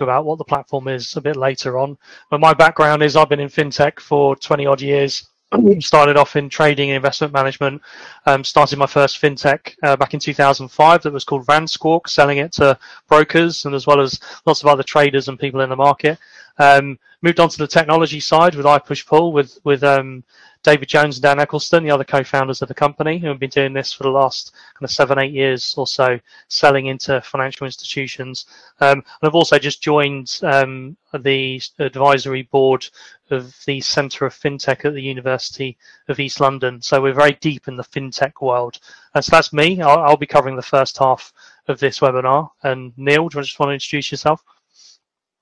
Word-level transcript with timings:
about 0.00 0.24
what 0.24 0.38
the 0.38 0.44
platform 0.44 0.88
is 0.88 1.16
a 1.16 1.20
bit 1.20 1.36
later 1.36 1.78
on. 1.78 1.98
But 2.30 2.40
my 2.40 2.54
background 2.54 3.02
is 3.02 3.16
I've 3.16 3.28
been 3.28 3.40
in 3.40 3.48
fintech 3.48 4.00
for 4.00 4.36
20 4.36 4.66
odd 4.66 4.80
years. 4.80 5.28
started 5.80 6.16
off 6.16 6.36
in 6.36 6.48
trading 6.48 6.90
and 6.90 6.96
investment 6.96 7.32
management. 7.32 7.80
Um, 8.26 8.44
started 8.44 8.78
my 8.78 8.86
first 8.86 9.20
fintech 9.20 9.74
uh, 9.82 9.96
back 9.96 10.14
in 10.14 10.20
2005 10.20 11.02
that 11.02 11.12
was 11.12 11.24
called 11.24 11.46
Newsquawk, 11.46 12.08
selling 12.08 12.38
it 12.38 12.52
to 12.52 12.78
brokers 13.08 13.64
and 13.64 13.74
as 13.74 13.86
well 13.86 14.00
as 14.00 14.20
lots 14.46 14.62
of 14.62 14.68
other 14.68 14.82
traders 14.82 15.28
and 15.28 15.38
people 15.38 15.60
in 15.60 15.70
the 15.70 15.76
market. 15.76 16.18
Um, 16.58 16.98
moved 17.22 17.40
on 17.40 17.48
to 17.48 17.58
the 17.58 17.66
technology 17.66 18.20
side 18.20 18.54
with 18.54 18.66
iPushPull 18.66 19.32
with 19.32 19.58
with 19.64 19.82
um, 19.84 20.22
David 20.62 20.88
Jones 20.88 21.16
and 21.16 21.22
Dan 21.22 21.38
Eccleston, 21.38 21.84
the 21.84 21.90
other 21.90 22.04
co-founders 22.04 22.62
of 22.62 22.68
the 22.68 22.74
company, 22.74 23.18
who 23.18 23.28
have 23.28 23.38
been 23.38 23.50
doing 23.50 23.72
this 23.72 23.92
for 23.92 24.02
the 24.02 24.10
last 24.10 24.52
kind 24.74 24.84
of 24.84 24.90
seven, 24.90 25.18
eight 25.18 25.32
years 25.32 25.74
or 25.76 25.86
so, 25.86 26.18
selling 26.48 26.86
into 26.86 27.20
financial 27.20 27.64
institutions. 27.64 28.46
Um, 28.80 28.98
and 28.98 29.04
I've 29.22 29.34
also 29.34 29.58
just 29.58 29.82
joined 29.82 30.40
um, 30.42 30.96
the 31.14 31.62
advisory 31.78 32.42
board 32.42 32.86
of 33.30 33.56
the 33.66 33.80
Centre 33.80 34.26
of 34.26 34.34
FinTech 34.34 34.84
at 34.84 34.94
the 34.94 35.02
University 35.02 35.76
of 36.08 36.18
East 36.18 36.40
London. 36.40 36.82
So 36.82 37.00
we're 37.00 37.14
very 37.14 37.38
deep 37.40 37.68
in 37.68 37.76
the 37.76 37.84
FinTech 37.84 38.40
world. 38.40 38.80
And 39.14 39.24
so 39.24 39.30
that's 39.30 39.52
me. 39.52 39.80
I'll, 39.80 40.00
I'll 40.00 40.16
be 40.16 40.26
covering 40.26 40.56
the 40.56 40.62
first 40.62 40.98
half 40.98 41.32
of 41.68 41.78
this 41.78 42.00
webinar. 42.00 42.50
And 42.64 42.92
Neil, 42.96 43.28
do 43.28 43.38
you 43.38 43.44
just 43.44 43.60
want 43.60 43.70
to 43.70 43.74
introduce 43.74 44.10
yourself? 44.10 44.42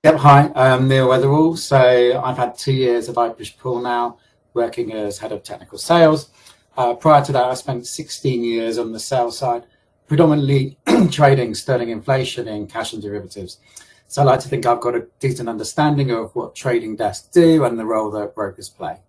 Yep, 0.05 0.16
hi, 0.16 0.52
I'm 0.55 0.87
Neil 0.87 1.09
Weatherall. 1.09 1.57
So 1.57 2.23
I've 2.23 2.37
had 2.37 2.57
two 2.57 2.73
years 2.73 3.09
of 3.09 3.16
Pool 3.59 3.80
now 3.80 4.19
working 4.56 4.92
as 4.92 5.19
head 5.19 5.30
of 5.30 5.45
technical 5.45 5.78
sales. 5.78 6.30
Uh, 6.77 6.95
prior 6.95 7.24
to 7.24 7.33
that, 7.33 7.45
I 7.45 7.55
spent 7.55 7.87
16 7.87 8.43
years 8.43 8.79
on 8.79 8.93
the 8.93 8.98
sales 8.98 9.38
side, 9.38 9.65
predominantly 10.09 10.79
trading 11.10 11.54
sterling 11.54 11.90
inflation 11.90 12.48
in 12.48 12.66
cash 12.66 12.93
and 12.93 13.02
derivatives. 13.02 13.59
So 14.09 14.23
I 14.23 14.24
like 14.24 14.40
to 14.40 14.48
think 14.48 14.66
I've 14.66 14.80
got 14.80 14.95
a 14.95 15.07
decent 15.21 15.48
understanding 15.48 16.10
of 16.10 16.35
what 16.35 16.54
trading 16.54 16.96
desks 16.96 17.29
do 17.29 17.65
and 17.65 17.79
the 17.79 17.85
role 17.85 18.10
that 18.13 18.35
brokers 18.35 18.68
play. 18.68 19.01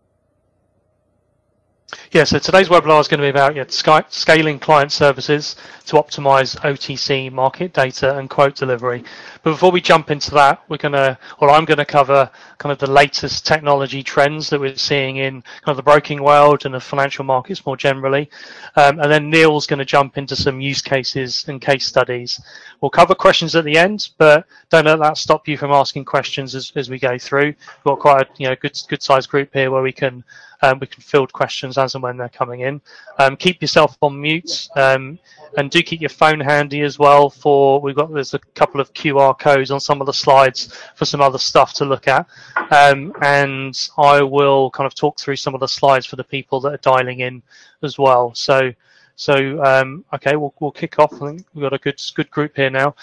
Yeah, 2.12 2.26
so 2.26 2.38
today's 2.38 2.68
webinar 2.68 3.00
is 3.00 3.08
going 3.08 3.22
to 3.22 3.26
be 3.26 3.30
about 3.30 3.56
yeah, 3.56 3.64
scaling 4.10 4.60
client 4.60 4.92
services 4.92 5.56
to 5.86 5.96
optimize 5.96 6.58
OTC 6.60 7.32
market 7.32 7.72
data 7.72 8.18
and 8.18 8.30
quote 8.30 8.56
delivery. 8.56 9.06
But 9.42 9.52
before 9.52 9.72
we 9.72 9.80
jump 9.80 10.12
into 10.12 10.32
that, 10.32 10.64
we're 10.68 10.78
going 10.78 10.96
to, 10.96 11.18
or 11.40 11.50
I'm 11.50 11.64
going 11.64 11.78
to 11.78 11.86
cover 11.86 12.30
kind 12.58 12.74
of 12.74 12.80
the 12.80 12.92
latest 12.92 13.46
technology 13.46 14.04
trends 14.04 14.50
that 14.50 14.60
we're 14.60 14.76
seeing 14.76 15.18
in 15.18 15.42
kind 15.42 15.68
of 15.68 15.78
the 15.78 15.84
broking 15.84 16.22
world 16.22 16.66
and 16.66 16.76
the 16.76 16.82
financial 16.82 17.24
markets 17.24 17.66
more 17.66 17.78
generally. 17.78 18.30
Um, 18.76 19.00
and 19.00 19.10
then 19.10 19.30
Neil's 19.30 19.66
going 19.66 19.80
to 19.80 19.86
jump 19.86 20.18
into 20.18 20.36
some 20.36 20.60
use 20.60 20.82
cases 20.82 21.46
and 21.48 21.62
case 21.62 21.86
studies. 21.86 22.42
We'll 22.82 22.90
cover 22.90 23.16
questions 23.16 23.56
at 23.56 23.64
the 23.64 23.78
end, 23.78 24.10
but 24.18 24.46
don't 24.70 24.86
let 24.86 25.00
that 25.00 25.18
stop 25.18 25.48
you 25.48 25.56
from 25.58 25.72
asking 25.72 26.04
questions 26.04 26.54
as, 26.54 26.74
as 26.76 26.90
we 26.90 27.00
go 27.00 27.18
through. 27.18 27.46
We've 27.46 27.84
got 27.86 28.00
quite 28.00 28.28
a 28.28 28.30
you 28.38 28.50
know 28.50 28.56
good 28.58 28.78
good 28.90 29.02
sized 29.02 29.30
group 29.30 29.54
here 29.54 29.72
where 29.72 29.82
we 29.82 29.94
can 29.94 30.26
um, 30.62 30.80
we 30.80 30.88
can 30.88 31.02
field 31.02 31.32
questions 31.34 31.77
as 31.78 31.96
and 31.96 32.04
when 32.04 32.18
they're 32.18 32.30
coming 32.30 32.62
in. 32.62 32.82
Um, 33.20 33.36
keep 33.36 33.62
yourself 33.62 33.98
on 34.02 34.20
mute 34.20 34.70
um, 34.76 35.20
and 35.58 35.70
do 35.70 35.82
keep 35.82 36.02
your 36.02 36.10
phone 36.10 36.40
handy 36.40 36.82
as 36.82 37.00
well. 37.00 37.30
For 37.30 37.80
we've 37.80 37.96
got 37.96 38.14
there's 38.14 38.34
a 38.34 38.40
couple 38.56 38.82
of 38.82 38.94
QR 38.94 39.38
codes 39.38 39.72
on 39.72 39.80
some 39.80 40.02
of 40.02 40.08
the 40.08 40.14
slides 40.14 40.74
for 40.96 41.06
some 41.06 41.22
other 41.22 41.38
stuff 41.38 41.74
to 41.76 41.86
look 41.86 42.08
at, 42.08 42.28
um, 42.72 43.14
and 43.22 43.90
I 43.98 44.22
will 44.22 44.72
kind 44.72 44.88
of 44.88 44.96
talk 44.96 45.20
through 45.20 45.38
some 45.38 45.54
of 45.54 45.60
the 45.60 45.68
slides 45.68 46.06
for 46.06 46.16
the 46.16 46.24
people 46.24 46.60
that 46.62 46.74
are 46.74 46.78
dialing 46.78 47.22
in 47.22 47.42
as 47.84 47.98
well. 47.98 48.34
So. 48.34 48.74
So 49.20 49.64
um, 49.64 50.06
okay, 50.14 50.36
we'll, 50.36 50.54
we'll 50.60 50.70
kick 50.70 51.00
off. 51.00 51.12
I 51.14 51.18
think 51.18 51.46
we've 51.56 51.64
got 51.64 51.74
a 51.74 51.80
good 51.80 52.00
good 52.14 52.30
group 52.30 52.56
here 52.56 52.70
now. 52.70 52.94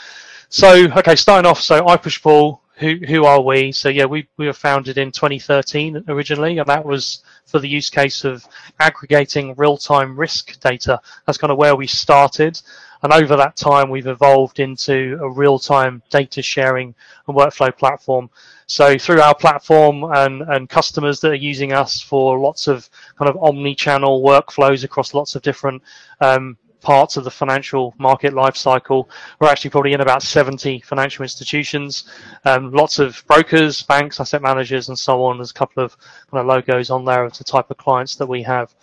So 0.49 0.87
okay, 0.93 1.17
starting 1.17 1.51
off. 1.51 1.61
So 1.61 1.85
iPushPull 1.85 2.61
who 2.77 2.97
who 3.07 3.25
are 3.25 3.41
we? 3.41 3.71
So 3.73 3.89
yeah, 3.89 4.05
we 4.05 4.27
we 4.37 4.47
were 4.47 4.53
founded 4.53 4.99
in 4.99 5.13
2013 5.13 6.05
originally, 6.09 6.59
and 6.59 6.67
that 6.69 6.85
was 6.85 7.23
for 7.47 7.61
the 7.61 7.69
use 7.69 7.89
case 7.89 8.25
of 8.25 8.45
aggregating 8.81 9.55
real-time 9.57 10.19
risk 10.19 10.59
data. 10.61 11.01
That's 11.25 11.39
kind 11.39 11.53
of 11.53 11.59
where 11.59 11.77
we 11.77 11.87
started, 11.87 12.61
and 13.03 13.13
over 13.13 13.37
that 13.37 13.57
time, 13.57 13.91
we've 13.91 14.09
evolved 14.09 14.59
into 14.59 15.19
a 15.21 15.31
real-time 15.31 16.03
data 16.11 16.43
sharing 16.43 16.95
and 17.29 17.37
workflow 17.37 17.77
platform. 17.77 18.29
So 18.67 18.99
through 18.99 19.21
our 19.21 19.35
platform 19.35 20.05
and 20.05 20.43
and 20.43 20.69
customers 20.69 21.21
that 21.21 21.31
are 21.31 21.47
using 21.53 21.73
us 21.73 22.01
for 22.01 22.41
lots 22.41 22.67
of 22.67 22.91
kind 23.17 23.29
of 23.29 23.37
omni-channel 23.41 24.23
workflows 24.23 24.83
across 24.83 25.15
lots 25.15 25.37
of 25.37 25.43
different 25.43 25.81
um, 26.21 26.57
parts 26.85 27.17
of 27.17 27.25
the 27.25 27.31
financial 27.31 27.95
market 27.99 28.35
life 28.35 28.57
cycle. 28.57 29.09
We're 29.41 29.49
actually 29.49 29.71
probably 29.71 29.95
in 29.95 30.03
about 30.03 30.23
70 30.23 30.81
financial 30.81 31.23
institutions, 31.25 32.05
um, 32.45 32.71
lots 32.71 32.99
of 32.99 33.25
brokers, 33.27 33.83
banks, 33.83 34.21
asset 34.21 34.43
managers, 34.43 34.89
and 34.89 34.99
so 34.99 35.25
on. 35.25 35.39
There's 35.39 35.51
a 35.51 35.55
couple 35.55 35.83
of 35.83 35.97
kind 36.31 36.41
of 36.41 36.47
logos 36.47 36.91
on 36.91 37.05
there 37.05 37.25
of 37.25 37.37
the 37.37 37.43
type 37.43 37.71
of 37.71 37.79
clients 37.79 38.15
that 38.17 38.27
we 38.27 38.43
have. 38.43 38.75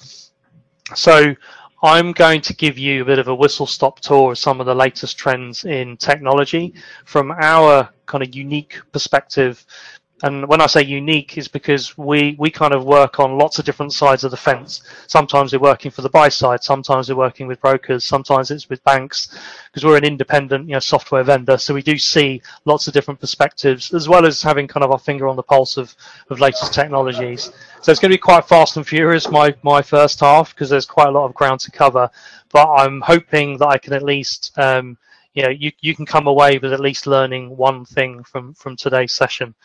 So 0.95 1.35
I'm 1.83 2.11
going 2.11 2.41
to 2.41 2.53
give 2.53 2.77
you 2.77 3.03
a 3.03 3.05
bit 3.05 3.19
of 3.19 3.27
a 3.27 3.35
whistle 3.35 3.67
stop 3.67 3.99
tour 4.01 4.31
of 4.31 4.37
some 4.37 4.59
of 4.59 4.65
the 4.65 4.75
latest 4.75 5.17
trends 5.17 5.63
in 5.65 5.95
technology 5.97 6.73
from 7.05 7.31
our 7.31 7.89
kind 8.07 8.23
of 8.23 8.35
unique 8.35 8.79
perspective 8.91 9.65
and 10.23 10.47
when 10.47 10.61
I 10.61 10.67
say 10.67 10.83
unique 10.83 11.37
is 11.37 11.47
because 11.47 11.97
we, 11.97 12.35
we 12.37 12.51
kind 12.51 12.73
of 12.73 12.85
work 12.85 13.19
on 13.19 13.37
lots 13.37 13.57
of 13.57 13.65
different 13.65 13.93
sides 13.93 14.23
of 14.23 14.31
the 14.31 14.37
fence. 14.37 14.81
Sometimes 15.07 15.51
we're 15.51 15.59
working 15.59 15.89
for 15.89 16.01
the 16.01 16.09
buy 16.09 16.29
side, 16.29 16.63
sometimes 16.63 17.09
we're 17.09 17.15
working 17.15 17.47
with 17.47 17.59
brokers, 17.59 18.05
sometimes 18.05 18.51
it's 18.51 18.69
with 18.69 18.83
banks, 18.83 19.37
because 19.65 19.83
we're 19.83 19.97
an 19.97 20.03
independent 20.03 20.67
you 20.67 20.73
know, 20.73 20.79
software 20.79 21.23
vendor. 21.23 21.57
So 21.57 21.73
we 21.73 21.81
do 21.81 21.97
see 21.97 22.41
lots 22.65 22.87
of 22.87 22.93
different 22.93 23.19
perspectives, 23.19 23.93
as 23.93 24.07
well 24.07 24.25
as 24.25 24.43
having 24.43 24.67
kind 24.67 24.83
of 24.83 24.91
our 24.91 24.99
finger 24.99 25.27
on 25.27 25.35
the 25.35 25.43
pulse 25.43 25.77
of, 25.77 25.95
of 26.29 26.39
latest 26.39 26.73
technologies. 26.73 27.51
So 27.81 27.91
it's 27.91 27.99
going 27.99 28.11
to 28.11 28.17
be 28.17 28.21
quite 28.21 28.45
fast 28.45 28.77
and 28.77 28.87
furious, 28.87 29.29
my, 29.29 29.55
my 29.63 29.81
first 29.81 30.19
half, 30.19 30.53
because 30.53 30.69
there's 30.69 30.85
quite 30.85 31.07
a 31.07 31.11
lot 31.11 31.25
of 31.25 31.33
ground 31.33 31.61
to 31.61 31.71
cover. 31.71 32.09
But 32.51 32.69
I'm 32.69 33.01
hoping 33.01 33.57
that 33.57 33.67
I 33.67 33.77
can 33.79 33.93
at 33.93 34.03
least 34.03 34.51
um, 34.59 34.97
you 35.33 35.43
know, 35.43 35.49
you, 35.49 35.71
you 35.79 35.95
can 35.95 36.05
come 36.05 36.27
away 36.27 36.57
with 36.57 36.73
at 36.73 36.79
least 36.79 37.07
learning 37.07 37.55
one 37.55 37.85
thing 37.85 38.23
from, 38.23 38.53
from 38.53 38.75
today's 38.75 39.13
session. 39.13 39.55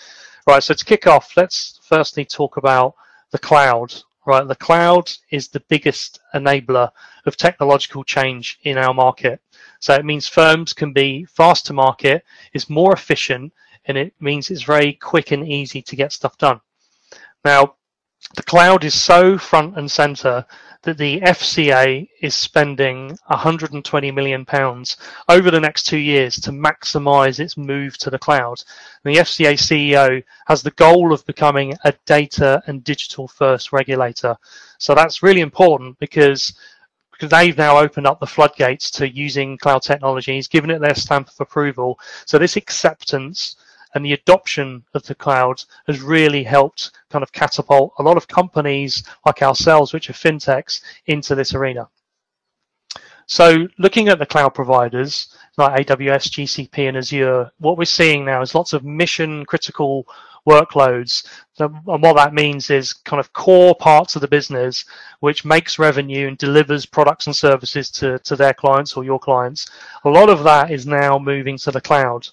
Right, 0.46 0.62
so 0.62 0.74
to 0.74 0.84
kick 0.84 1.08
off, 1.08 1.36
let's 1.36 1.80
firstly 1.82 2.24
talk 2.24 2.56
about 2.56 2.94
the 3.32 3.38
cloud. 3.38 3.92
Right, 4.24 4.46
the 4.46 4.54
cloud 4.54 5.10
is 5.30 5.48
the 5.48 5.64
biggest 5.68 6.20
enabler 6.34 6.90
of 7.26 7.36
technological 7.36 8.04
change 8.04 8.58
in 8.62 8.78
our 8.78 8.94
market. 8.94 9.40
So 9.80 9.94
it 9.94 10.04
means 10.04 10.28
firms 10.28 10.72
can 10.72 10.92
be 10.92 11.24
fast 11.24 11.66
to 11.66 11.72
market, 11.72 12.24
is 12.52 12.70
more 12.70 12.92
efficient, 12.92 13.52
and 13.86 13.98
it 13.98 14.14
means 14.20 14.50
it's 14.50 14.62
very 14.62 14.92
quick 14.92 15.32
and 15.32 15.46
easy 15.46 15.82
to 15.82 15.96
get 15.96 16.12
stuff 16.12 16.38
done. 16.38 16.60
Now, 17.44 17.74
the 18.34 18.42
cloud 18.42 18.84
is 18.84 18.94
so 18.94 19.38
front 19.38 19.76
and 19.78 19.90
center 19.90 20.44
that 20.82 20.98
the 20.98 21.20
FCA 21.20 22.08
is 22.20 22.34
spending 22.34 23.16
120 23.26 24.10
million 24.10 24.44
pounds 24.44 24.96
over 25.28 25.50
the 25.50 25.60
next 25.60 25.84
two 25.84 25.98
years 25.98 26.36
to 26.36 26.50
maximize 26.50 27.40
its 27.40 27.56
move 27.56 27.98
to 27.98 28.10
the 28.10 28.18
cloud. 28.18 28.62
And 29.04 29.14
the 29.14 29.20
FCA 29.20 29.54
CEO 29.54 30.22
has 30.46 30.62
the 30.62 30.70
goal 30.72 31.12
of 31.12 31.26
becoming 31.26 31.74
a 31.84 31.92
data 32.04 32.62
and 32.66 32.84
digital 32.84 33.26
first 33.26 33.72
regulator. 33.72 34.36
So 34.78 34.94
that's 34.94 35.22
really 35.22 35.40
important 35.40 35.98
because 35.98 36.54
because 37.12 37.30
they've 37.30 37.56
now 37.56 37.78
opened 37.78 38.06
up 38.06 38.20
the 38.20 38.26
floodgates 38.26 38.90
to 38.90 39.08
using 39.08 39.56
cloud 39.56 39.80
technologies, 39.80 40.48
given 40.48 40.70
it 40.70 40.80
their 40.80 40.94
stamp 40.94 41.28
of 41.28 41.40
approval. 41.40 41.98
So 42.26 42.38
this 42.38 42.56
acceptance 42.56 43.56
and 43.96 44.04
the 44.04 44.12
adoption 44.12 44.84
of 44.92 45.02
the 45.04 45.14
cloud 45.14 45.64
has 45.86 46.02
really 46.02 46.44
helped 46.44 46.90
kind 47.10 47.22
of 47.22 47.32
catapult 47.32 47.94
a 47.98 48.02
lot 48.02 48.18
of 48.18 48.28
companies 48.28 49.02
like 49.24 49.40
ourselves, 49.40 49.94
which 49.94 50.10
are 50.10 50.12
fintechs, 50.12 50.82
into 51.06 51.34
this 51.34 51.54
arena. 51.54 51.88
So 53.26 53.66
looking 53.78 54.08
at 54.08 54.18
the 54.18 54.26
cloud 54.26 54.50
providers 54.50 55.34
like 55.56 55.86
AWS, 55.86 56.28
GCP, 56.28 56.88
and 56.88 56.98
Azure, 56.98 57.50
what 57.58 57.78
we're 57.78 57.86
seeing 57.86 58.26
now 58.26 58.42
is 58.42 58.54
lots 58.54 58.74
of 58.74 58.84
mission 58.84 59.46
critical 59.46 60.06
workloads. 60.46 61.26
And 61.58 62.02
what 62.02 62.16
that 62.16 62.34
means 62.34 62.68
is 62.68 62.92
kind 62.92 63.18
of 63.18 63.32
core 63.32 63.74
parts 63.74 64.14
of 64.14 64.20
the 64.20 64.28
business 64.28 64.84
which 65.20 65.46
makes 65.46 65.78
revenue 65.78 66.28
and 66.28 66.36
delivers 66.36 66.84
products 66.84 67.26
and 67.26 67.34
services 67.34 67.90
to, 67.92 68.18
to 68.20 68.36
their 68.36 68.52
clients 68.52 68.94
or 68.94 69.04
your 69.04 69.18
clients. 69.18 69.70
A 70.04 70.10
lot 70.10 70.28
of 70.28 70.44
that 70.44 70.70
is 70.70 70.86
now 70.86 71.18
moving 71.18 71.56
to 71.58 71.70
the 71.70 71.80
cloud 71.80 72.28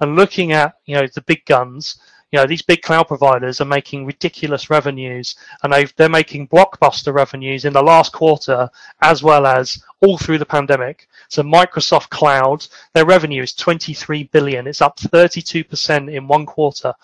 and 0.00 0.16
looking 0.16 0.52
at 0.52 0.74
you 0.86 0.94
know 0.96 1.06
the 1.14 1.22
big 1.22 1.44
guns 1.44 1.98
you 2.30 2.38
know 2.38 2.46
these 2.46 2.62
big 2.62 2.82
cloud 2.82 3.08
providers 3.08 3.60
are 3.60 3.66
making 3.66 4.06
ridiculous 4.06 4.70
revenues 4.70 5.34
and 5.62 5.72
they 5.72 5.84
they're 5.96 6.08
making 6.08 6.48
blockbuster 6.48 7.12
revenues 7.12 7.64
in 7.64 7.72
the 7.72 7.82
last 7.82 8.12
quarter 8.12 8.70
as 9.02 9.22
well 9.22 9.46
as 9.46 9.82
all 10.00 10.16
through 10.16 10.38
the 10.38 10.46
pandemic. 10.46 11.08
So 11.28 11.42
microsoft 11.42 12.08
cloud 12.10 12.66
their 12.94 13.04
revenue 13.04 13.42
is 13.42 13.52
23 13.54 14.24
billion. 14.24 14.66
It's 14.66 14.80
up 14.80 14.96
32% 14.98 16.12
in 16.12 16.28
one 16.28 16.46
quarter 16.46 16.94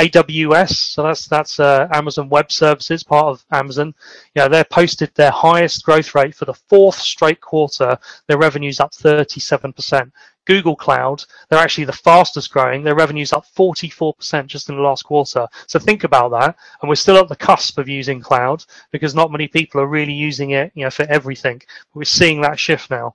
AWS, 0.00 0.70
so 0.70 1.02
that's 1.02 1.26
that's 1.26 1.60
uh, 1.60 1.86
Amazon 1.92 2.28
Web 2.28 2.50
Services, 2.50 3.02
part 3.02 3.26
of 3.26 3.44
Amazon. 3.52 3.94
Yeah, 4.34 4.48
they 4.48 4.64
posted 4.64 5.14
their 5.14 5.30
highest 5.30 5.84
growth 5.84 6.14
rate 6.14 6.34
for 6.34 6.46
the 6.46 6.54
fourth 6.54 6.96
straight 6.96 7.40
quarter. 7.40 7.98
Their 8.26 8.38
revenues 8.38 8.80
up 8.80 8.92
37%. 8.92 10.10
Google 10.46 10.74
Cloud, 10.74 11.22
they're 11.48 11.60
actually 11.60 11.84
the 11.84 11.92
fastest 11.92 12.50
growing. 12.50 12.82
Their 12.82 12.94
revenues 12.94 13.32
up 13.32 13.44
44% 13.56 14.46
just 14.46 14.68
in 14.68 14.74
the 14.74 14.82
last 14.82 15.04
quarter. 15.04 15.46
So 15.66 15.78
think 15.78 16.02
about 16.02 16.30
that. 16.30 16.56
And 16.80 16.88
we're 16.88 16.94
still 16.96 17.18
at 17.18 17.28
the 17.28 17.36
cusp 17.36 17.78
of 17.78 17.88
using 17.88 18.20
cloud 18.20 18.64
because 18.90 19.14
not 19.14 19.30
many 19.30 19.46
people 19.46 19.80
are 19.80 19.86
really 19.86 20.14
using 20.14 20.50
it, 20.50 20.72
you 20.74 20.82
know, 20.84 20.90
for 20.90 21.04
everything. 21.04 21.62
We're 21.94 22.04
seeing 22.04 22.40
that 22.40 22.58
shift 22.58 22.90
now. 22.90 23.14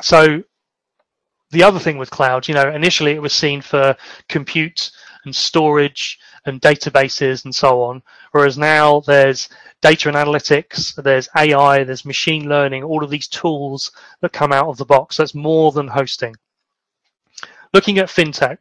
So 0.00 0.42
the 1.50 1.62
other 1.62 1.78
thing 1.78 1.98
with 1.98 2.10
cloud, 2.10 2.48
you 2.48 2.54
know, 2.54 2.70
initially 2.70 3.12
it 3.12 3.22
was 3.22 3.34
seen 3.34 3.60
for 3.60 3.94
compute 4.28 4.90
and 5.24 5.34
storage 5.34 6.18
and 6.46 6.60
databases 6.60 7.44
and 7.44 7.54
so 7.54 7.82
on, 7.82 8.02
whereas 8.32 8.58
now 8.58 9.00
there's 9.00 9.48
data 9.80 10.08
and 10.08 10.16
analytics, 10.16 10.94
there's 11.02 11.28
AI, 11.36 11.84
there's 11.84 12.04
machine 12.04 12.48
learning, 12.48 12.82
all 12.82 13.04
of 13.04 13.10
these 13.10 13.28
tools 13.28 13.92
that 14.20 14.32
come 14.32 14.52
out 14.52 14.68
of 14.68 14.76
the 14.76 14.84
box. 14.84 15.16
That's 15.16 15.34
more 15.34 15.72
than 15.72 15.88
hosting. 15.88 16.34
Looking 17.72 17.98
at 17.98 18.08
fintech, 18.08 18.58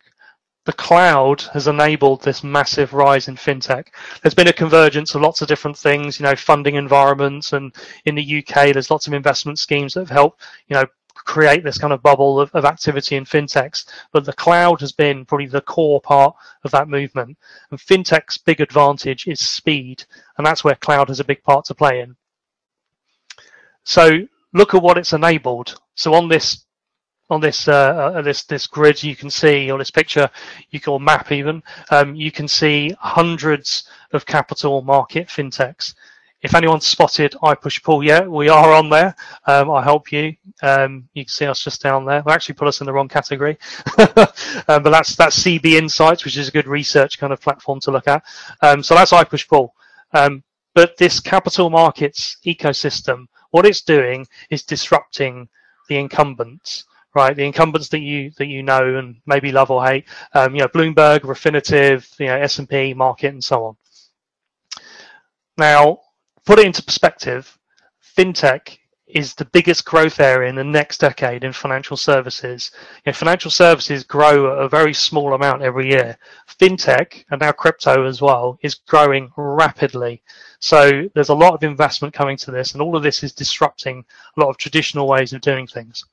the 0.65 0.73
cloud 0.73 1.41
has 1.53 1.67
enabled 1.67 2.21
this 2.21 2.43
massive 2.43 2.93
rise 2.93 3.27
in 3.27 3.35
fintech. 3.35 3.87
There's 4.21 4.35
been 4.35 4.47
a 4.47 4.53
convergence 4.53 5.15
of 5.15 5.21
lots 5.21 5.41
of 5.41 5.47
different 5.47 5.75
things, 5.75 6.19
you 6.19 6.23
know, 6.23 6.35
funding 6.35 6.75
environments, 6.75 7.53
and 7.53 7.73
in 8.05 8.15
the 8.15 8.43
UK, 8.43 8.71
there's 8.71 8.91
lots 8.91 9.07
of 9.07 9.13
investment 9.13 9.57
schemes 9.57 9.93
that 9.93 10.01
have 10.01 10.09
helped, 10.09 10.43
you 10.67 10.75
know, 10.75 10.85
create 11.25 11.63
this 11.63 11.77
kind 11.77 11.93
of 11.93 12.01
bubble 12.01 12.39
of, 12.39 12.51
of 12.53 12.65
activity 12.65 13.15
in 13.15 13.25
fintechs. 13.25 13.85
But 14.11 14.25
the 14.25 14.33
cloud 14.33 14.81
has 14.81 14.91
been 14.91 15.25
probably 15.25 15.47
the 15.47 15.61
core 15.61 16.01
part 16.01 16.35
of 16.63 16.71
that 16.71 16.87
movement. 16.87 17.37
And 17.69 17.79
fintech's 17.79 18.37
big 18.37 18.61
advantage 18.61 19.27
is 19.27 19.39
speed, 19.39 20.03
and 20.37 20.45
that's 20.45 20.63
where 20.63 20.75
cloud 20.75 21.09
has 21.09 21.19
a 21.19 21.25
big 21.25 21.43
part 21.43 21.65
to 21.65 21.75
play 21.75 22.01
in. 22.01 22.15
So 23.83 24.27
look 24.53 24.73
at 24.73 24.83
what 24.83 24.97
it's 24.97 25.13
enabled. 25.13 25.79
So 25.95 26.13
on 26.13 26.27
this 26.27 26.65
on 27.29 27.39
this 27.39 27.67
uh, 27.67 28.13
uh, 28.15 28.21
this 28.21 28.43
this 28.43 28.67
grid 28.67 29.01
you 29.01 29.15
can 29.15 29.29
see 29.29 29.71
or 29.71 29.79
this 29.79 29.89
picture 29.89 30.29
you 30.69 30.81
can 30.81 30.91
or 30.91 30.99
map 30.99 31.31
even 31.31 31.63
um, 31.89 32.13
you 32.13 32.29
can 32.29 32.47
see 32.47 32.93
hundreds 32.99 33.87
of 34.11 34.25
capital 34.25 34.81
market 34.81 35.29
fintechs 35.29 35.95
if 36.41 36.55
anyone's 36.55 36.85
spotted 36.85 37.33
iPushPull 37.43 38.03
yet, 38.03 38.29
we 38.29 38.49
are 38.49 38.73
on 38.73 38.89
there. 38.89 39.15
Um, 39.45 39.69
I 39.69 39.83
help 39.83 40.11
you. 40.11 40.35
Um, 40.61 41.07
you 41.13 41.23
can 41.23 41.29
see 41.29 41.45
us 41.45 41.63
just 41.63 41.81
down 41.81 42.05
there. 42.05 42.23
We 42.25 42.31
actually 42.31 42.55
put 42.55 42.67
us 42.67 42.81
in 42.81 42.85
the 42.85 42.93
wrong 42.93 43.07
category, 43.07 43.57
um, 43.97 44.83
but 44.83 44.89
that's 44.89 45.15
that's 45.15 45.43
CB 45.43 45.65
Insights, 45.65 46.25
which 46.25 46.37
is 46.37 46.47
a 46.47 46.51
good 46.51 46.67
research 46.67 47.19
kind 47.19 47.31
of 47.31 47.41
platform 47.41 47.79
to 47.81 47.91
look 47.91 48.07
at. 48.07 48.23
Um, 48.61 48.81
so 48.81 48.95
that's 48.95 49.13
I 49.13 49.23
iPushPull. 49.23 49.69
Um, 50.13 50.43
but 50.73 50.97
this 50.97 51.19
capital 51.19 51.69
markets 51.69 52.37
ecosystem, 52.45 53.27
what 53.51 53.65
it's 53.65 53.81
doing 53.81 54.25
is 54.49 54.63
disrupting 54.63 55.47
the 55.89 55.97
incumbents 55.97 56.85
right? 57.13 57.35
The 57.35 57.43
incumbents 57.43 57.89
that 57.89 57.99
you 57.99 58.31
that 58.37 58.47
you 58.47 58.63
know 58.63 58.95
and 58.95 59.17
maybe 59.25 59.51
love 59.51 59.69
or 59.69 59.85
hate, 59.85 60.05
um, 60.33 60.55
you 60.55 60.61
know, 60.61 60.67
Bloomberg, 60.69 61.19
Refinitiv, 61.19 62.17
you 62.19 62.27
know, 62.27 62.37
S 62.37 62.59
and 62.59 62.69
P 62.69 62.93
market, 62.93 63.33
and 63.33 63.43
so 63.43 63.65
on. 63.65 63.77
Now, 65.57 65.99
put 66.51 66.59
it 66.59 66.65
into 66.65 66.83
perspective, 66.83 67.57
fintech 68.17 68.77
is 69.07 69.33
the 69.33 69.45
biggest 69.45 69.85
growth 69.85 70.19
area 70.19 70.49
in 70.49 70.55
the 70.57 70.63
next 70.65 70.97
decade 70.97 71.45
in 71.45 71.53
financial 71.53 71.95
services. 71.95 72.71
You 73.05 73.11
know, 73.11 73.13
financial 73.13 73.49
services 73.49 74.03
grow 74.03 74.47
a 74.47 74.67
very 74.67 74.93
small 74.93 75.33
amount 75.33 75.61
every 75.61 75.89
year. 75.89 76.17
Fintech, 76.59 77.23
and 77.31 77.39
now 77.39 77.53
crypto 77.53 78.05
as 78.05 78.21
well, 78.21 78.59
is 78.63 78.75
growing 78.75 79.31
rapidly. 79.37 80.23
So 80.59 81.09
there's 81.15 81.29
a 81.29 81.33
lot 81.33 81.53
of 81.53 81.63
investment 81.63 82.13
coming 82.13 82.35
to 82.39 82.51
this, 82.51 82.73
and 82.73 82.81
all 82.81 82.97
of 82.97 83.03
this 83.03 83.23
is 83.23 83.31
disrupting 83.31 84.03
a 84.35 84.39
lot 84.41 84.49
of 84.49 84.57
traditional 84.57 85.07
ways 85.07 85.31
of 85.31 85.39
doing 85.39 85.67
things. 85.67 86.03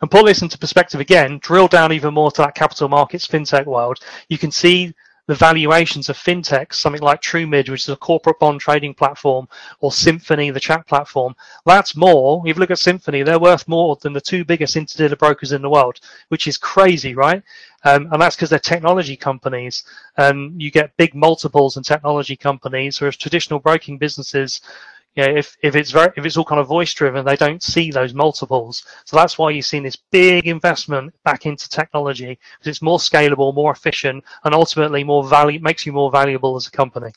And 0.00 0.10
put 0.10 0.26
this 0.26 0.42
into 0.42 0.58
perspective 0.58 0.98
again, 0.98 1.38
drill 1.40 1.68
down 1.68 1.92
even 1.92 2.12
more 2.12 2.32
to 2.32 2.42
that 2.42 2.56
capital 2.56 2.88
markets 2.88 3.28
fintech 3.28 3.66
world, 3.66 4.00
you 4.28 4.36
can 4.36 4.50
see 4.50 4.92
the 5.26 5.34
valuations 5.34 6.08
of 6.08 6.16
fintechs, 6.16 6.74
something 6.74 7.02
like 7.02 7.22
Trumid, 7.22 7.68
which 7.68 7.82
is 7.82 7.88
a 7.88 7.96
corporate 7.96 8.38
bond 8.40 8.60
trading 8.60 8.92
platform, 8.92 9.48
or 9.80 9.92
Symphony, 9.92 10.50
the 10.50 10.58
chat 10.58 10.86
platform, 10.86 11.34
that's 11.64 11.96
more. 11.96 12.42
If 12.44 12.56
you 12.56 12.60
look 12.60 12.72
at 12.72 12.78
Symphony, 12.78 13.22
they're 13.22 13.38
worth 13.38 13.68
more 13.68 13.96
than 14.02 14.12
the 14.12 14.20
two 14.20 14.44
biggest 14.44 14.76
interdealer 14.76 15.18
brokers 15.18 15.52
in 15.52 15.62
the 15.62 15.70
world, 15.70 16.00
which 16.28 16.46
is 16.46 16.58
crazy, 16.58 17.14
right? 17.14 17.42
Um, 17.84 18.08
and 18.12 18.20
that's 18.20 18.36
because 18.36 18.50
they're 18.50 18.58
technology 18.58 19.16
companies. 19.16 19.84
And 20.16 20.60
you 20.60 20.70
get 20.70 20.96
big 20.96 21.14
multiples 21.14 21.76
in 21.76 21.82
technology 21.82 22.36
companies, 22.36 23.00
whereas 23.00 23.16
traditional 23.16 23.60
broking 23.60 23.98
businesses 23.98 24.60
know, 25.16 25.36
if, 25.36 25.56
if 25.62 25.76
it's 25.76 25.90
very 25.90 26.10
if 26.16 26.24
it's 26.24 26.36
all 26.36 26.44
kind 26.44 26.60
of 26.60 26.66
voice 26.66 26.92
driven, 26.94 27.24
they 27.24 27.36
don't 27.36 27.62
see 27.62 27.90
those 27.90 28.14
multiples. 28.14 28.84
So 29.04 29.16
that's 29.16 29.38
why 29.38 29.50
you've 29.50 29.66
seen 29.66 29.82
this 29.82 29.96
big 29.96 30.46
investment 30.46 31.12
back 31.24 31.44
into 31.46 31.68
technology 31.68 32.38
because 32.58 32.70
it's 32.70 32.82
more 32.82 32.98
scalable, 32.98 33.54
more 33.54 33.72
efficient, 33.72 34.24
and 34.44 34.54
ultimately 34.54 35.04
more 35.04 35.28
value 35.28 35.60
makes 35.60 35.84
you 35.84 35.92
more 35.92 36.10
valuable 36.10 36.56
as 36.56 36.66
a 36.66 36.70
company. 36.70 37.12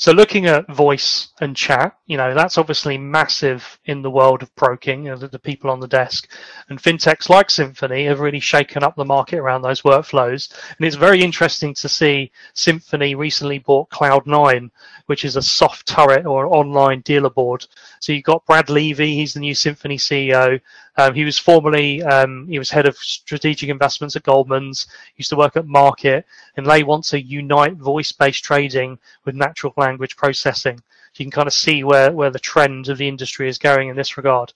So 0.00 0.12
looking 0.12 0.46
at 0.46 0.72
voice 0.72 1.30
and 1.40 1.56
chat, 1.56 1.98
you 2.06 2.16
know, 2.16 2.32
that's 2.32 2.56
obviously 2.56 2.96
massive 2.96 3.80
in 3.86 4.00
the 4.00 4.10
world 4.10 4.44
of 4.44 4.54
broking, 4.54 5.02
you 5.02 5.10
know, 5.10 5.16
the, 5.16 5.26
the, 5.26 5.40
people 5.40 5.70
on 5.70 5.80
the 5.80 5.88
desk. 5.88 6.30
And 6.68 6.80
fintechs 6.80 7.28
like 7.28 7.50
Symphony 7.50 8.04
have 8.04 8.20
really 8.20 8.38
shaken 8.38 8.84
up 8.84 8.94
the 8.94 9.04
market 9.04 9.40
around 9.40 9.62
those 9.62 9.82
workflows. 9.82 10.54
And 10.76 10.86
it's 10.86 10.94
very 10.94 11.20
interesting 11.20 11.74
to 11.74 11.88
see 11.88 12.30
Symphony 12.54 13.16
recently 13.16 13.58
bought 13.58 13.90
Cloud9, 13.90 14.70
which 15.06 15.24
is 15.24 15.34
a 15.34 15.42
soft 15.42 15.88
turret 15.88 16.26
or 16.26 16.46
online 16.46 17.00
dealer 17.00 17.30
board. 17.30 17.66
So 17.98 18.12
you've 18.12 18.22
got 18.22 18.46
Brad 18.46 18.70
Levy, 18.70 19.16
he's 19.16 19.34
the 19.34 19.40
new 19.40 19.54
Symphony 19.54 19.96
CEO. 19.96 20.60
Um, 20.98 21.14
he 21.14 21.24
was 21.24 21.38
formerly 21.38 22.02
um, 22.02 22.48
he 22.48 22.58
was 22.58 22.70
head 22.70 22.86
of 22.86 22.98
strategic 22.98 23.70
investments 23.70 24.16
at 24.16 24.24
Goldman's. 24.24 24.88
Used 25.16 25.30
to 25.30 25.36
work 25.36 25.56
at 25.56 25.64
Markit, 25.64 26.24
and 26.56 26.66
they 26.66 26.82
want 26.82 27.04
to 27.04 27.22
unite 27.22 27.76
voice-based 27.76 28.42
trading 28.42 28.98
with 29.24 29.36
natural 29.36 29.72
language 29.76 30.16
processing. 30.16 30.76
So 30.78 31.22
you 31.22 31.26
can 31.26 31.30
kind 31.30 31.46
of 31.46 31.52
see 31.54 31.84
where 31.84 32.10
where 32.10 32.30
the 32.30 32.40
trend 32.40 32.88
of 32.88 32.98
the 32.98 33.06
industry 33.06 33.48
is 33.48 33.58
going 33.58 33.88
in 33.88 33.96
this 33.96 34.16
regard. 34.16 34.52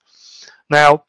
Now, 0.69 1.05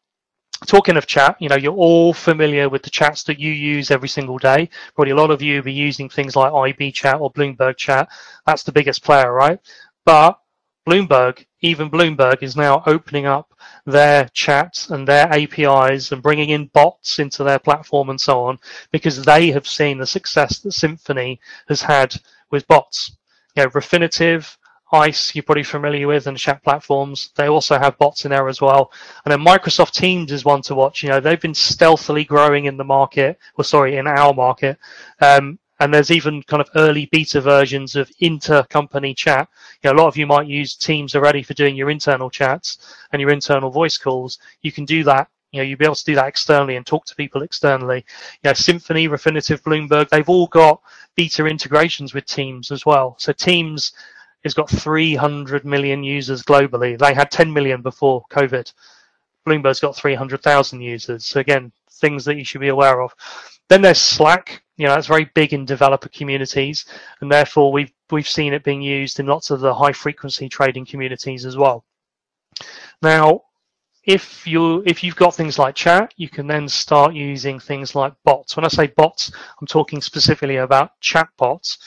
talking 0.67 0.97
of 0.97 1.07
chat, 1.07 1.35
you 1.39 1.49
know, 1.49 1.55
you're 1.55 1.73
all 1.73 2.13
familiar 2.13 2.69
with 2.69 2.83
the 2.83 2.91
chats 2.91 3.23
that 3.23 3.39
you 3.39 3.51
use 3.51 3.89
every 3.89 4.09
single 4.09 4.37
day. 4.37 4.69
Probably 4.93 5.13
a 5.13 5.15
lot 5.15 5.31
of 5.31 5.41
you 5.41 5.55
will 5.55 5.63
be 5.63 5.73
using 5.73 6.09
things 6.09 6.35
like 6.35 6.53
IB 6.53 6.91
chat 6.91 7.19
or 7.19 7.31
Bloomberg 7.31 7.77
chat. 7.77 8.07
That's 8.45 8.63
the 8.63 8.71
biggest 8.71 9.03
player, 9.03 9.33
right? 9.33 9.59
But 10.05 10.39
Bloomberg, 10.87 11.45
even 11.61 11.89
Bloomberg, 11.89 12.43
is 12.43 12.55
now 12.55 12.83
opening 12.85 13.25
up 13.25 13.53
their 13.85 14.29
chats 14.33 14.89
and 14.89 15.07
their 15.07 15.31
APIs 15.31 16.11
and 16.11 16.21
bringing 16.21 16.49
in 16.49 16.67
bots 16.67 17.19
into 17.19 17.43
their 17.43 17.59
platform 17.59 18.09
and 18.09 18.19
so 18.19 18.43
on 18.43 18.59
because 18.91 19.23
they 19.23 19.51
have 19.51 19.67
seen 19.67 19.97
the 19.97 20.05
success 20.05 20.59
that 20.59 20.73
Symphony 20.73 21.39
has 21.67 21.81
had 21.81 22.15
with 22.51 22.67
bots. 22.67 23.15
You 23.55 23.63
know, 23.63 23.69
Refinitiv, 23.69 24.57
ICE, 24.93 25.35
you're 25.35 25.43
probably 25.43 25.63
familiar 25.63 26.07
with, 26.07 26.27
and 26.27 26.37
chat 26.37 26.63
platforms. 26.63 27.31
They 27.35 27.47
also 27.47 27.79
have 27.79 27.97
bots 27.97 28.25
in 28.25 28.31
there 28.31 28.47
as 28.47 28.61
well. 28.61 28.91
And 29.25 29.31
then 29.31 29.39
Microsoft 29.39 29.93
Teams 29.93 30.31
is 30.31 30.45
one 30.45 30.61
to 30.63 30.75
watch. 30.75 31.01
You 31.01 31.09
know, 31.09 31.19
they've 31.19 31.41
been 31.41 31.53
stealthily 31.53 32.23
growing 32.23 32.65
in 32.65 32.77
the 32.77 32.83
market, 32.83 33.39
well, 33.57 33.65
sorry, 33.65 33.97
in 33.97 34.07
our 34.07 34.33
market. 34.33 34.77
Um, 35.19 35.57
and 35.79 35.93
there's 35.93 36.11
even 36.11 36.43
kind 36.43 36.61
of 36.61 36.69
early 36.75 37.07
beta 37.07 37.41
versions 37.41 37.95
of 37.95 38.11
inter-company 38.19 39.13
chat. 39.13 39.49
You 39.81 39.89
know, 39.89 39.95
a 39.95 39.99
lot 40.01 40.07
of 40.07 40.17
you 40.17 40.27
might 40.27 40.47
use 40.47 40.75
Teams 40.75 41.15
already 41.15 41.43
for 41.43 41.53
doing 41.53 41.75
your 41.75 41.89
internal 41.89 42.29
chats 42.29 42.95
and 43.11 43.19
your 43.19 43.31
internal 43.31 43.69
voice 43.69 43.97
calls. 43.97 44.39
You 44.61 44.71
can 44.71 44.85
do 44.85 45.03
that. 45.03 45.29
You 45.51 45.59
know, 45.59 45.63
you'll 45.65 45.77
be 45.77 45.85
able 45.85 45.95
to 45.95 46.05
do 46.05 46.15
that 46.15 46.27
externally 46.27 46.77
and 46.77 46.85
talk 46.85 47.05
to 47.05 47.15
people 47.15 47.43
externally. 47.43 48.05
You 48.43 48.49
know, 48.49 48.53
Symphony, 48.53 49.07
Refinitiv, 49.07 49.61
Bloomberg, 49.61 50.09
they've 50.09 50.29
all 50.29 50.47
got 50.47 50.81
beta 51.15 51.45
integrations 51.45 52.13
with 52.13 52.25
Teams 52.25 52.71
as 52.71 52.85
well. 52.85 53.15
So 53.19 53.33
Teams 53.33 53.93
has 54.43 54.53
got 54.53 54.69
300 54.69 55.63
million 55.63 56.03
users 56.03 56.43
globally. 56.43 56.97
They 56.97 57.13
had 57.13 57.29
10 57.29 57.53
million 57.53 57.81
before 57.81 58.23
COVID. 58.31 58.73
Bloomberg's 59.45 59.79
got 59.79 59.95
300,000 59.95 60.81
users. 60.81 61.25
So 61.25 61.39
again, 61.39 61.71
things 61.91 62.25
that 62.25 62.37
you 62.37 62.43
should 62.43 62.61
be 62.61 62.69
aware 62.69 63.01
of. 63.01 63.13
Then 63.69 63.81
there's 63.81 64.01
Slack. 64.01 64.62
You 64.77 64.87
know, 64.87 64.95
it's 64.95 65.07
very 65.07 65.25
big 65.35 65.53
in 65.53 65.65
developer 65.65 66.09
communities, 66.09 66.85
and 67.21 67.31
therefore 67.31 67.71
we've 67.71 67.91
we've 68.11 68.27
seen 68.27 68.53
it 68.53 68.63
being 68.63 68.81
used 68.81 69.19
in 69.19 69.27
lots 69.27 69.51
of 69.51 69.59
the 69.59 69.73
high 69.73 69.91
frequency 69.93 70.49
trading 70.49 70.85
communities 70.85 71.45
as 71.45 71.55
well. 71.57 71.85
Now, 73.01 73.41
if 74.05 74.45
you 74.45 74.83
if 74.85 75.03
you've 75.03 75.15
got 75.15 75.35
things 75.35 75.57
like 75.57 75.75
chat, 75.75 76.13
you 76.17 76.27
can 76.27 76.47
then 76.47 76.67
start 76.67 77.13
using 77.13 77.59
things 77.59 77.95
like 77.95 78.13
bots. 78.25 78.55
When 78.55 78.65
I 78.65 78.67
say 78.67 78.87
bots, 78.87 79.31
I'm 79.61 79.67
talking 79.67 80.01
specifically 80.01 80.57
about 80.57 80.99
chat 80.99 81.29
bots. 81.37 81.77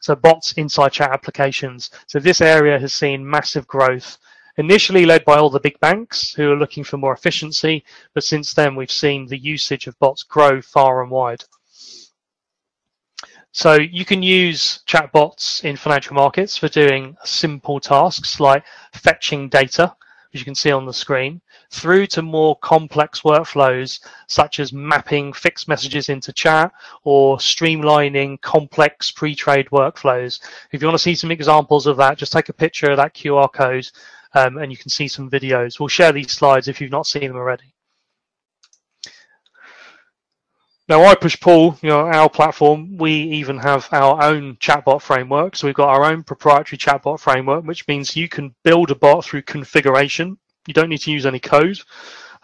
So 0.00 0.14
bots 0.14 0.52
inside 0.52 0.92
chat 0.92 1.10
applications. 1.10 1.90
So 2.06 2.18
this 2.18 2.40
area 2.40 2.78
has 2.78 2.94
seen 2.94 3.28
massive 3.28 3.66
growth 3.66 4.18
initially 4.56 5.04
led 5.04 5.24
by 5.24 5.36
all 5.36 5.50
the 5.50 5.60
big 5.60 5.78
banks 5.80 6.32
who 6.32 6.50
are 6.50 6.56
looking 6.56 6.84
for 6.84 6.96
more 6.96 7.12
efficiency, 7.12 7.84
but 8.14 8.24
since 8.24 8.54
then 8.54 8.74
we've 8.74 8.90
seen 8.90 9.26
the 9.26 9.38
usage 9.38 9.86
of 9.86 9.98
bots 9.98 10.22
grow 10.22 10.62
far 10.62 11.02
and 11.02 11.10
wide. 11.10 11.44
So 13.56 13.72
you 13.72 14.04
can 14.04 14.22
use 14.22 14.80
chatbots 14.86 15.64
in 15.64 15.76
financial 15.76 16.14
markets 16.14 16.58
for 16.58 16.68
doing 16.68 17.16
simple 17.24 17.80
tasks 17.80 18.38
like 18.38 18.62
fetching 18.92 19.48
data, 19.48 19.96
which 20.30 20.42
you 20.42 20.44
can 20.44 20.54
see 20.54 20.70
on 20.70 20.84
the 20.84 20.92
screen, 20.92 21.40
through 21.70 22.08
to 22.08 22.20
more 22.20 22.56
complex 22.56 23.22
workflows 23.22 24.00
such 24.28 24.60
as 24.60 24.74
mapping 24.74 25.32
FIX 25.32 25.68
messages 25.68 26.10
into 26.10 26.34
chat 26.34 26.70
or 27.04 27.38
streamlining 27.38 28.38
complex 28.42 29.10
pre-trade 29.10 29.68
workflows. 29.72 30.38
If 30.72 30.82
you 30.82 30.88
want 30.88 30.98
to 30.98 31.02
see 31.02 31.14
some 31.14 31.30
examples 31.30 31.86
of 31.86 31.96
that, 31.96 32.18
just 32.18 32.34
take 32.34 32.50
a 32.50 32.52
picture 32.52 32.90
of 32.90 32.98
that 32.98 33.14
QR 33.14 33.50
code 33.50 33.88
um, 34.34 34.58
and 34.58 34.70
you 34.70 34.76
can 34.76 34.90
see 34.90 35.08
some 35.08 35.30
videos. 35.30 35.80
We'll 35.80 35.88
share 35.88 36.12
these 36.12 36.30
slides 36.30 36.68
if 36.68 36.78
you've 36.78 36.90
not 36.90 37.06
seen 37.06 37.28
them 37.28 37.36
already. 37.36 37.72
Now, 40.88 41.12
iPushPull, 41.12 41.82
you 41.82 41.88
know, 41.88 42.06
our 42.06 42.30
platform, 42.30 42.96
we 42.96 43.10
even 43.10 43.58
have 43.58 43.88
our 43.90 44.22
own 44.22 44.54
chatbot 44.56 45.02
framework. 45.02 45.56
So 45.56 45.66
we've 45.66 45.74
got 45.74 45.88
our 45.88 46.04
own 46.04 46.22
proprietary 46.22 46.78
chatbot 46.78 47.18
framework, 47.18 47.64
which 47.64 47.88
means 47.88 48.14
you 48.14 48.28
can 48.28 48.54
build 48.62 48.92
a 48.92 48.94
bot 48.94 49.24
through 49.24 49.42
configuration. 49.42 50.38
You 50.68 50.74
don't 50.74 50.88
need 50.88 51.00
to 51.00 51.10
use 51.10 51.26
any 51.26 51.40
code. 51.40 51.80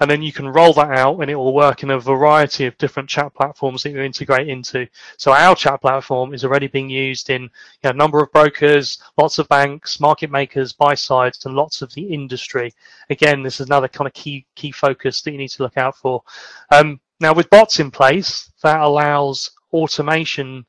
And 0.01 0.11
then 0.11 0.23
you 0.23 0.33
can 0.33 0.49
roll 0.49 0.73
that 0.73 0.99
out 0.99 1.21
and 1.21 1.31
it 1.31 1.37
will 1.37 1.55
work 1.55 1.85
in 1.85 1.91
a 1.91 2.01
variety 2.01 2.67
of 2.67 2.77
different 2.79 3.09
chat 3.09 3.33
platforms 3.33 3.85
that 3.85 3.91
you 3.91 4.01
integrate 4.01 4.49
into. 4.49 4.89
So 5.17 5.33
our 5.33 5.55
chat 5.55 5.81
platform 5.81 6.35
is 6.35 6.45
already 6.45 6.67
being 6.67 6.91
used 6.91 7.31
in 7.31 7.43
you 7.43 7.49
know, 7.85 7.91
a 7.91 7.93
number 7.93 8.21
of 8.21 8.33
brokers, 8.33 9.01
lots 9.17 9.39
of 9.39 9.49
banks, 9.49 10.01
market 10.01 10.33
makers, 10.33 10.73
buy 10.73 10.95
sides, 10.95 11.47
and 11.47 11.55
lots 11.55 11.83
of 11.83 11.95
the 11.95 12.03
industry. 12.03 12.75
Again, 13.11 13.45
this 13.45 13.61
is 13.61 13.69
another 13.69 13.87
kind 13.87 14.09
of 14.09 14.15
key 14.15 14.45
key 14.57 14.73
focus 14.73 15.23
that 15.23 15.31
you 15.31 15.39
need 15.39 15.51
to 15.51 15.63
look 15.63 15.77
out 15.77 15.97
for. 15.97 16.25
Um, 16.73 16.99
now, 17.23 17.33
with 17.33 17.49
bots 17.51 17.81
in 17.81 17.91
place, 17.91 18.51
that 18.63 18.81
allows 18.81 19.53
automation 19.73 20.67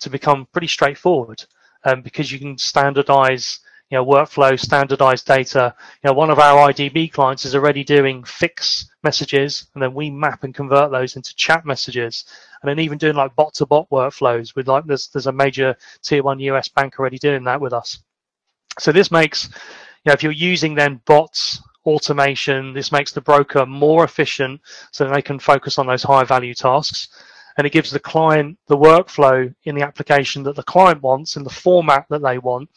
to 0.00 0.10
become 0.10 0.46
pretty 0.52 0.66
straightforward 0.66 1.44
um, 1.84 2.02
because 2.02 2.32
you 2.32 2.38
can 2.38 2.56
standardize 2.58 3.60
you 3.90 3.98
know, 3.98 4.04
workflow, 4.06 4.58
standardized 4.58 5.26
data. 5.26 5.74
You 6.02 6.08
know, 6.08 6.14
one 6.14 6.30
of 6.30 6.38
our 6.38 6.70
IDB 6.70 7.12
clients 7.12 7.44
is 7.44 7.54
already 7.54 7.82
doing 7.82 8.22
fix 8.24 8.88
messages, 9.02 9.66
and 9.74 9.82
then 9.82 9.92
we 9.92 10.10
map 10.10 10.44
and 10.44 10.54
convert 10.54 10.90
those 10.92 11.16
into 11.16 11.34
chat 11.34 11.66
messages, 11.66 12.24
and 12.62 12.70
then 12.70 12.78
even 12.78 12.98
doing 12.98 13.16
like 13.16 13.34
bot-to-bot 13.34 13.90
workflows 13.90 14.54
with 14.54 14.68
like 14.68 14.84
there's 14.86 15.08
there's 15.08 15.26
a 15.26 15.32
major 15.32 15.76
tier 16.02 16.22
one 16.22 16.38
US 16.40 16.68
bank 16.68 16.98
already 16.98 17.18
doing 17.18 17.44
that 17.44 17.60
with 17.60 17.72
us. 17.72 17.98
So 18.78 18.92
this 18.92 19.10
makes, 19.10 19.48
you 20.04 20.10
know, 20.10 20.12
if 20.12 20.22
you're 20.22 20.32
using 20.32 20.74
then 20.74 21.00
bots 21.04 21.60
automation. 21.90 22.72
This 22.72 22.92
makes 22.92 23.12
the 23.12 23.20
broker 23.20 23.66
more 23.66 24.04
efficient 24.04 24.60
so 24.90 25.08
they 25.08 25.22
can 25.22 25.38
focus 25.38 25.78
on 25.78 25.86
those 25.86 26.02
high 26.02 26.24
value 26.24 26.54
tasks. 26.54 27.08
And 27.56 27.66
it 27.66 27.72
gives 27.72 27.90
the 27.90 28.00
client 28.00 28.56
the 28.68 28.76
workflow 28.76 29.52
in 29.64 29.74
the 29.74 29.82
application 29.82 30.44
that 30.44 30.56
the 30.56 30.62
client 30.62 31.02
wants 31.02 31.36
in 31.36 31.42
the 31.42 31.50
format 31.50 32.06
that 32.08 32.22
they 32.22 32.38
want. 32.38 32.70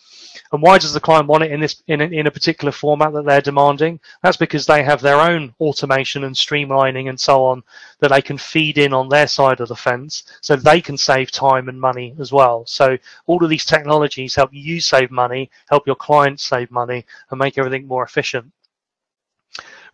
And 0.51 0.62
why 0.62 0.77
does 0.77 0.93
the 0.93 1.00
client 1.00 1.27
want 1.27 1.43
it 1.43 1.51
in 1.51 1.62
this 1.62 1.84
in 1.88 2.01
a, 2.01 2.05
in 2.05 2.27
a 2.27 2.32
particular 2.32 2.72
format 2.72 3.13
that 3.13 3.24
they're 3.25 3.39
demanding? 3.39 4.00
That's 4.24 4.36
because 4.36 4.65
they 4.65 4.84
have 4.84 5.00
their 5.00 5.22
own 5.22 5.53
automation 5.62 6.24
and 6.24 6.36
streamlining 6.36 7.08
and 7.08 7.20
so 7.20 7.46
on 7.46 7.63
that 8.00 8.10
they 8.10 8.22
can 8.22 8.38
feed 8.38 8.77
in 8.77 8.93
on 8.93 9.08
their 9.08 9.27
side 9.27 9.62
of 9.62 9.70
the 9.70 9.75
fence, 9.75 10.24
so 10.41 10.55
they 10.55 10.82
can 10.82 10.98
save 10.98 11.32
time 11.32 11.70
and 11.70 11.79
money 11.79 12.15
as 12.20 12.34
well. 12.34 12.65
So 12.65 12.98
all 13.27 13.43
of 13.43 13.50
these 13.50 13.65
technologies 13.65 14.36
help 14.36 14.50
you 14.51 14.82
save 14.82 15.12
money, 15.12 15.50
help 15.70 15.86
your 15.86 15.96
clients 15.96 16.43
save 16.43 16.72
money, 16.72 17.05
and 17.29 17.39
make 17.39 17.58
everything 17.58 17.88
more 17.88 18.03
efficient. 18.03 18.51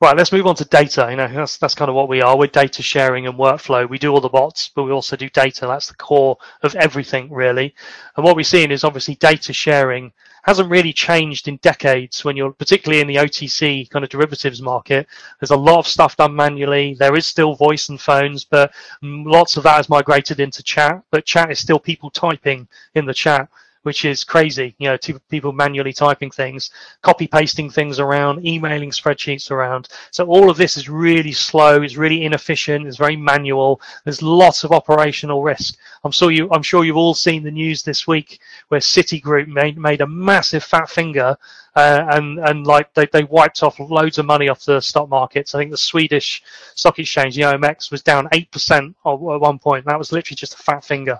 Right, 0.01 0.15
let's 0.15 0.32
move 0.32 0.48
on 0.48 0.56
to 0.56 0.63
data. 0.63 1.08
You 1.10 1.18
know, 1.18 1.27
that's 1.27 1.58
that's 1.58 1.75
kind 1.75 1.89
of 1.89 1.96
what 1.96 2.08
we 2.08 2.22
are. 2.22 2.38
We're 2.38 2.48
data 2.48 2.82
sharing 2.82 3.27
and 3.27 3.38
workflow. 3.38 3.89
We 3.89 4.00
do 4.00 4.13
all 4.13 4.22
the 4.22 4.29
bots, 4.29 4.72
but 4.74 4.84
we 4.84 4.91
also 4.91 5.18
do 5.18 5.29
data. 5.29 5.68
That's 5.68 5.89
the 5.89 5.94
core 5.96 6.38
of 6.63 6.74
everything, 6.75 7.29
really. 7.29 7.75
And 8.15 8.24
what 8.24 8.38
we're 8.38 8.44
seeing 8.44 8.72
is 8.72 8.86
obviously 8.86 9.15
data 9.15 9.51
sharing 9.51 10.13
hasn't 10.44 10.70
really 10.70 10.94
changed 10.94 11.50
in 11.50 11.58
decades. 11.58 12.24
When 12.24 12.38
you're 12.38 12.53
particularly 12.53 13.01
in 13.01 13.08
the 13.08 13.18
OTC 13.18 13.89
kind 13.89 14.06
of 14.06 14.10
derivatives 14.10 14.62
market, 14.62 15.06
there's 15.41 15.51
a 15.51 15.58
lot 15.58 15.79
of 15.79 15.88
stuff 15.88 16.15
done 16.15 16.34
manually. 16.34 16.94
There 16.94 17.18
is 17.18 17.25
still 17.25 17.56
voice 17.56 17.89
and 17.89 18.00
phones, 18.00 18.46
but 18.46 18.72
lots 19.01 19.58
of 19.58 19.63
that 19.63 19.75
has 19.75 19.89
migrated 19.89 20.39
into 20.39 20.63
chat. 20.63 21.03
But 21.12 21.25
chat 21.25 21.51
is 21.51 21.60
still 21.60 21.77
people 21.77 22.10
typing 22.10 22.70
in 22.96 23.06
the 23.06 23.13
chat 23.13 23.50
which 23.84 24.06
is 24.06 24.24
crazy. 24.24 24.76
You 24.78 24.90
know, 24.90 24.98
people 25.30 25.52
manually 25.52 25.94
typing 25.94 26.32
things, 26.32 26.72
copy 27.02 27.28
pasting 27.28 27.70
things 27.70 28.00
around, 28.00 28.46
emailing 28.46 28.92
spreadsheets 28.92 29.52
around. 29.52 29.88
So 30.12 30.26
all 30.26 30.50
of 30.50 30.58
this 30.58 30.78
is 30.78 30.90
really 30.90 31.32
slow. 31.32 31.82
It's 31.82 31.98
really 31.98 32.26
inefficient. 32.26 32.88
It's 32.88 32.98
very 32.98 33.16
manual. 33.16 33.82
There's 34.04 34.22
lots 34.22 34.64
of 34.64 34.72
operational 34.72 35.44
risk. 35.44 35.78
I'm 36.04 36.12
sure 36.12 36.32
you. 36.32 36.50
I'm 36.52 36.64
sure 36.64 36.84
you've 36.84 36.98
all 36.98 37.14
seen 37.14 37.44
the 37.44 37.52
news 37.52 37.84
this 37.84 38.08
week 38.08 38.40
where 38.68 38.80
Citigroup 38.80 39.48
made 39.48 39.78
made 39.78 40.02
a 40.02 40.08
massive 40.08 40.64
fat 40.64 40.90
finger. 40.90 41.38
Uh, 41.76 42.06
and 42.10 42.40
and 42.40 42.68
like 42.68 42.94
they, 42.94 43.06
they 43.14 43.24
wiped 43.24 43.64
off 43.64 43.80
loads 43.80 44.18
of 44.18 44.26
money 44.26 44.50
off 44.50 44.66
the 44.66 44.82
stock 44.82 45.08
markets. 45.08 45.54
I 45.56 45.60
think 45.60 45.72
the 45.72 45.78
Swedish 45.78 46.44
stock 46.76 47.00
exchange, 47.00 47.36
the 47.36 47.44
OMX, 47.44 47.92
was 47.92 48.02
down 48.02 48.28
eight 48.34 48.52
percent 48.52 48.96
at 49.06 49.14
one 49.14 49.60
point. 49.60 49.86
That 49.86 49.98
was 49.98 50.12
literally 50.12 50.36
just 50.36 50.56
a 50.56 50.58
fat 50.58 50.84
finger. 50.84 51.20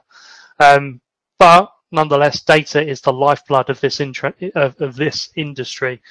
Um, 0.60 1.00
but 1.38 1.72
nonetheless, 1.92 2.42
data 2.42 2.86
is 2.86 3.02
the 3.02 3.14
lifeblood 3.14 3.70
of 3.70 3.80
this 3.80 4.00
of, 4.00 4.80
of 4.82 4.96
this 4.96 5.30
industry. 5.36 6.02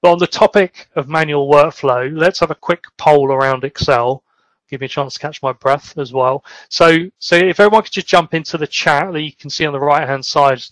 But 0.00 0.12
on 0.12 0.18
the 0.18 0.26
topic 0.26 0.88
of 0.96 1.08
manual 1.08 1.50
workflow, 1.50 2.10
let's 2.12 2.40
have 2.40 2.50
a 2.50 2.54
quick 2.54 2.84
poll 2.96 3.32
around 3.32 3.64
Excel. 3.64 4.22
Give 4.68 4.80
me 4.80 4.86
a 4.86 4.88
chance 4.88 5.14
to 5.14 5.20
catch 5.20 5.42
my 5.42 5.52
breath 5.52 5.96
as 5.96 6.12
well. 6.12 6.44
So, 6.68 6.98
so 7.18 7.36
if 7.36 7.60
everyone 7.60 7.82
could 7.82 7.92
just 7.92 8.08
jump 8.08 8.34
into 8.34 8.58
the 8.58 8.66
chat 8.66 9.12
that 9.12 9.22
you 9.22 9.32
can 9.32 9.50
see 9.50 9.64
on 9.64 9.72
the 9.72 9.78
right 9.78 10.08
hand 10.08 10.24
side 10.24 10.62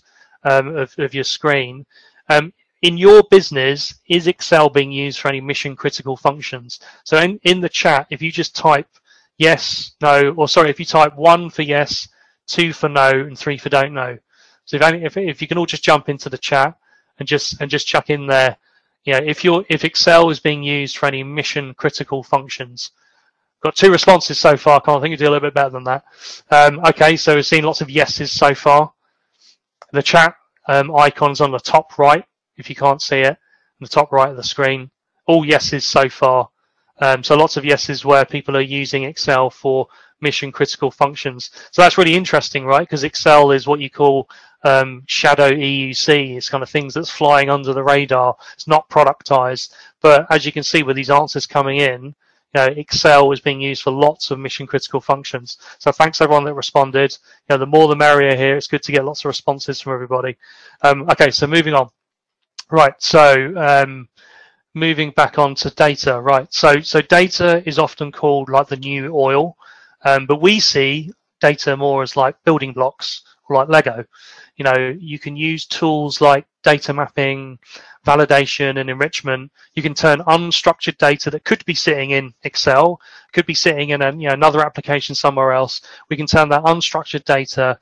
um, 0.45 0.75
of, 0.75 0.93
of 0.97 1.13
your 1.13 1.23
screen. 1.23 1.85
Um, 2.29 2.53
in 2.81 2.97
your 2.97 3.23
business, 3.31 3.95
is 4.07 4.27
Excel 4.27 4.69
being 4.69 4.91
used 4.91 5.19
for 5.19 5.27
any 5.27 5.41
mission 5.41 5.75
critical 5.75 6.15
functions? 6.15 6.79
So 7.03 7.17
in, 7.17 7.39
in 7.43 7.59
the 7.61 7.69
chat, 7.69 8.07
if 8.09 8.21
you 8.21 8.31
just 8.31 8.55
type 8.55 8.87
yes, 9.37 9.93
no, 10.01 10.33
or 10.37 10.47
sorry, 10.47 10.69
if 10.69 10.79
you 10.79 10.85
type 10.85 11.15
one 11.15 11.49
for 11.49 11.63
yes, 11.63 12.07
two 12.47 12.73
for 12.73 12.89
no, 12.89 13.09
and 13.09 13.37
three 13.37 13.57
for 13.57 13.69
don't 13.69 13.93
know, 13.93 14.17
so 14.65 14.77
if, 14.77 14.81
if, 14.81 15.17
if 15.17 15.41
you 15.41 15.47
can 15.47 15.57
all 15.57 15.65
just 15.65 15.83
jump 15.83 16.09
into 16.09 16.29
the 16.29 16.37
chat 16.37 16.75
and 17.19 17.27
just 17.27 17.61
and 17.61 17.69
just 17.69 17.87
chuck 17.87 18.09
in 18.09 18.27
there, 18.27 18.57
you 19.03 19.13
know, 19.13 19.19
if 19.23 19.43
you're 19.43 19.63
if 19.69 19.85
Excel 19.85 20.29
is 20.29 20.39
being 20.39 20.63
used 20.63 20.97
for 20.97 21.05
any 21.05 21.23
mission 21.23 21.73
critical 21.73 22.23
functions. 22.23 22.91
Got 23.63 23.75
two 23.75 23.89
responses 23.91 24.37
so 24.37 24.57
far. 24.57 24.79
Can't 24.79 25.01
think 25.01 25.11
you 25.11 25.17
do 25.17 25.23
a 25.23 25.31
little 25.31 25.47
bit 25.47 25.55
better 25.55 25.71
than 25.71 25.85
that. 25.85 26.03
Um, 26.51 26.79
okay, 26.85 27.15
so 27.15 27.33
we've 27.33 27.45
seen 27.45 27.63
lots 27.63 27.81
of 27.81 27.89
yeses 27.89 28.31
so 28.31 28.53
far. 28.53 28.93
The 29.91 30.03
chat 30.03 30.35
um, 30.67 30.95
icons 30.95 31.41
on 31.41 31.51
the 31.51 31.57
top 31.57 31.97
right, 31.97 32.23
if 32.57 32.69
you 32.69 32.75
can't 32.75 33.01
see 33.01 33.21
it, 33.21 33.37
the 33.79 33.87
top 33.87 34.11
right 34.11 34.29
of 34.29 34.37
the 34.37 34.43
screen. 34.43 34.91
All 35.25 35.43
yeses 35.43 35.87
so 35.87 36.09
far. 36.09 36.49
Um, 36.99 37.23
so 37.23 37.35
lots 37.35 37.57
of 37.57 37.65
yeses 37.65 38.05
where 38.05 38.23
people 38.23 38.55
are 38.55 38.61
using 38.61 39.03
Excel 39.03 39.49
for 39.49 39.87
mission 40.21 40.51
critical 40.51 40.91
functions. 40.91 41.51
So 41.71 41.81
that's 41.81 41.97
really 41.97 42.15
interesting, 42.15 42.65
right? 42.65 42.87
Because 42.87 43.03
Excel 43.03 43.51
is 43.51 43.67
what 43.67 43.79
you 43.79 43.89
call 43.89 44.29
um, 44.63 45.03
shadow 45.07 45.51
EUC. 45.51 46.35
It's 46.37 46.49
kind 46.49 46.63
of 46.63 46.69
things 46.69 46.93
that's 46.93 47.09
flying 47.09 47.49
under 47.49 47.73
the 47.73 47.83
radar. 47.83 48.35
It's 48.53 48.67
not 48.67 48.89
productized. 48.89 49.73
But 50.01 50.25
as 50.29 50.45
you 50.45 50.51
can 50.51 50.63
see 50.63 50.83
with 50.83 50.95
these 50.95 51.09
answers 51.09 51.45
coming 51.45 51.77
in, 51.77 52.15
you 52.55 52.61
know, 52.61 52.73
Excel 52.77 53.31
is 53.31 53.41
being 53.41 53.59
used 53.59 53.83
for 53.83 53.91
lots 53.91 54.31
of 54.31 54.39
mission 54.39 54.65
critical 54.65 55.01
functions. 55.01 55.57
So 55.77 55.91
thanks 55.91 56.21
everyone 56.21 56.45
that 56.45 56.53
responded. 56.53 57.17
You 57.49 57.55
know, 57.55 57.57
the 57.57 57.65
more 57.65 57.87
the 57.87 57.95
merrier 57.95 58.35
here. 58.35 58.55
It's 58.55 58.67
good 58.67 58.83
to 58.83 58.91
get 58.91 59.03
lots 59.03 59.21
of 59.21 59.25
responses 59.25 59.81
from 59.81 59.93
everybody. 59.93 60.37
Um, 60.81 61.09
okay, 61.09 61.31
so 61.31 61.47
moving 61.47 61.73
on. 61.73 61.89
Right, 62.71 62.93
so 62.97 63.53
um, 63.57 64.07
moving 64.73 65.11
back 65.11 65.37
on 65.37 65.53
to 65.55 65.69
data. 65.69 66.19
Right, 66.19 66.51
so 66.51 66.79
so 66.79 67.01
data 67.01 67.61
is 67.67 67.77
often 67.77 68.11
called 68.11 68.49
like 68.49 68.67
the 68.67 68.77
new 68.77 69.13
oil, 69.13 69.57
um, 70.05 70.25
but 70.25 70.41
we 70.41 70.59
see 70.59 71.11
data 71.41 71.75
more 71.75 72.01
as 72.03 72.15
like 72.15 72.41
building 72.43 72.71
blocks 72.71 73.23
or 73.49 73.57
like 73.57 73.69
Lego. 73.69 74.05
You 74.55 74.63
know 74.63 74.95
you 74.97 75.19
can 75.19 75.35
use 75.35 75.65
tools 75.65 76.21
like 76.21 76.45
data 76.63 76.93
mapping 76.93 77.59
validation 78.05 78.79
and 78.79 78.89
enrichment. 78.89 79.51
You 79.73 79.83
can 79.83 79.93
turn 79.93 80.19
unstructured 80.21 80.97
data 80.97 81.29
that 81.31 81.43
could 81.43 81.65
be 81.65 81.73
sitting 81.73 82.11
in 82.11 82.33
excel 82.43 83.01
could 83.33 83.45
be 83.45 83.53
sitting 83.53 83.89
in 83.89 84.01
a, 84.01 84.11
you 84.11 84.27
know, 84.27 84.33
another 84.33 84.65
application 84.65 85.13
somewhere 85.13 85.51
else. 85.51 85.81
We 86.09 86.15
can 86.15 86.27
turn 86.27 86.47
that 86.49 86.63
unstructured 86.63 87.25
data 87.25 87.77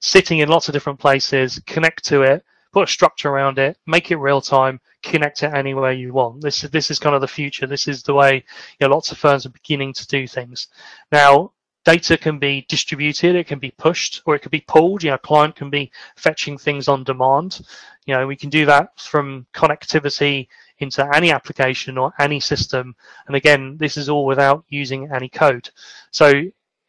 sitting 0.00 0.38
in 0.38 0.48
lots 0.48 0.68
of 0.68 0.72
different 0.72 0.98
places 0.98 1.60
connect 1.66 2.04
to 2.04 2.22
it 2.22 2.44
put 2.72 2.88
a 2.88 2.92
structure 2.92 3.30
around 3.30 3.58
it 3.58 3.78
make 3.86 4.10
it 4.10 4.16
real 4.16 4.42
time 4.42 4.78
connect 5.02 5.42
it 5.42 5.54
anywhere 5.54 5.92
you 5.92 6.12
want. 6.12 6.40
This 6.40 6.64
is 6.64 6.70
this 6.70 6.90
is 6.90 6.98
kind 6.98 7.14
of 7.14 7.20
the 7.20 7.28
future. 7.28 7.66
This 7.66 7.88
is 7.88 8.02
the 8.02 8.14
way 8.14 8.44
you 8.78 8.86
know, 8.86 8.94
lots 8.94 9.12
of 9.12 9.18
firms 9.18 9.46
are 9.46 9.50
beginning 9.50 9.92
to 9.94 10.06
do 10.06 10.26
things. 10.26 10.68
Now 11.12 11.52
data 11.86 12.18
can 12.18 12.38
be 12.40 12.66
distributed, 12.68 13.36
it 13.36 13.46
can 13.46 13.60
be 13.60 13.70
pushed, 13.70 14.20
or 14.26 14.34
it 14.34 14.42
can 14.42 14.50
be 14.50 14.64
pulled. 14.66 15.04
You 15.04 15.12
know, 15.12 15.18
client 15.18 15.54
can 15.54 15.70
be 15.70 15.92
fetching 16.16 16.58
things 16.58 16.88
on 16.88 17.04
demand. 17.04 17.60
You 18.06 18.14
know, 18.14 18.26
we 18.26 18.34
can 18.34 18.50
do 18.50 18.66
that 18.66 18.98
from 18.98 19.46
connectivity 19.54 20.48
into 20.78 21.08
any 21.14 21.30
application 21.30 21.96
or 21.96 22.12
any 22.18 22.40
system. 22.40 22.96
And 23.28 23.36
again, 23.36 23.76
this 23.78 23.96
is 23.96 24.08
all 24.08 24.26
without 24.26 24.64
using 24.68 25.08
any 25.14 25.28
code. 25.28 25.70
So 26.10 26.42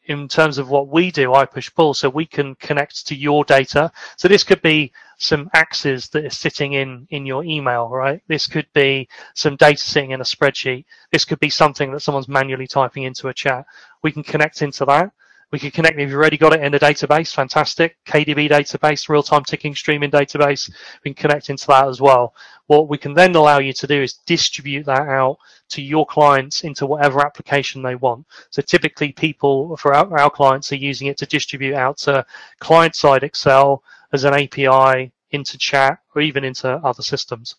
in 0.08 0.28
terms 0.28 0.58
of 0.58 0.70
what 0.70 0.88
we 0.88 1.12
do, 1.12 1.34
I 1.34 1.46
push 1.46 1.74
pull, 1.74 1.94
so 1.94 2.10
we 2.10 2.26
can 2.26 2.56
connect 2.56 3.08
to 3.08 3.16
your 3.16 3.44
data. 3.44 3.92
So 4.16 4.28
this 4.28 4.44
could 4.44 4.62
be 4.62 4.92
some 5.18 5.50
axes 5.54 6.10
that 6.10 6.26
are 6.26 6.30
sitting 6.30 6.74
in 6.74 7.08
in 7.10 7.26
your 7.26 7.44
email, 7.44 7.90
right? 7.90 8.22
This 8.28 8.48
could 8.48 8.68
be 8.74 9.10
some 9.34 9.56
data 9.56 9.82
sitting 9.82 10.12
in 10.12 10.22
a 10.22 10.24
spreadsheet. 10.24 10.86
This 11.12 11.26
could 11.26 11.40
be 11.40 11.50
something 11.50 11.92
that 11.92 12.02
someone's 12.02 12.28
manually 12.28 12.68
typing 12.68 13.04
into 13.04 13.28
a 13.28 13.34
chat. 13.34 13.66
We 14.04 14.12
can 14.12 14.24
connect 14.24 14.62
into 14.62 14.86
that. 14.86 15.12
We 15.52 15.60
can 15.60 15.72
connect 15.72 15.98
if 15.98 16.10
you've 16.10 16.18
already 16.18 16.38
got 16.38 16.54
it 16.54 16.62
in 16.62 16.74
a 16.74 16.80
database, 16.80 17.34
fantastic. 17.34 17.96
KDB 18.06 18.50
database, 18.50 19.08
real-time 19.08 19.46
ticking 19.46 19.74
streaming 19.76 20.12
database, 20.12 20.70
we 21.06 21.14
can 21.14 21.22
connect 21.22 21.50
into 21.50 21.66
that 21.68 21.88
as 21.88 22.02
well. 22.02 22.34
What 22.66 22.90
we 22.90 22.98
can 22.98 23.14
then 23.14 23.34
allow 23.34 23.60
you 23.60 23.72
to 23.72 23.88
do 23.88 24.02
is 24.02 24.20
distribute 24.26 24.86
that 24.88 25.08
out 25.08 25.38
to 25.70 25.82
your 25.82 26.06
clients 26.06 26.66
into 26.66 26.86
whatever 26.86 27.26
application 27.26 27.82
they 27.82 27.96
want. 27.96 28.26
So 28.50 28.62
typically 28.62 29.14
people 29.14 29.78
for 29.78 29.94
our, 29.94 30.20
our 30.20 30.30
clients 30.30 30.74
are 30.74 30.78
using 30.78 31.08
it 31.08 31.18
to 31.20 31.26
distribute 31.26 31.76
out 31.76 31.98
to 32.00 32.26
client-side 32.60 33.24
Excel 33.24 33.84
as 34.12 34.26
an 34.26 34.34
API 34.34 35.14
into 35.32 35.58
chat 35.58 36.00
or 36.14 36.22
even 36.22 36.44
into 36.44 36.70
other 36.70 37.04
systems. 37.04 37.56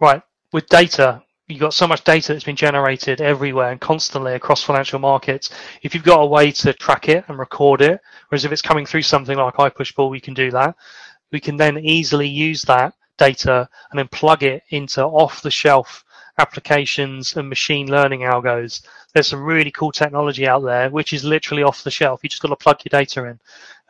Right, 0.00 0.22
with 0.54 0.66
data, 0.68 1.22
you've 1.50 1.60
got 1.60 1.74
so 1.74 1.86
much 1.86 2.04
data 2.04 2.32
that's 2.32 2.44
been 2.44 2.56
generated 2.56 3.20
everywhere 3.20 3.70
and 3.70 3.80
constantly 3.80 4.34
across 4.34 4.62
financial 4.62 4.98
markets. 4.98 5.50
If 5.82 5.94
you've 5.94 6.04
got 6.04 6.20
a 6.20 6.26
way 6.26 6.52
to 6.52 6.72
track 6.72 7.08
it 7.08 7.24
and 7.28 7.38
record 7.38 7.80
it, 7.80 8.00
whereas 8.28 8.44
if 8.44 8.52
it's 8.52 8.62
coming 8.62 8.86
through 8.86 9.02
something 9.02 9.36
like 9.36 9.54
iPushPull, 9.54 10.10
we 10.10 10.20
can 10.20 10.34
do 10.34 10.50
that. 10.52 10.76
We 11.32 11.40
can 11.40 11.56
then 11.56 11.78
easily 11.78 12.28
use 12.28 12.62
that 12.62 12.94
data 13.18 13.68
and 13.90 13.98
then 13.98 14.08
plug 14.08 14.42
it 14.42 14.62
into 14.70 15.04
off-the-shelf 15.04 16.04
applications 16.38 17.36
and 17.36 17.48
machine 17.48 17.90
learning 17.90 18.20
algos. 18.20 18.82
There's 19.12 19.28
some 19.28 19.44
really 19.44 19.70
cool 19.70 19.92
technology 19.92 20.48
out 20.48 20.64
there, 20.64 20.88
which 20.90 21.12
is 21.12 21.24
literally 21.24 21.62
off 21.62 21.84
the 21.84 21.90
shelf. 21.90 22.20
You 22.22 22.28
just 22.28 22.42
got 22.42 22.48
to 22.48 22.56
plug 22.56 22.80
your 22.84 22.98
data 22.98 23.24
in. 23.24 23.40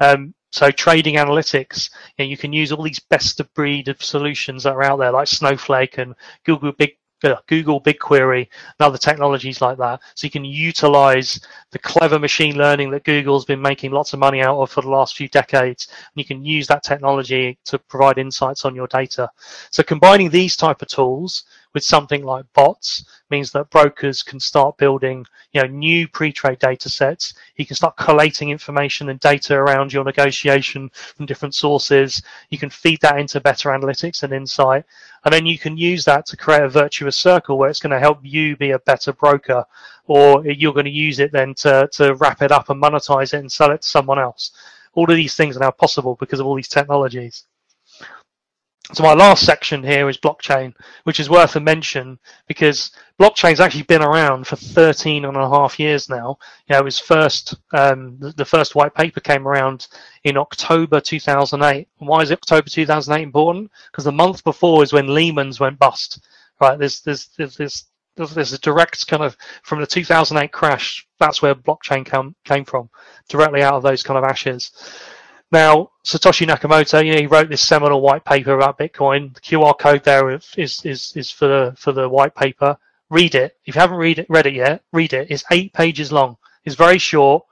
Um, 0.01 0.35
so 0.53 0.71
trading 0.71 1.15
analytics, 1.15 1.91
you, 2.19 2.25
know, 2.25 2.29
you, 2.29 2.37
can 2.37 2.53
use 2.53 2.73
all 2.73 2.83
these 2.83 2.99
best 2.99 3.39
of 3.39 3.53
breed 3.55 3.87
of 3.89 4.03
solutions 4.03 4.65
that 4.65 4.73
are 4.73 4.83
out 4.83 4.99
there, 4.99 5.13
like 5.13 5.29
Snowflake 5.29 5.99
and 5.99 6.15
Google 6.45 6.73
Big 6.73 6.97
Google 7.47 7.81
BigQuery 7.81 8.39
and 8.39 8.81
other 8.81 8.99
technologies 8.99 9.61
like 9.61 9.79
that. 9.79 10.01
So 10.15 10.27
you 10.27 10.31
can 10.31 10.45
utilize 10.45 11.41
the 11.71 11.79
clever 11.79 12.19
machine 12.19 12.57
learning 12.57 12.91
that 12.91 13.05
Google's 13.05 13.45
been 13.45 13.61
making 13.61 13.93
lots 13.93 14.13
of 14.13 14.19
money 14.19 14.41
out 14.41 14.59
of 14.59 14.71
for 14.71 14.83
the 14.83 14.91
last 14.91 15.17
few 15.17 15.29
decades. 15.29 15.89
And 15.91 16.17
you 16.17 16.25
can 16.25 16.45
use 16.45 16.67
that 16.69 16.83
technology 16.83 17.59
to 17.67 17.79
provide 17.79 18.19
insights 18.19 18.65
on 18.65 18.75
your 18.75 18.87
data. 18.87 19.31
So 19.71 19.83
combining 19.83 20.31
these 20.31 20.57
type 20.57 20.83
of 20.83 20.89
tools 20.89 21.45
with 21.73 21.85
something 21.85 22.25
like 22.25 22.45
bots 22.55 23.05
means 23.31 23.53
that 23.53 23.71
brokers 23.71 24.23
can 24.23 24.41
start 24.41 24.77
building 24.77 25.25
you 25.53 25.61
know 25.61 25.69
new 25.69 26.09
pre-trade 26.09 26.59
data 26.59 26.89
sets. 26.89 27.35
You 27.57 27.67
can 27.67 27.77
start 27.77 27.97
collating 27.97 28.51
information 28.51 29.09
and 29.09 29.21
data 29.21 29.55
around 29.55 29.93
your 29.93 30.05
negotiation 30.05 30.91
from 30.93 31.27
different 31.27 31.55
sources. 31.55 32.23
You 32.51 32.59
can 32.59 32.71
feed 32.71 33.01
that 33.03 33.19
into 33.19 33.41
better 33.41 33.71
analytics 33.71 34.23
and 34.23 34.33
insight. 34.33 34.85
And 35.25 35.33
then 35.33 35.47
you 35.47 35.59
can 35.59 35.77
use 35.77 36.05
that 36.05 36.27
to 36.27 36.37
create 36.37 36.63
a 36.63 36.69
virtuous 36.69 37.17
circle 37.17 37.59
where 37.59 37.69
it's 37.69 37.81
going 37.81 37.91
to 37.91 37.99
help 37.99 38.19
you 38.23 38.57
be 38.57 38.71
a 38.71 38.79
better 38.81 39.13
broker 39.13 39.65
or 40.07 40.45
you're 40.47 40.73
going 40.73 40.87
to 40.87 40.91
use 40.91 41.19
it 41.19 41.31
then 41.33 41.55
to, 41.55 41.89
to 41.93 42.15
wrap 42.15 42.43
it 42.43 42.53
up 42.53 42.71
and 42.71 42.83
monetize 42.83 43.35
it 43.35 43.39
and 43.41 43.53
sell 43.53 43.71
it 43.71 43.83
to 43.83 43.89
someone 43.89 44.19
else. 44.19 44.53
All 44.95 45.09
of 45.09 45.17
these 45.17 45.35
things 45.35 45.57
are 45.57 45.61
now 45.61 45.71
possible 45.71 46.17
because 46.19 46.41
of 46.41 46.47
all 46.47 46.57
these 46.57 46.69
technologies 46.69 47.45
so 48.93 49.05
my 49.05 49.15
last 49.15 49.47
section 49.47 49.85
here 49.85 50.09
is 50.09 50.19
blockchain, 50.19 50.75
which 51.05 51.21
is 51.21 51.31
worth 51.31 51.55
a 51.55 51.61
mention 51.61 52.19
because 52.49 52.91
blockchain's 53.21 53.61
actually 53.61 53.85
been 53.85 54.03
around 54.03 54.47
for 54.47 54.57
13 54.57 55.25
and 55.25 55.37
a 55.37 55.49
half 55.49 55.79
years 55.79 56.09
now. 56.09 56.37
You 56.67 56.75
know, 56.75 56.81
it 56.81 56.85
was 56.85 56.99
first, 56.99 57.55
um, 57.73 58.17
the 58.19 58.45
first 58.45 58.75
white 58.75 58.95
paper 58.95 59.21
came 59.21 59.47
around 59.47 59.87
in 60.25 60.37
October 60.37 61.01
2008. 61.01 61.89
And 62.01 62.09
why 62.09 62.23
is 62.23 62.33
October 62.33 62.69
2008 62.69 63.23
important? 63.23 63.71
Because 63.91 64.05
the 64.05 64.13
month 64.13 64.43
before 64.43 64.83
is 64.83 64.93
when 64.93 65.15
Lehman's 65.15 65.61
went 65.61 65.79
bust. 65.79 66.27
Right? 66.61 66.79
There's, 66.79 67.01
there's, 67.03 67.29
there's, 67.39 67.57
there's, 67.57 67.85
there's 68.17 68.53
a 68.53 68.59
direct 68.59 69.07
kind 69.07 69.23
of 69.23 69.37
from 69.63 69.81
the 69.81 69.87
2008 69.87 70.51
crash. 70.51 71.07
That's 71.21 71.43
where 71.43 71.55
blockchain 71.55 72.05
came, 72.05 72.35
came 72.45 72.65
from, 72.65 72.91
directly 73.29 73.63
out 73.63 73.75
of 73.75 73.83
those 73.85 74.03
kind 74.03 74.19
of 74.19 74.25
ashes. 74.25 74.73
Now, 75.53 75.91
Satoshi 76.05 76.47
Nakamoto, 76.47 77.05
you 77.05 77.13
know, 77.13 77.21
he 77.21 77.27
wrote 77.27 77.49
this 77.49 77.61
seminal 77.61 78.01
white 78.01 78.25
paper 78.25 78.53
about 78.53 78.79
Bitcoin. 78.79 79.35
The 79.35 79.41
QR 79.41 79.77
code 79.77 80.05
there 80.05 80.31
is 80.31 80.55
is 80.85 81.13
is 81.17 81.31
for 81.31 81.49
the 81.49 81.75
for 81.77 81.93
the 81.93 82.09
white 82.09 82.35
paper. 82.35 82.77
Read 83.11 83.35
it. 83.35 83.57
If 83.67 83.75
you 83.75 83.81
haven't 83.81 83.97
read 83.97 84.21
it, 84.21 84.27
read 84.29 84.47
it 84.47 84.55
yet, 84.55 84.83
read 84.93 85.13
it. 85.13 85.29
It's 85.31 85.45
eight 85.51 85.73
pages 85.73 86.13
long. 86.13 86.37
It's 86.65 86.77
very 86.77 86.99
short, 86.99 87.45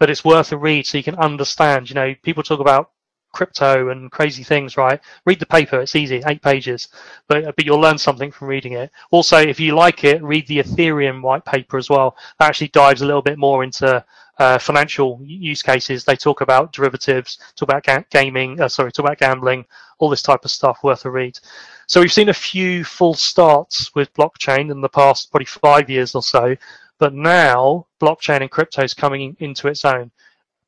but 0.00 0.10
it's 0.10 0.24
worth 0.24 0.50
a 0.50 0.58
read 0.58 0.86
so 0.86 0.98
you 0.98 1.04
can 1.04 1.14
understand. 1.14 1.88
You 1.88 1.94
know, 1.94 2.14
people 2.22 2.42
talk 2.42 2.58
about 2.58 2.90
crypto 3.32 3.88
and 3.88 4.10
crazy 4.10 4.42
things, 4.42 4.76
right? 4.76 5.00
Read 5.24 5.38
the 5.38 5.46
paper. 5.46 5.80
It's 5.80 5.96
easy, 5.96 6.22
eight 6.26 6.42
pages, 6.42 6.88
but 7.28 7.56
but 7.56 7.64
you'll 7.64 7.80
learn 7.80 7.98
something 7.98 8.30
from 8.30 8.48
reading 8.48 8.72
it. 8.72 8.90
Also, 9.10 9.38
if 9.38 9.60
you 9.60 9.74
like 9.74 10.04
it, 10.04 10.22
read 10.22 10.46
the 10.46 10.58
Ethereum 10.58 11.22
white 11.22 11.44
paper 11.44 11.76
as 11.76 11.90
well. 11.90 12.16
That 12.38 12.48
actually 12.48 12.68
dives 12.68 13.02
a 13.02 13.06
little 13.06 13.22
bit 13.22 13.38
more 13.38 13.64
into 13.64 14.04
uh, 14.38 14.58
financial 14.58 15.20
use 15.22 15.62
cases. 15.62 16.04
They 16.04 16.16
talk 16.16 16.40
about 16.40 16.72
derivatives, 16.72 17.38
talk 17.56 17.68
about 17.68 17.84
ga- 17.84 18.04
gaming, 18.10 18.60
uh, 18.60 18.68
sorry, 18.68 18.90
talk 18.90 19.04
about 19.06 19.18
gambling, 19.18 19.64
all 19.98 20.08
this 20.08 20.22
type 20.22 20.44
of 20.44 20.50
stuff. 20.50 20.78
Worth 20.82 21.04
a 21.04 21.10
read. 21.10 21.38
So 21.86 22.00
we've 22.00 22.12
seen 22.12 22.28
a 22.28 22.34
few 22.34 22.84
full 22.84 23.14
starts 23.14 23.94
with 23.94 24.14
blockchain 24.14 24.70
in 24.70 24.80
the 24.80 24.88
past 24.88 25.30
probably 25.30 25.46
five 25.46 25.90
years 25.90 26.14
or 26.14 26.22
so, 26.22 26.56
but 26.98 27.14
now 27.14 27.86
blockchain 28.00 28.40
and 28.42 28.50
crypto 28.50 28.82
is 28.82 28.94
coming 28.94 29.36
into 29.40 29.68
its 29.68 29.84
own 29.84 30.10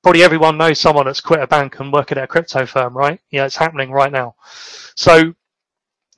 probably 0.02 0.22
everyone 0.22 0.58
knows 0.58 0.80
someone 0.80 1.06
that's 1.06 1.20
quit 1.20 1.40
a 1.40 1.46
bank 1.46 1.78
and 1.80 1.92
working 1.92 2.18
at 2.18 2.24
a 2.24 2.28
crypto 2.28 2.66
firm, 2.66 2.96
right? 2.96 3.20
Yeah, 3.30 3.46
it's 3.46 3.56
happening 3.56 3.90
right 3.90 4.12
now. 4.12 4.34
So 4.96 5.34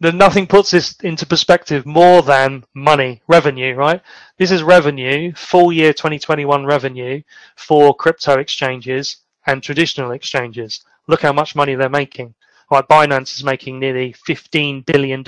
then 0.00 0.18
nothing 0.18 0.46
puts 0.46 0.70
this 0.70 0.96
into 1.00 1.26
perspective 1.26 1.86
more 1.86 2.22
than 2.22 2.64
money, 2.74 3.22
revenue, 3.28 3.74
right? 3.74 4.02
This 4.38 4.50
is 4.50 4.62
revenue, 4.62 5.32
full 5.34 5.72
year 5.72 5.92
2021 5.92 6.64
revenue 6.66 7.22
for 7.56 7.94
crypto 7.94 8.38
exchanges 8.38 9.18
and 9.46 9.62
traditional 9.62 10.12
exchanges. 10.12 10.84
Look 11.06 11.22
how 11.22 11.32
much 11.32 11.54
money 11.54 11.74
they're 11.74 11.88
making. 11.88 12.34
Right, 12.70 12.88
Binance 12.88 13.34
is 13.34 13.44
making 13.44 13.78
nearly 13.78 14.14
$15 14.26 14.86
billion 14.86 15.22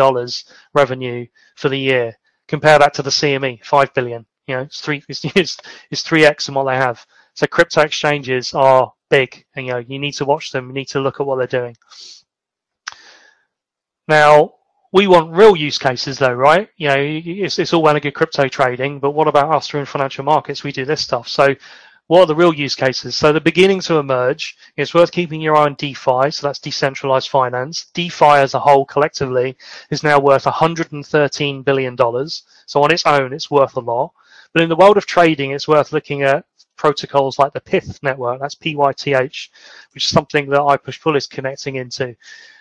revenue 0.75 1.27
for 1.55 1.69
the 1.69 1.79
year. 1.79 2.17
Compare 2.49 2.79
that 2.79 2.95
to 2.95 3.03
the 3.03 3.11
CME, 3.11 3.65
5 3.65 3.95
billion. 3.95 4.25
You 4.47 4.57
know, 4.57 4.63
it's 4.63 4.81
three, 4.81 5.03
it's, 5.09 5.25
it's, 5.37 5.59
it's 5.91 6.03
3x 6.03 6.47
than 6.47 6.55
what 6.55 6.65
they 6.65 6.77
have. 6.77 7.07
So 7.37 7.47
crypto 7.47 7.83
exchanges 7.83 8.53
are 8.55 8.93
big, 9.09 9.45
and 9.55 9.67
you 9.67 9.73
know 9.73 9.79
you 9.79 9.99
need 9.99 10.13
to 10.15 10.25
watch 10.25 10.51
them. 10.51 10.69
You 10.69 10.75
need 10.75 10.89
to 10.89 11.01
look 11.01 11.21
at 11.21 11.27
what 11.27 11.37
they're 11.37 11.61
doing. 11.61 11.77
Now 14.09 14.55
we 14.93 15.07
want 15.07 15.37
real 15.37 15.55
use 15.55 15.79
cases, 15.79 16.19
though, 16.19 16.33
right? 16.33 16.69
You 16.77 16.89
know, 16.89 16.97
it's, 16.99 17.59
it's 17.59 17.75
all 17.75 17.83
well 17.83 17.95
and 17.95 18.03
good 18.03 18.15
crypto 18.15 18.49
trading, 18.49 18.99
but 18.99 19.11
what 19.11 19.29
about 19.29 19.55
us 19.55 19.69
through 19.69 19.81
in 19.81 19.87
financial 19.87 20.25
markets? 20.25 20.65
We 20.65 20.73
do 20.73 20.87
this 20.87 21.03
stuff. 21.03 21.29
So 21.29 21.55
what 22.07 22.21
are 22.21 22.27
the 22.27 22.35
real 22.35 22.55
use 22.55 22.75
cases? 22.75 23.17
So 23.17 23.33
they're 23.33 23.41
beginning 23.41 23.81
to 23.81 23.99
emerge. 23.99 24.57
It's 24.77 24.95
worth 24.95 25.11
keeping 25.11 25.41
your 25.41 25.57
eye 25.57 25.65
on 25.65 25.75
DeFi. 25.75 26.31
So 26.31 26.47
that's 26.47 26.61
decentralized 26.61 27.29
finance. 27.29 27.87
DeFi 27.95 28.25
as 28.25 28.55
a 28.55 28.61
whole 28.61 28.87
collectively 28.87 29.57
is 29.91 30.03
now 30.03 30.21
worth 30.21 30.45
$113 30.45 31.65
billion. 31.65 31.97
So 32.67 32.83
on 32.83 32.93
its 32.93 33.05
own, 33.07 33.33
it's 33.33 33.51
worth 33.51 33.77
a 33.77 33.81
lot. 33.81 34.13
But 34.53 34.63
in 34.63 34.69
the 34.69 34.77
world 34.77 34.97
of 34.97 35.05
trading, 35.05 35.51
it's 35.51 35.69
worth 35.69 35.93
looking 35.93 36.23
at 36.23 36.47
protocols 36.77 37.39
like 37.39 37.53
the 37.53 37.61
Pyth 37.61 38.03
network, 38.03 38.41
that's 38.41 38.55
PYTH, 38.55 39.49
which 39.93 40.05
is 40.05 40.11
something 40.11 40.49
that 40.51 40.61
iPushPull 40.61 41.17
is 41.17 41.27
connecting 41.27 41.77
into. 41.77 42.15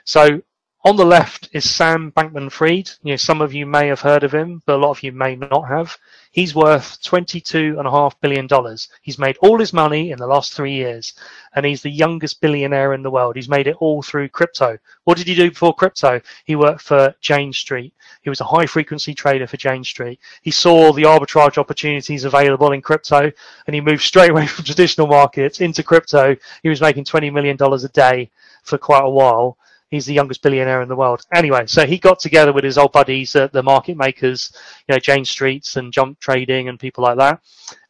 So 0.04 0.42
on 0.86 0.96
the 0.96 1.04
left 1.04 1.50
is 1.52 1.68
Sam 1.68 2.12
Bankman-Fried. 2.12 2.92
You 3.02 3.14
know, 3.14 3.16
some 3.16 3.42
of 3.42 3.56
you 3.56 3.66
may 3.66 3.88
have 3.88 4.02
heard 4.02 4.24
of 4.24 4.32
him, 4.32 4.62
but 4.68 4.76
a 4.76 4.78
lot 4.78 4.92
of 4.92 5.02
you 5.02 5.12
may 5.12 5.36
not 5.36 5.68
have. 5.68 5.98
He's 6.32 6.54
worth 6.54 7.02
$22.5 7.02 8.14
billion. 8.22 8.78
He's 9.02 9.18
made 9.18 9.36
all 9.38 9.58
his 9.58 9.74
money 9.74 10.12
in 10.12 10.20
the 10.20 10.28
last 10.28 10.54
three 10.54 10.74
years, 10.74 11.16
and 11.56 11.66
he's 11.66 11.82
the 11.82 11.90
youngest 11.90 12.40
billionaire 12.40 12.94
in 12.94 13.02
the 13.02 13.10
world. 13.10 13.36
He's 13.36 13.50
made 13.50 13.66
it 13.66 13.78
all 13.80 14.04
through 14.04 14.30
crypto. 14.30 14.78
What 15.06 15.18
did 15.18 15.26
he 15.26 15.34
do 15.34 15.50
before 15.50 15.74
crypto? 15.74 16.22
He 16.44 16.56
worked 16.56 16.82
for 16.82 17.16
Jane 17.20 17.52
Street. 17.52 17.92
He 18.22 18.30
was 18.30 18.42
a 18.42 18.46
high 18.46 18.68
frequency 18.68 19.16
trader 19.16 19.48
for 19.48 19.58
Jane 19.58 19.84
Street. 19.84 20.20
He 20.44 20.52
saw 20.52 20.94
the 20.94 21.04
arbitrage 21.04 21.58
opportunities 21.58 22.26
available 22.26 22.74
in 22.74 22.84
crypto, 22.84 23.32
and 23.66 23.74
he 23.74 23.82
moved 23.82 24.04
straight 24.04 24.30
away 24.30 24.46
from 24.46 24.64
traditional 24.64 25.08
markets 25.08 25.62
into 25.62 25.82
crypto. 25.82 26.36
He 26.62 26.70
was 26.70 26.82
making 26.82 27.06
$20 27.06 27.34
million 27.34 27.58
a 27.60 27.88
day 27.88 28.30
for 28.62 28.78
quite 28.78 29.04
a 29.04 29.10
while 29.10 29.58
he's 29.96 30.06
the 30.06 30.14
youngest 30.14 30.42
billionaire 30.42 30.82
in 30.82 30.88
the 30.88 30.96
world. 30.96 31.26
Anyway, 31.34 31.66
so 31.68 31.86
he 31.86 31.98
got 31.98 32.20
together 32.20 32.54
with 32.54 32.64
his 32.64 32.78
old 32.78 32.92
buddies 32.92 33.36
at 33.36 33.52
the 33.52 33.64
market 33.64 33.98
makers, 33.98 34.52
you 34.88 34.94
know, 34.94 35.00
Jane 35.00 35.26
Streets 35.26 35.76
and 35.76 35.92
Jump 35.92 36.20
Trading 36.20 36.70
and 36.70 36.80
people 36.80 37.04
like 37.04 37.18
that, 37.18 37.42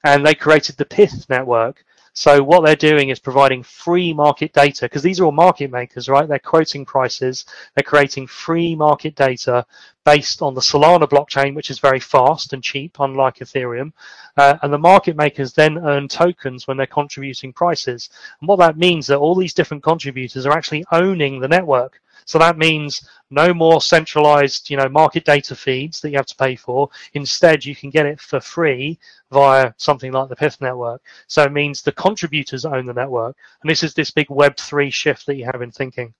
and 0.04 0.26
they 0.26 0.34
created 0.34 0.78
the 0.78 0.86
Pyth 0.86 1.30
network. 1.30 1.85
So 2.18 2.42
what 2.42 2.64
they're 2.64 2.78
doing 2.78 3.10
is 3.10 3.20
providing 3.20 3.62
free 3.62 4.14
market 4.14 4.54
data 4.54 4.86
because 4.86 5.04
these 5.04 5.20
are 5.20 5.26
all 5.26 5.34
market 5.34 5.70
makers, 5.70 6.08
right? 6.08 6.26
They're 6.26 6.40
quoting 6.40 6.86
prices, 6.86 7.46
they're 7.76 7.84
creating 7.84 8.28
free 8.28 8.74
market 8.74 9.16
data 9.16 9.66
based 10.06 10.42
on 10.42 10.54
the 10.54 10.62
Solana 10.62 11.10
blockchain, 11.10 11.56
which 11.56 11.70
is 11.70 11.80
very 11.80 12.00
fast 12.00 12.54
and 12.54 12.64
cheap, 12.64 13.02
unlike 13.02 13.40
Ethereum. 13.40 13.92
Uh, 14.38 14.58
and 14.62 14.72
the 14.72 14.78
market 14.78 15.18
makers 15.18 15.52
then 15.52 15.78
earn 15.78 16.08
tokens 16.08 16.68
when 16.68 16.78
they're 16.78 16.88
contributing 16.88 17.52
prices. 17.52 18.10
And 18.40 18.48
what 18.48 18.60
that 18.60 18.78
means 18.78 19.06
is 19.06 19.08
that 19.08 19.18
all 19.18 19.36
these 19.36 19.54
different 19.54 19.84
contributors 19.84 20.46
are 20.46 20.54
actually 20.54 20.86
owning 20.94 21.42
the 21.42 21.50
network. 21.50 22.02
So 22.26 22.40
that 22.40 22.58
means 22.58 23.08
no 23.30 23.54
more 23.54 23.82
centralized, 23.82 24.70
you 24.70 24.78
know, 24.78 24.90
market 24.90 25.26
data 25.26 25.56
feeds 25.56 26.02
that 26.02 26.10
you 26.10 26.18
have 26.18 26.26
to 26.28 26.36
pay 26.36 26.56
for. 26.56 26.90
Instead, 27.14 27.64
you 27.64 27.76
can 27.76 27.90
get 27.90 28.06
it 28.06 28.20
for 28.20 28.40
free 28.40 29.00
via 29.32 29.74
something 29.78 30.12
like 30.12 30.30
the 30.30 30.36
Pyth 30.36 30.60
network. 30.60 31.02
So 31.28 31.44
it 31.44 31.52
means 31.52 31.82
the 31.82 31.92
contributors 31.92 32.66
own 32.66 32.86
the 32.86 32.94
network. 32.94 33.36
And 33.62 33.70
this 33.70 33.84
is 33.84 33.94
this 33.94 34.12
big 34.12 34.28
Web3 34.28 34.92
shift 34.92 35.26
that 35.28 35.36
you 35.36 35.46
have 35.46 35.62
in 35.62 35.72
thinking. 35.72 36.14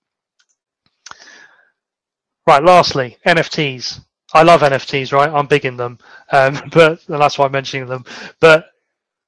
Right, 2.46 2.62
lastly, 2.62 3.18
NFTs. 3.26 4.00
I 4.32 4.42
love 4.42 4.60
NFTs, 4.60 5.12
right? 5.12 5.30
I'm 5.30 5.46
big 5.46 5.64
in 5.64 5.76
them, 5.76 5.98
um, 6.30 6.60
but 6.72 7.04
that's 7.06 7.38
why 7.38 7.46
I'm 7.46 7.52
mentioning 7.52 7.88
them. 7.88 8.04
But 8.40 8.70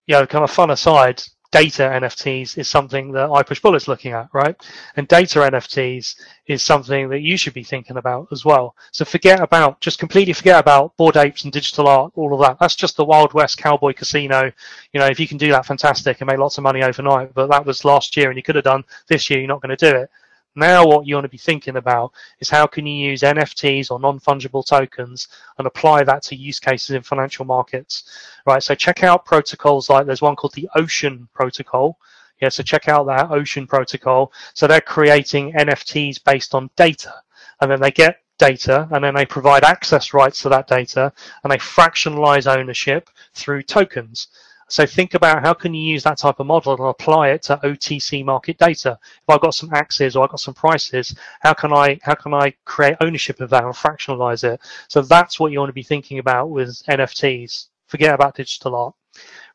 you 0.07 0.15
know, 0.15 0.27
kind 0.27 0.45
of 0.45 0.51
fun 0.51 0.71
aside, 0.71 1.23
data 1.51 1.83
NFTs 1.83 2.59
is 2.59 2.69
something 2.69 3.13
that 3.13 3.31
iPushPull's 3.31 3.89
looking 3.89 4.13
at, 4.13 4.29
right? 4.33 4.55
And 4.97 5.09
data 5.09 5.39
NFTs 5.41 6.17
is 6.47 6.63
something 6.63 7.09
that 7.09 7.21
you 7.21 7.37
should 7.37 7.55
be 7.55 7.65
thinking 7.65 7.97
about 7.97 8.29
as 8.33 8.45
well. 8.45 8.75
So 8.93 9.05
forget 9.05 9.41
about, 9.41 9.81
just 9.81 9.99
completely 9.99 10.35
forget 10.35 10.61
about 10.61 10.97
Bored 10.97 11.17
Apes 11.17 11.45
and 11.45 11.53
digital 11.53 11.89
art, 11.89 12.13
all 12.17 12.35
of 12.35 12.41
that. 12.41 12.59
That's 12.59 12.77
just 12.77 12.97
the 12.97 13.05
Wild 13.05 13.33
West 13.33 13.57
cowboy 13.57 13.95
casino. 13.95 14.53
You 14.93 15.01
know, 15.01 15.07
if 15.07 15.19
you 15.19 15.27
can 15.27 15.39
do 15.39 15.51
that, 15.51 15.67
fantastic, 15.67 16.21
and 16.21 16.29
make 16.29 16.39
lots 16.39 16.59
of 16.59 16.65
money 16.65 16.83
overnight. 16.83 17.33
But 17.33 17.49
that 17.49 17.65
was 17.65 17.85
last 17.85 18.17
year, 18.17 18.29
and 18.29 18.37
you 18.37 18.43
could 18.43 18.57
have 18.57 18.65
done 18.65 18.85
this 19.09 19.31
year. 19.31 19.39
You're 19.39 19.49
not 19.49 19.63
going 19.63 19.77
to 19.77 19.91
do 19.91 19.97
it. 19.97 20.11
Now, 20.55 20.87
what 20.87 21.07
you 21.07 21.15
want 21.15 21.25
to 21.25 21.29
be 21.29 21.39
thinking 21.39 21.77
about 21.77 22.13
is 22.41 22.51
how 22.51 22.67
can 22.67 22.87
you 22.87 23.11
use 23.11 23.23
NFTs 23.23 23.91
or 23.91 24.01
non-fungible 24.01 24.67
tokens 24.67 25.29
and 25.59 25.67
apply 25.67 26.03
that 26.05 26.23
to 26.25 26.37
use 26.37 26.59
cases 26.59 26.91
in 26.91 27.03
financial 27.03 27.45
markets, 27.45 28.05
right? 28.47 28.63
So 28.63 28.75
check 28.75 29.05
out 29.05 29.25
protocols 29.25 29.89
like 29.89 30.07
there's 30.07 30.23
one 30.23 30.37
called 30.37 30.55
the 30.55 30.69
Ocean 30.75 31.29
Protocol. 31.33 31.99
Yeah, 32.41 32.49
so 32.49 32.63
check 32.63 32.89
out 32.89 33.07
that 33.07 33.31
Ocean 33.31 33.67
Protocol. 33.67 34.33
So 34.55 34.67
they're 34.67 34.81
creating 34.81 35.53
NFTs 35.53 36.23
based 36.25 36.55
on 36.55 36.71
data, 36.77 37.15
and 37.61 37.71
then 37.71 37.81
they 37.81 37.91
get 37.91 38.19
data 38.39 38.89
and 38.93 39.05
then 39.05 39.15
they 39.15 39.27
provide 39.27 39.65
access 39.65 40.15
rights 40.15 40.41
to 40.43 40.49
that 40.49 40.69
data 40.69 41.13
and 41.43 41.53
they 41.53 41.59
fractionalize 41.59 42.47
ownership 42.47 43.11
through 43.35 43.63
tokens. 43.63 44.29
So 44.69 44.85
think 44.85 45.15
about 45.15 45.43
how 45.43 45.55
can 45.55 45.73
you 45.73 45.83
use 45.83 46.03
that 46.05 46.19
type 46.19 46.41
of 46.41 46.47
model 46.47 46.73
and 46.73 46.85
apply 46.85 47.31
it 47.31 47.43
to 47.45 47.57
OTC 47.65 48.25
market 48.25 48.59
data. 48.59 48.99
If 49.03 49.29
I've 49.29 49.41
got 49.41 49.55
some 49.55 49.73
axes 49.73 50.15
or 50.15 50.25
I've 50.25 50.31
got 50.31 50.41
some 50.41 50.55
prices, 50.55 51.15
how 51.41 51.55
can 51.55 51.73
I 51.73 51.99
how 52.03 52.15
can 52.15 52.35
I 52.35 52.55
create 52.65 52.97
ownership 53.01 53.41
of 53.41 53.51
that 53.51 53.65
and 53.65 53.75
fractionalize 53.75 54.45
it? 54.45 54.61
So 54.89 55.01
that's 55.01 55.41
what 55.41 55.53
you 55.53 55.59
want 55.59 55.71
to 55.71 55.75
be 55.75 55.83
thinking 55.83 56.19
about 56.19 56.51
with 56.51 56.83
NFTs. 56.87 57.69
Forget 57.87 58.15
about 58.15 58.37
digital 58.37 58.75
art. 58.75 58.95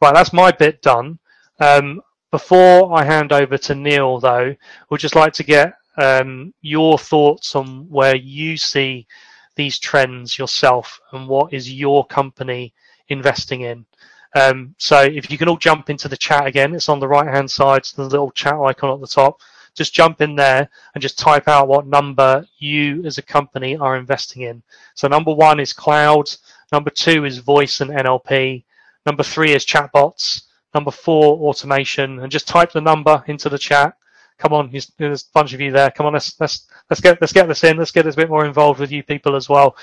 Right, 0.02 0.14
that's 0.14 0.34
my 0.34 0.52
bit 0.52 0.82
done. 0.82 1.20
Um, 1.60 2.02
before 2.32 2.92
I 2.92 3.04
hand 3.04 3.32
over 3.32 3.58
to 3.60 3.76
Neil, 3.76 4.20
though, 4.20 4.56
we'd 4.90 5.00
just 5.00 5.16
like 5.16 5.34
to 5.34 5.44
get 5.44 5.76
um, 5.98 6.54
your 6.62 6.98
thoughts 6.98 7.56
on 7.56 7.88
where 7.90 8.16
you 8.16 8.58
see 8.58 9.06
these 9.56 9.78
trends 9.78 10.38
yourself 10.38 11.00
and 11.12 11.28
what 11.28 11.54
is 11.54 11.72
your 11.72 12.06
company 12.08 12.74
investing 13.10 13.62
in. 13.62 13.86
Um, 14.36 14.74
so 14.78 15.02
if 15.02 15.30
you 15.30 15.38
can 15.38 15.48
all 15.48 15.58
jump 15.58 15.90
into 15.90 16.08
the 16.08 16.18
chat 16.18 16.48
again, 16.48 16.74
it's 16.74 16.90
on 16.90 17.00
the 17.00 17.08
right 17.08 17.28
hand 17.28 17.50
side, 17.50 17.86
the 17.96 18.04
little 18.04 18.32
chat 18.32 18.56
icon 18.56 18.94
at 18.94 19.02
the 19.02 19.08
top. 19.08 19.42
Just 19.76 19.94
jump 19.94 20.22
in 20.22 20.36
there 20.36 20.70
and 20.94 21.02
just 21.02 21.18
type 21.18 21.48
out 21.48 21.68
what 21.68 21.88
number 21.88 22.46
you 22.60 23.04
as 23.06 23.18
a 23.18 23.24
company 23.24 23.76
are 23.76 23.98
investing 23.98 24.44
in. 24.44 24.62
So 24.94 25.08
number 25.08 25.34
one 25.34 25.60
is 25.60 25.74
cloud. 25.74 26.30
Number 26.72 26.90
two 26.90 27.26
is 27.26 27.40
voice 27.40 27.82
and 27.82 27.92
NLP. 27.92 28.64
Number 29.06 29.24
three 29.24 29.54
is 29.54 29.66
chatbots. 29.66 30.44
Number 30.74 30.92
four, 30.92 31.38
automation. 31.48 32.20
And 32.20 32.32
just 32.32 32.48
type 32.48 32.72
the 32.72 32.82
number 32.82 33.24
into 33.28 33.50
the 33.50 33.58
chat. 33.58 33.96
Come 34.38 34.54
on, 34.54 34.72
there's 34.98 35.24
a 35.24 35.32
bunch 35.34 35.54
of 35.54 35.62
you 35.62 35.72
there. 35.72 35.92
Come 35.92 36.08
on, 36.08 36.14
let's 36.14 36.40
let's 36.40 36.68
let's 36.90 37.00
get 37.00 37.22
let's 37.22 37.34
get 37.34 37.48
this 37.48 37.64
in. 37.64 37.78
Let's 37.78 37.92
get 37.92 38.08
a 38.08 38.12
bit 38.12 38.30
more 38.30 38.46
involved 38.46 38.80
with 38.80 38.92
you 38.92 39.04
people 39.04 39.36
as 39.36 39.48
well. 39.48 39.76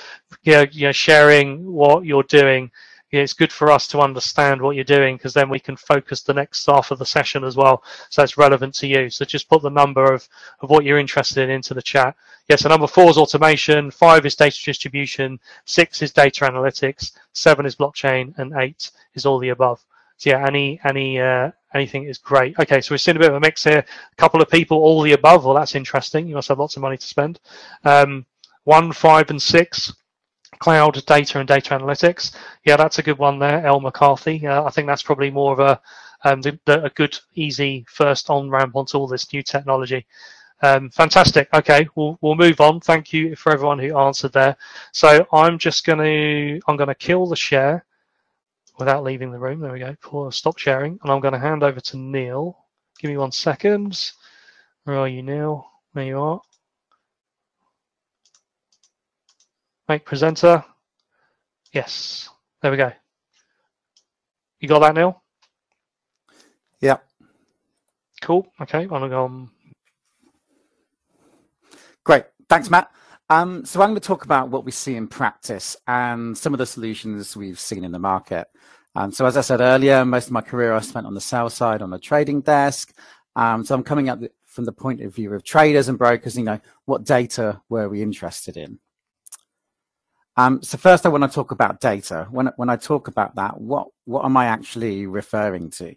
Yeah, 0.43 0.67
you 0.71 0.89
know, 0.89 0.93
sharing 0.93 1.73
what 1.73 2.05
you're 2.05 2.25
doing 2.25 2.71
it's 3.11 3.33
good 3.33 3.53
for 3.53 3.71
us 3.71 3.87
to 3.89 4.01
understand 4.01 4.63
what 4.63 4.77
you're 4.77 4.85
doing 4.85 5.17
because 5.17 5.35
then 5.35 5.49
we 5.49 5.59
can 5.59 5.77
focus 5.77 6.23
the 6.23 6.35
next 6.35 6.65
half 6.67 6.91
of 6.91 6.99
the 6.99 7.07
session 7.07 7.45
as 7.45 7.57
well. 7.57 7.83
So 8.09 8.23
it's 8.23 8.39
relevant 8.39 8.75
to 8.77 8.87
you. 8.87 9.11
So 9.11 9.25
just 9.25 9.49
put 9.49 9.63
the 9.63 9.71
number 9.71 10.13
of, 10.13 10.29
of 10.61 10.71
what 10.71 10.85
you're 10.85 10.99
interested 10.99 11.43
in 11.43 11.51
into 11.51 11.75
the 11.75 11.83
chat. 11.83 12.15
Yeah, 12.49 12.57
so 12.57 12.69
number 12.69 12.87
four 12.87 13.11
is 13.11 13.17
automation, 13.17 13.91
five 13.91 14.27
is 14.27 14.37
data 14.37 14.59
distribution, 14.65 15.39
six 15.65 16.03
is 16.03 16.13
data 16.13 16.45
analytics, 16.45 17.13
seven 17.33 17.67
is 17.67 17.77
blockchain, 17.77 18.37
and 18.39 18.53
eight 18.57 18.91
is 19.15 19.27
all 19.27 19.39
the 19.39 19.51
above. 19.51 19.85
So 20.17 20.31
yeah, 20.31 20.47
any 20.47 20.81
any 20.85 21.19
uh, 21.19 21.51
anything 21.75 22.05
is 22.05 22.19
great. 22.19 22.59
Okay, 22.59 22.81
so 22.81 22.93
we've 22.93 23.01
seen 23.01 23.17
a 23.17 23.21
bit 23.21 23.31
of 23.31 23.37
a 23.37 23.41
mix 23.41 23.65
here. 23.65 23.85
A 24.13 24.17
couple 24.17 24.43
of 24.43 24.51
people, 24.51 24.77
all 24.77 25.01
the 25.01 25.13
above. 25.13 25.45
Well, 25.45 25.55
that's 25.55 25.75
interesting. 25.75 26.27
You 26.27 26.35
must 26.35 26.49
have 26.49 26.59
lots 26.59 26.77
of 26.77 26.83
money 26.83 26.97
to 26.97 27.07
spend. 27.07 27.41
Um, 27.85 28.27
one, 28.65 28.93
five, 28.93 29.31
and 29.31 29.41
six 29.41 29.93
cloud 30.61 31.05
data 31.07 31.39
and 31.39 31.49
data 31.49 31.77
analytics. 31.77 32.37
Yeah, 32.65 32.77
that's 32.77 32.99
a 32.99 33.03
good 33.03 33.19
one 33.19 33.39
there, 33.39 33.67
El 33.67 33.81
McCarthy. 33.81 34.47
Uh, 34.47 34.63
I 34.63 34.71
think 34.71 34.87
that's 34.87 35.03
probably 35.03 35.31
more 35.31 35.53
of 35.53 35.59
a 35.59 35.81
um, 36.23 36.43
the, 36.43 36.59
the, 36.67 36.85
a 36.85 36.91
good, 36.91 37.19
easy 37.35 37.85
first 37.89 38.31
on 38.31 38.51
ramp 38.51 38.77
onto 38.77 38.99
all 38.99 39.07
this 39.07 39.33
new 39.33 39.43
technology. 39.43 40.07
Um, 40.63 40.91
fantastic. 40.91 41.49
Okay, 41.55 41.89
we'll 41.95 42.19
we'll 42.21 42.35
move 42.35 42.61
on. 42.61 42.81
Thank 42.81 43.13
you 43.13 43.35
for 43.35 43.53
everyone 43.53 43.79
who 43.79 43.99
answered 43.99 44.33
there. 44.33 44.57
So 44.93 45.27
I'm 45.33 45.59
just 45.59 45.87
gonna 45.87 46.59
I'm 46.69 46.77
gonna 46.77 46.95
kill 46.95 47.27
the 47.27 47.37
share 47.37 47.85
without 48.79 49.03
leaving 49.03 49.31
the 49.31 49.39
room. 49.39 49.61
There 49.61 49.73
we 49.73 49.79
go. 49.79 49.97
Pour, 50.03 50.31
stop 50.33 50.59
sharing, 50.59 50.99
and 51.03 51.11
I'm 51.11 51.21
gonna 51.21 51.39
hand 51.39 51.63
over 51.63 51.81
to 51.81 51.97
Neil. 51.97 52.59
Give 52.99 53.11
me 53.11 53.17
one 53.17 53.33
second. 53.33 54.13
Where 54.85 54.99
are 54.99 55.09
you, 55.09 55.23
Neil? 55.23 55.67
There 55.95 56.05
you 56.05 56.21
are. 56.21 56.43
Make 59.91 60.05
presenter. 60.05 60.65
Yes. 61.73 62.29
There 62.63 62.71
we 62.71 62.77
go. 62.77 62.93
You 64.61 64.69
got 64.69 64.79
that, 64.79 64.95
Neil? 64.95 65.21
Yeah. 66.81 66.99
Cool. 68.23 68.47
Okay. 68.61 68.83
I'm 68.83 68.89
gonna 68.89 69.09
go 69.09 69.25
on. 69.25 69.51
Great. 72.05 72.23
Thanks, 72.49 72.71
Matt. 72.71 72.93
Um, 73.31 73.65
so 73.65 73.83
I'm 73.83 73.89
going 73.89 74.01
to 74.01 74.07
talk 74.07 74.25
about 74.25 74.49
what 74.49 74.65
we 74.65 74.71
see 74.71 74.95
in 74.95 75.09
practice 75.09 75.77
and 75.89 76.39
some 76.39 76.55
of 76.55 76.59
the 76.59 76.67
solutions 76.67 77.37
we've 77.37 77.59
seen 77.59 77.83
in 77.83 77.91
the 77.91 77.99
market. 77.99 78.47
Um, 78.95 79.11
so 79.11 79.27
as 79.27 79.37
I 79.37 79.41
said 79.41 79.61
earlier, 79.61 80.05
most 80.05 80.27
of 80.27 80.33
my 80.33 80.41
career 80.41 80.73
I 80.73 80.83
spent 80.83 81.07
on 81.07 81.15
the 81.15 81.21
sales 81.21 81.55
side 81.55 81.83
on 81.83 81.93
a 81.93 81.99
trading 81.99 82.43
desk. 82.43 82.97
Um, 83.35 83.65
so 83.65 83.75
I'm 83.75 83.83
coming 83.83 84.09
at 84.09 84.21
from 84.45 84.67
the 84.67 84.73
point 84.73 85.01
of 85.01 85.13
view 85.13 85.35
of 85.35 85.43
traders 85.43 85.89
and 85.89 85.99
brokers. 85.99 86.37
You 86.39 86.45
know, 86.45 86.61
what 86.85 87.03
data 87.03 87.61
were 87.69 87.89
we 87.89 88.03
interested 88.03 88.57
in? 88.57 88.79
Um, 90.41 90.63
so 90.63 90.79
first, 90.79 91.05
I 91.05 91.11
want 91.11 91.23
to 91.23 91.29
talk 91.29 91.51
about 91.51 91.83
data. 91.83 92.27
When 92.31 92.47
when 92.57 92.71
I 92.71 92.77
talk 92.77 93.09
about 93.09 93.35
that, 93.35 93.61
what 93.61 93.89
what 94.07 94.25
am 94.25 94.39
I 94.39 94.47
actually 94.47 95.07
referring 95.07 95.69
to? 95.73 95.95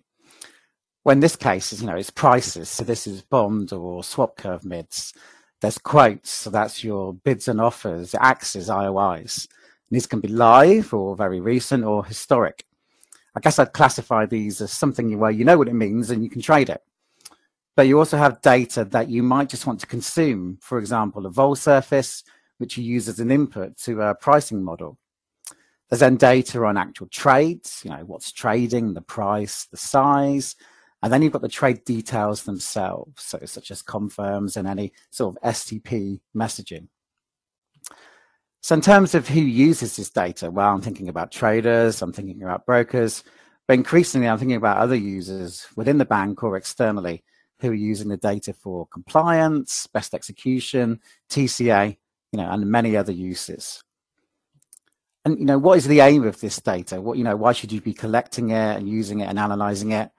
In 1.06 1.22
this 1.22 1.38
case, 1.38 1.72
is, 1.72 1.80
you 1.80 1.88
know, 1.88 1.96
it's 1.96 2.10
prices. 2.10 2.68
So 2.68 2.84
this 2.84 3.08
is 3.08 3.22
bond 3.22 3.72
or 3.72 4.04
swap 4.04 4.36
curve 4.36 4.66
mids. 4.66 5.14
There's 5.62 5.78
quotes. 5.78 6.30
So 6.30 6.50
that's 6.50 6.84
your 6.84 7.14
bids 7.14 7.48
and 7.48 7.62
offers, 7.62 8.16
axes, 8.20 8.68
IOIs. 8.68 9.48
And 9.48 9.96
these 9.96 10.08
can 10.08 10.20
be 10.20 10.28
live 10.28 10.94
or 10.94 11.16
very 11.16 11.40
recent 11.40 11.86
or 11.86 12.04
historic. 12.04 12.66
I 13.38 13.40
guess 13.40 13.60
I'd 13.60 13.72
classify 13.72 14.26
these 14.26 14.60
as 14.60 14.74
something 14.74 15.18
where 15.20 15.32
you 15.32 15.46
know 15.46 15.58
what 15.58 15.70
it 15.70 15.74
means 15.74 16.12
and 16.12 16.22
you 16.22 16.30
can 16.30 16.42
trade 16.42 16.70
it. 16.70 16.82
But 17.78 17.88
you 17.88 17.98
also 17.98 18.18
have 18.18 18.42
data 18.42 18.84
that 18.84 19.10
you 19.10 19.24
might 19.24 19.48
just 19.48 19.66
want 19.66 19.80
to 19.80 19.88
consume. 19.88 20.58
For 20.62 20.80
example, 20.80 21.26
a 21.26 21.30
vol 21.30 21.56
surface, 21.56 22.26
which 22.58 22.78
you 22.78 22.84
use 22.84 23.08
as 23.08 23.20
an 23.20 23.32
input 23.32 23.78
to 23.78 24.02
a 24.02 24.16
pricing 24.16 24.64
model. 24.64 24.98
There's 25.90 26.00
then 26.00 26.16
data 26.16 26.64
on 26.64 26.78
actual 26.78 27.08
trades, 27.08 27.82
you 27.84 27.92
know, 27.92 28.04
what's 28.06 28.32
trading, 28.32 28.94
the 28.94 29.02
price, 29.02 29.66
the 29.66 29.78
size, 29.78 30.56
and 31.04 31.12
then 31.12 31.22
you've 31.22 31.34
got 31.34 31.42
the 31.42 31.50
trade 31.50 31.84
details 31.84 32.44
themselves, 32.44 33.22
so 33.22 33.38
such 33.46 33.72
as 33.72 33.82
confirms 33.82 34.56
and 34.56 34.68
any 34.68 34.94
sort 35.12 35.36
of 35.36 35.44
STP 35.44 36.22
messaging. 36.36 36.88
So 38.62 38.76
in 38.76 38.82
terms 38.82 39.14
of 39.14 39.28
who 39.28 39.42
uses 39.42 39.98
this 39.98 40.10
data, 40.10 40.50
well, 40.50 40.74
I'm 40.74 40.82
thinking 40.82 41.10
about 41.10 41.32
traders, 41.32 42.02
I'm 42.02 42.14
thinking 42.14 42.42
about 42.42 42.66
brokers, 42.66 43.24
but 43.68 43.74
increasingly 43.74 44.30
I'm 44.30 44.38
thinking 44.38 44.56
about 44.56 44.78
other 44.78 44.96
users 44.96 45.68
within 45.76 45.98
the 45.98 46.06
bank 46.06 46.42
or 46.42 46.56
externally 46.56 47.26
who 47.60 47.72
are 47.72 47.74
using 47.74 48.08
the 48.08 48.18
data 48.18 48.54
for 48.54 48.88
compliance, 48.88 49.88
best 49.88 50.14
execution, 50.14 51.02
TCA, 51.30 51.98
you 52.34 52.38
know, 52.38 52.50
and 52.50 52.66
many 52.66 52.98
other 52.98 53.12
uses. 53.12 53.84
And 55.24 55.40
you 55.40 55.46
know, 55.46 55.60
what 55.60 55.78
is 55.78 55.88
the 55.88 56.02
aim 56.02 56.24
of 56.24 56.42
this 56.42 56.60
data? 56.60 57.00
What 57.00 57.18
you 57.18 57.24
know, 57.24 57.38
why 57.38 57.54
should 57.54 57.72
you 57.72 57.80
be 57.80 57.94
collecting 57.94 58.50
it 58.50 58.78
and 58.78 58.90
using 58.90 59.22
it 59.22 59.30
and 59.30 59.40
analyzing 59.40 59.92
it? 59.92 60.10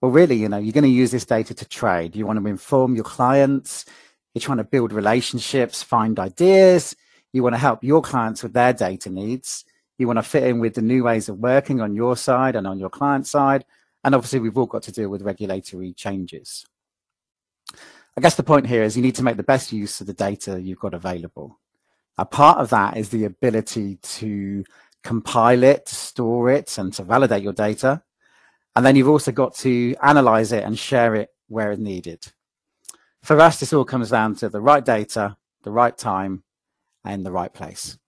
Well, 0.00 0.10
really, 0.10 0.34
you 0.34 0.48
know, 0.48 0.58
you're 0.58 0.72
going 0.72 0.82
to 0.82 0.90
use 0.90 1.12
this 1.12 1.26
data 1.26 1.54
to 1.54 1.64
trade. 1.64 2.16
You 2.16 2.26
want 2.26 2.40
to 2.40 2.46
inform 2.48 2.96
your 2.96 3.04
clients. 3.04 3.84
You're 4.34 4.40
trying 4.40 4.58
to 4.58 4.64
build 4.64 4.92
relationships, 4.92 5.82
find 5.82 6.18
ideas. 6.18 6.96
You 7.32 7.42
want 7.44 7.54
to 7.54 7.58
help 7.58 7.84
your 7.84 8.02
clients 8.02 8.42
with 8.42 8.54
their 8.54 8.72
data 8.72 9.10
needs. 9.10 9.64
You 9.98 10.08
want 10.08 10.16
to 10.16 10.24
fit 10.24 10.44
in 10.44 10.58
with 10.58 10.74
the 10.74 10.82
new 10.82 11.04
ways 11.04 11.28
of 11.28 11.38
working 11.38 11.80
on 11.80 11.94
your 11.94 12.16
side 12.16 12.56
and 12.56 12.66
on 12.66 12.80
your 12.80 12.90
client 12.90 13.26
side. 13.26 13.64
And 14.02 14.14
obviously, 14.14 14.40
we've 14.40 14.58
all 14.58 14.66
got 14.66 14.82
to 14.84 14.92
deal 14.92 15.10
with 15.10 15.22
regulatory 15.22 15.92
changes. 15.92 16.66
I 18.16 18.20
guess 18.20 18.34
the 18.34 18.42
point 18.42 18.66
here 18.66 18.82
is 18.82 18.96
you 18.96 19.02
need 19.02 19.14
to 19.16 19.22
make 19.22 19.36
the 19.36 19.42
best 19.42 19.72
use 19.72 20.00
of 20.00 20.06
the 20.06 20.12
data 20.12 20.60
you've 20.60 20.78
got 20.78 20.94
available. 20.94 21.58
A 22.18 22.26
part 22.26 22.58
of 22.58 22.68
that 22.70 22.96
is 22.96 23.08
the 23.08 23.24
ability 23.24 23.96
to 23.96 24.64
compile 25.02 25.62
it, 25.62 25.86
to 25.86 25.94
store 25.94 26.50
it, 26.50 26.76
and 26.76 26.92
to 26.92 27.04
validate 27.04 27.42
your 27.42 27.54
data. 27.54 28.02
And 28.76 28.84
then 28.84 28.96
you've 28.96 29.08
also 29.08 29.32
got 29.32 29.54
to 29.56 29.94
analyze 30.02 30.52
it 30.52 30.64
and 30.64 30.78
share 30.78 31.14
it 31.14 31.30
where 31.48 31.72
it's 31.72 31.80
needed. 31.80 32.32
For 33.22 33.40
us, 33.40 33.60
this 33.60 33.72
all 33.72 33.84
comes 33.84 34.10
down 34.10 34.34
to 34.36 34.48
the 34.48 34.60
right 34.60 34.84
data, 34.84 35.36
the 35.62 35.70
right 35.70 35.96
time, 35.96 36.42
and 37.04 37.24
the 37.24 37.32
right 37.32 37.52
place. 37.52 37.98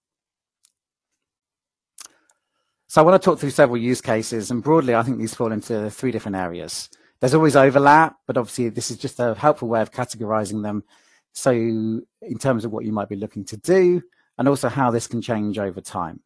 So 2.89 3.01
I 3.01 3.05
want 3.05 3.21
to 3.21 3.25
talk 3.25 3.39
through 3.39 3.51
several 3.51 3.79
use 3.79 4.01
cases, 4.01 4.51
and 4.51 4.63
broadly, 4.63 4.95
I 4.95 5.03
think 5.03 5.19
these 5.19 5.35
fall 5.35 5.51
into 5.51 5.91
three 5.91 6.13
different 6.13 6.37
areas. 6.37 6.91
There's 7.25 7.33
always 7.33 7.57
overlap, 7.57 8.19
but 8.27 8.37
obviously 8.37 8.69
this 8.69 8.91
is 8.91 8.99
just 8.99 9.19
a 9.19 9.33
helpful 9.33 9.67
way 9.67 9.81
of 9.81 9.91
categorizing 9.91 10.63
them. 10.63 10.85
So 11.33 11.53
in 11.53 12.05
terms 12.39 12.67
of 12.67 12.71
what 12.71 12.85
you 12.85 12.93
might 12.93 13.09
be 13.09 13.17
looking 13.17 13.47
to 13.47 13.57
do, 13.57 14.03
and 14.37 14.47
also 14.47 14.69
how 14.69 14.91
this 14.91 15.07
can 15.07 15.23
change 15.23 15.59
over 15.59 15.81
time. 15.81 16.21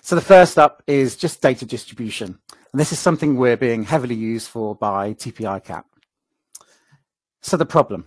So 0.00 0.14
the 0.14 0.20
first 0.20 0.60
up 0.60 0.84
is 0.86 1.16
just 1.16 1.42
data 1.42 1.66
distribution. 1.66 2.38
And 2.72 2.80
this 2.80 2.92
is 2.92 3.00
something 3.00 3.36
we're 3.36 3.56
being 3.56 3.82
heavily 3.82 4.14
used 4.14 4.46
for 4.46 4.76
by 4.76 5.14
TP-ICAP. 5.14 5.82
So 7.40 7.56
the 7.56 7.66
problem. 7.66 8.06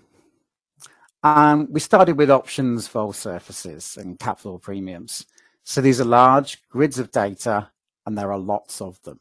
Um, 1.21 1.67
we 1.69 1.81
started 1.81 2.15
with 2.15 2.31
options 2.31 2.87
vol 2.87 3.11
surfaces 3.11 3.97
and 3.97 4.17
cap 4.17 4.39
floor 4.39 4.57
premiums. 4.57 5.25
So 5.65 5.81
these 5.81 5.99
are 5.99 6.05
large 6.05 6.65
grids 6.69 6.97
of 6.97 7.11
data 7.11 7.71
and 8.05 8.17
there 8.17 8.31
are 8.31 8.39
lots 8.39 8.79
of 8.79 9.01
them. 9.01 9.19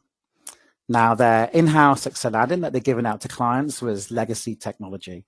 Now 0.88 1.14
their 1.14 1.46
in-house 1.46 2.06
Excel 2.06 2.36
add-in 2.36 2.60
that 2.60 2.72
they're 2.72 2.80
giving 2.80 3.06
out 3.06 3.20
to 3.22 3.28
clients 3.28 3.80
was 3.80 4.10
legacy 4.10 4.54
technology. 4.54 5.24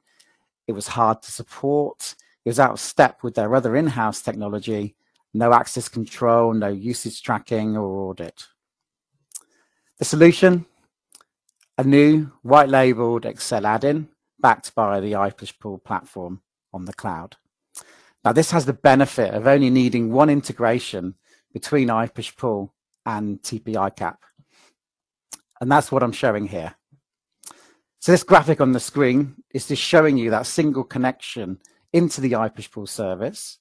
It 0.67 0.73
was 0.73 0.89
hard 0.89 1.23
to 1.23 1.33
support. 1.33 2.15
It 2.45 2.51
was 2.51 2.61
out 2.61 2.73
of 2.73 2.81
step 2.81 3.23
with 3.23 3.35
their 3.35 3.55
other 3.55 3.77
in-house 3.77 4.21
technology 4.21 4.97
no 5.37 5.53
access 5.53 5.89
control, 5.89 6.55
no 6.55 6.69
usage 6.69 7.23
tracking 7.23 7.77
or 7.77 8.09
audit. 8.09 8.47
The 9.99 10.05
solution, 10.05 10.67
a 11.79 11.85
new 11.85 12.33
white 12.43 12.69
labeled 12.69 13.27
Excel 13.27 13.67
add-in 13.67 14.09
backed 14.41 14.75
by 14.75 15.01
the 15.01 15.13
iPushPull 15.13 15.85
platform 15.85 16.41
on 16.73 16.87
the 16.87 16.95
cloud. 16.95 17.37
Now 18.25 18.33
this 18.33 18.51
has 18.51 18.65
the 18.65 18.73
benefit 18.73 19.35
of 19.35 19.47
only 19.47 19.71
needing 19.71 20.11
one 20.11 20.31
integration 20.31 21.15
between 21.53 21.89
iPushPull 21.89 22.71
and 23.05 23.41
TP-ICAP. 23.43 24.17
And 25.61 25.71
that's 25.71 25.91
what 25.91 26.03
I'm 26.03 26.13
showing 26.13 26.49
here. 26.49 26.75
So 27.99 28.13
this 28.13 28.23
graphic 28.23 28.61
on 28.61 28.73
the 28.73 28.81
screen 28.81 29.37
is 29.53 29.69
just 29.69 29.83
showing 29.83 30.17
you 30.17 30.31
that 30.31 30.47
single 30.47 30.85
connection 30.85 31.59
into 31.93 32.21
the 32.21 32.33
iPushPull 32.33 32.89
service 32.89 33.59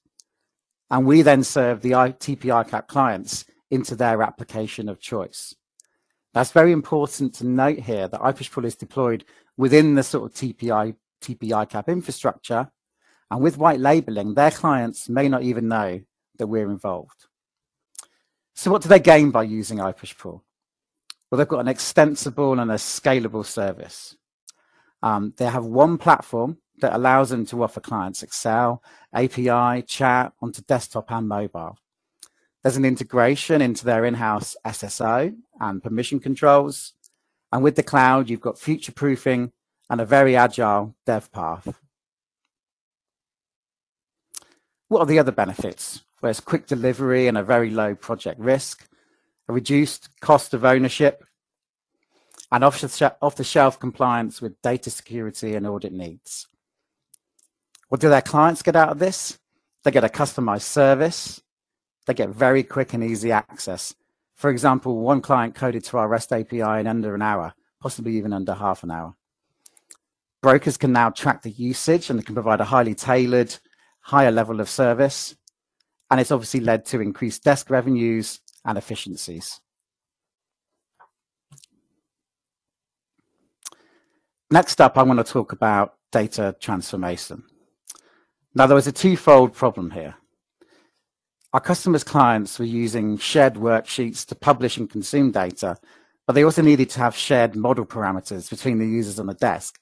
and 0.92 1.06
we 1.06 1.22
then 1.22 1.44
serve 1.44 1.82
the 1.82 1.92
TP-ICAP 1.92 2.88
clients 2.88 3.46
into 3.72 3.96
their 3.96 4.22
application 4.22 4.88
of 4.88 5.00
choice. 5.00 5.56
That's 6.34 6.52
very 6.52 6.72
important 6.72 7.34
to 7.36 7.48
note 7.48 7.80
here 7.80 8.08
that 8.08 8.22
iPushPull 8.22 8.66
is 8.66 8.76
deployed 8.76 9.26
within 9.58 9.96
the 9.96 10.04
sort 10.04 10.30
of 10.30 10.38
TPI, 10.38 10.96
TP-ICAP 11.22 11.88
infrastructure. 11.88 12.70
And 13.32 13.42
with 13.42 13.58
white 13.58 13.80
labeling, 13.80 14.36
their 14.36 14.52
clients 14.52 15.10
may 15.10 15.28
not 15.28 15.44
even 15.44 15.68
know 15.68 16.02
that 16.38 16.48
we're 16.48 16.70
involved. 16.70 17.26
So 18.54 18.70
what 18.70 18.82
do 18.82 18.90
they 18.90 19.00
gain 19.00 19.32
by 19.32 19.44
using 19.44 19.80
iPushPull? 19.80 20.42
Well, 21.30 21.38
they've 21.38 21.48
got 21.48 21.60
an 21.60 21.68
extensible 21.68 22.60
and 22.60 22.72
a 22.72 22.76
scalable 22.76 23.46
service. 23.46 24.16
Um, 25.02 25.34
they 25.38 25.46
have 25.46 25.66
one 25.66 25.98
platform 25.98 26.58
that 26.82 26.96
allows 26.96 27.30
them 27.30 27.46
to 27.48 27.64
offer 27.64 27.80
clients 27.80 28.24
Excel, 28.24 28.82
API, 29.14 29.82
chat 29.84 30.34
onto 30.42 30.62
desktop 30.62 31.12
and 31.12 31.28
mobile. 31.28 31.78
There's 32.64 32.78
an 32.78 32.86
integration 32.86 33.62
into 33.62 33.86
their 33.86 34.06
in-house 34.06 34.56
SSO 34.66 35.36
and 35.60 35.84
permission 35.84 36.20
controls. 36.20 36.94
And 37.52 37.64
with 37.64 37.76
the 37.76 37.84
cloud, 37.84 38.30
you've 38.30 38.42
got 38.42 38.58
future 38.58 38.92
proofing 38.92 39.52
and 39.90 40.02
a 40.02 40.06
very 40.06 40.36
agile 40.36 40.96
dev 41.06 41.32
path. 41.32 41.80
What 44.88 45.02
are 45.02 45.06
the 45.06 45.20
other 45.20 45.32
benefits? 45.32 46.04
There's 46.22 46.40
quick 46.40 46.66
delivery 46.66 47.28
and 47.28 47.38
a 47.38 47.44
very 47.44 47.70
low 47.70 47.94
project 47.94 48.40
risk, 48.40 48.88
a 49.48 49.54
reduced 49.54 50.10
cost 50.22 50.54
of 50.54 50.66
ownership, 50.66 51.24
and 52.52 52.64
off-the-shelf 52.64 53.80
compliance 53.80 54.42
with 54.42 54.62
data 54.62 54.90
security 54.90 55.56
and 55.56 55.68
audit 55.68 55.92
needs. 55.92 56.48
What 57.90 58.02
do 58.02 58.10
their 58.10 58.22
clients 58.22 58.62
get 58.62 58.76
out 58.76 58.90
of 58.90 59.00
this? 59.00 59.40
They 59.84 59.92
get 59.92 60.04
a 60.04 60.10
customized 60.10 60.62
service. 60.62 61.42
They 62.06 62.14
get 62.14 62.30
very 62.30 62.64
quick 62.64 62.94
and 62.94 63.04
easy 63.04 63.32
access. 63.32 63.94
For 64.36 64.50
example, 64.50 65.00
one 65.00 65.22
client 65.22 65.56
coded 65.56 65.84
to 65.86 65.98
our 65.98 66.08
REST 66.08 66.34
API 66.34 66.62
in 66.62 66.88
under 66.88 67.16
an 67.16 67.22
hour, 67.22 67.54
possibly 67.82 68.16
even 68.18 68.34
under 68.34 68.54
half 68.54 68.84
an 68.84 68.92
hour. 68.92 69.16
Brokers 70.42 70.78
can 70.78 70.92
now 70.92 71.10
track 71.10 71.42
the 71.42 71.52
usage 71.52 72.10
and 72.10 72.20
they 72.20 72.24
can 72.24 72.36
provide 72.36 72.62
a 72.62 72.66
highly 72.66 72.94
tailored, 72.94 73.56
higher 74.02 74.32
level 74.32 74.60
of 74.60 74.70
service. 74.70 75.36
And 76.12 76.20
it's 76.20 76.32
obviously 76.32 76.60
led 76.60 76.86
to 76.88 77.02
increased 77.02 77.44
desk 77.44 77.70
revenues 77.70 78.40
and 78.66 78.78
efficiencies. 78.78 79.62
Next 84.52 84.82
up, 84.82 84.98
I 84.98 85.04
want 85.04 85.26
to 85.26 85.32
talk 85.32 85.52
about 85.52 85.96
data 86.12 86.56
transformation. 86.60 87.44
Now, 88.54 88.68
there 88.68 88.76
was 88.76 88.88
a 88.88 88.92
twofold 88.92 89.54
problem 89.54 89.92
here. 89.92 90.16
Our 91.54 91.62
customers' 91.62 92.04
clients 92.04 92.60
were 92.60 92.66
using 92.66 93.18
shared 93.18 93.56
worksheets 93.56 94.26
to 94.28 94.36
publish 94.36 94.78
and 94.78 94.90
consume 94.90 95.32
data, 95.32 95.78
but 96.28 96.34
they 96.34 96.44
also 96.44 96.62
needed 96.62 96.90
to 96.92 97.00
have 97.00 97.16
shared 97.16 97.56
model 97.56 97.86
parameters 97.86 98.50
between 98.50 98.80
the 98.80 98.88
users 98.88 99.20
on 99.20 99.28
the 99.28 99.34
desk. 99.34 99.80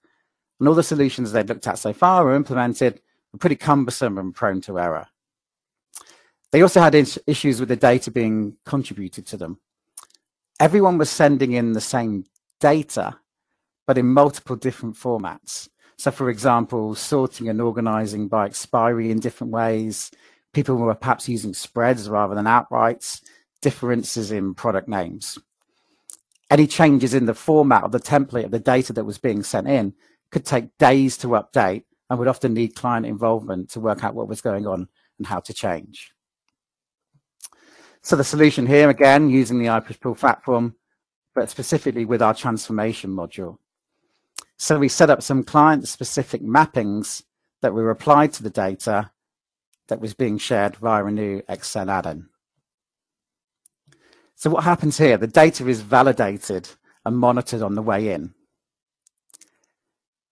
And 0.60 0.70
all 0.70 0.76
the 0.76 0.84
solutions 0.84 1.32
they'd 1.32 1.50
looked 1.50 1.68
at 1.68 1.80
so 1.80 1.94
far 1.94 2.24
were 2.24 2.36
implemented 2.36 3.02
were 3.32 3.40
pretty 3.40 3.56
cumbersome 3.56 4.18
and 4.18 4.34
prone 4.34 4.62
to 4.62 4.80
error. 4.80 5.08
They 6.54 6.62
also 6.62 6.82
had 6.82 6.94
issues 6.94 7.60
with 7.60 7.70
the 7.70 7.76
data 7.76 8.12
being 8.12 8.58
contributed 8.64 9.26
to 9.26 9.38
them. 9.38 9.58
Everyone 10.60 11.00
was 11.00 11.10
sending 11.10 11.54
in 11.54 11.74
the 11.74 11.82
same 11.82 12.26
data, 12.60 13.18
but 13.88 13.98
in 13.98 14.06
multiple 14.14 14.56
different 14.56 14.96
formats. 14.96 15.68
So, 15.98 16.12
for 16.12 16.30
example, 16.30 16.94
sorting 16.94 17.50
and 17.50 17.60
organizing 17.60 18.28
by 18.28 18.46
expiry 18.46 19.10
in 19.10 19.20
different 19.20 19.52
ways. 19.52 20.12
People 20.54 20.76
were 20.76 20.94
perhaps 20.94 21.28
using 21.28 21.56
spreads 21.56 22.08
rather 22.08 22.36
than 22.36 22.46
outrights, 22.46 23.24
differences 23.64 24.32
in 24.32 24.54
product 24.54 24.88
names. 24.88 25.40
Any 26.52 26.68
changes 26.68 27.16
in 27.16 27.26
the 27.26 27.34
format 27.34 27.84
of 27.84 27.92
the 27.92 28.00
template 28.00 28.46
of 28.46 28.52
the 28.52 28.60
data 28.60 28.94
that 28.94 29.06
was 29.06 29.18
being 29.18 29.42
sent 29.42 29.68
in 29.68 29.96
could 30.30 30.46
take 30.46 30.78
days 30.78 31.18
to 31.18 31.30
update 31.30 31.86
and 32.12 32.20
would 32.20 32.28
often 32.28 32.54
need 32.54 32.76
client 32.76 33.08
involvement 33.08 33.72
to 33.72 33.80
work 33.80 34.04
out 34.04 34.14
what 34.14 34.28
was 34.28 34.42
going 34.42 34.68
on 34.68 34.88
and 35.18 35.26
how 35.26 35.40
to 35.40 35.52
change. 35.52 36.12
So 38.04 38.18
the 38.18 38.24
solution 38.24 38.68
here, 38.68 38.90
again, 38.90 39.30
using 39.30 39.60
the 39.60 39.68
iPushPull 39.68 40.20
platform, 40.20 40.76
but 41.34 41.50
specifically 41.50 42.04
with 42.04 42.22
our 42.22 42.34
transformation 42.34 43.10
module. 43.10 43.58
So 44.58 44.78
we 44.78 44.90
set 44.90 45.10
up 45.10 45.24
some 45.24 45.44
client-specific 45.44 46.42
mappings 46.42 47.24
that 47.62 47.74
were 47.74 47.90
applied 47.90 48.34
to 48.34 48.44
the 48.44 48.50
data 48.50 49.12
that 49.88 50.02
was 50.02 50.14
being 50.14 50.38
shared 50.38 50.76
via 50.76 51.06
a 51.06 51.12
new 51.12 51.42
Excel 51.48 51.90
add-in. 51.90 52.28
So 54.36 54.50
what 54.50 54.66
happens 54.66 54.98
here? 54.98 55.18
The 55.18 55.28
data 55.28 55.66
is 55.70 55.80
validated 55.80 56.70
and 57.06 57.18
monitored 57.18 57.62
on 57.62 57.76
the 57.76 57.82
way 57.82 58.12
in. 58.12 58.34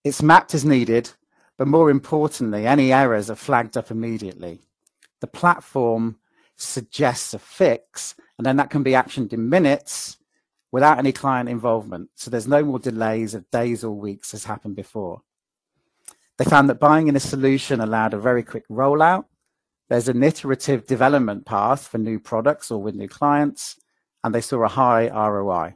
It's 0.04 0.22
mapped 0.22 0.54
as 0.54 0.66
needed, 0.66 1.12
but 1.58 1.68
more 1.68 1.90
importantly, 1.90 2.68
any 2.68 2.92
errors 2.92 3.30
are 3.30 3.36
flagged 3.36 3.78
up 3.78 3.92
immediately. 3.92 4.60
The 5.22 5.28
platform 5.28 6.18
suggests 6.62 7.34
a 7.34 7.40
fix, 7.40 8.16
and 8.38 8.46
then 8.46 8.58
that 8.58 8.70
can 8.70 8.84
be 8.84 8.92
actioned 8.92 9.34
in 9.34 9.50
minutes 9.50 10.18
without 10.72 10.98
any 10.98 11.12
client 11.12 11.50
involvement. 11.50 12.10
So 12.16 12.32
there's 12.32 12.48
no 12.48 12.64
more 12.64 12.80
delays 12.80 13.34
of 13.34 13.50
days 13.52 13.84
or 13.84 13.92
weeks 13.92 14.34
as 14.34 14.46
happened 14.46 14.76
before. 14.76 15.22
They 16.38 16.46
found 16.46 16.70
that 16.70 16.80
buying 16.80 17.08
in 17.08 17.16
a 17.16 17.20
solution 17.20 17.82
allowed 17.82 18.14
a 18.14 18.20
very 18.20 18.44
quick 18.44 18.68
rollout. 18.70 19.26
There's 19.90 20.08
an 20.08 20.24
iterative 20.24 20.88
development 20.88 21.46
path 21.46 21.88
for 21.88 21.98
new 21.98 22.20
products 22.20 22.72
or 22.72 22.82
with 22.82 22.96
new 22.96 23.10
clients, 23.10 23.76
and 24.24 24.34
they 24.34 24.42
saw 24.42 24.64
a 24.64 24.70
high 24.70 25.10
ROI. 25.10 25.76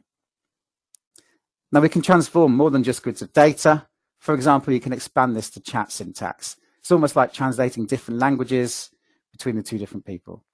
Now 1.72 1.82
we 1.82 1.90
can 1.90 2.02
transform 2.02 2.56
more 2.56 2.72
than 2.72 2.84
just 2.84 3.04
grids 3.04 3.22
of 3.22 3.34
data. 3.34 3.88
For 4.20 4.34
example, 4.34 4.74
you 4.74 4.80
can 4.80 4.94
expand 4.94 5.36
this 5.36 5.50
to 5.52 5.60
chat 5.60 5.92
syntax. 5.92 6.56
It's 6.80 6.92
almost 6.92 7.16
like 7.16 7.34
translating 7.34 7.86
different 7.86 8.20
languages 8.20 8.90
between 9.32 9.58
the 9.58 9.64
two 9.64 9.78
different 9.78 10.06
people. 10.06 10.46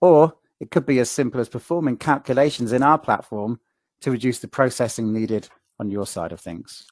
Or 0.00 0.34
it 0.58 0.70
could 0.70 0.86
be 0.86 0.98
as 0.98 1.10
simple 1.10 1.40
as 1.40 1.48
performing 1.48 1.96
calculations 1.96 2.72
in 2.72 2.82
our 2.82 2.98
platform 2.98 3.60
to 4.00 4.10
reduce 4.10 4.38
the 4.38 4.48
processing 4.48 5.12
needed 5.12 5.48
on 5.78 5.90
your 5.90 6.06
side 6.06 6.32
of 6.32 6.40
things. 6.40 6.86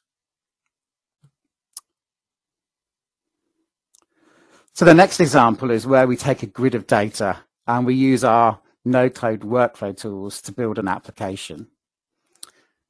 So 4.73 4.85
the 4.85 4.93
next 4.93 5.19
example 5.19 5.71
is 5.71 5.85
where 5.85 6.07
we 6.07 6.15
take 6.15 6.41
a 6.41 6.47
grid 6.47 6.73
of 6.73 6.87
data 6.87 7.39
and 7.67 7.85
we 7.85 7.95
use 7.95 8.23
our 8.23 8.59
no-code 8.85 9.41
workflow 9.41 9.95
tools 9.95 10.41
to 10.43 10.51
build 10.51 10.79
an 10.79 10.87
application. 10.87 11.67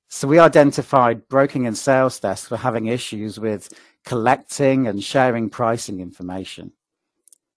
So 0.07 0.27
we 0.27 0.39
identified 0.39 1.27
broking 1.27 1.67
and 1.67 1.77
sales 1.77 2.19
desks 2.19 2.49
were 2.49 2.57
having 2.57 2.87
issues 2.87 3.39
with 3.39 3.69
collecting 4.05 4.87
and 4.87 5.03
sharing 5.03 5.49
pricing 5.49 5.99
information. 5.99 6.73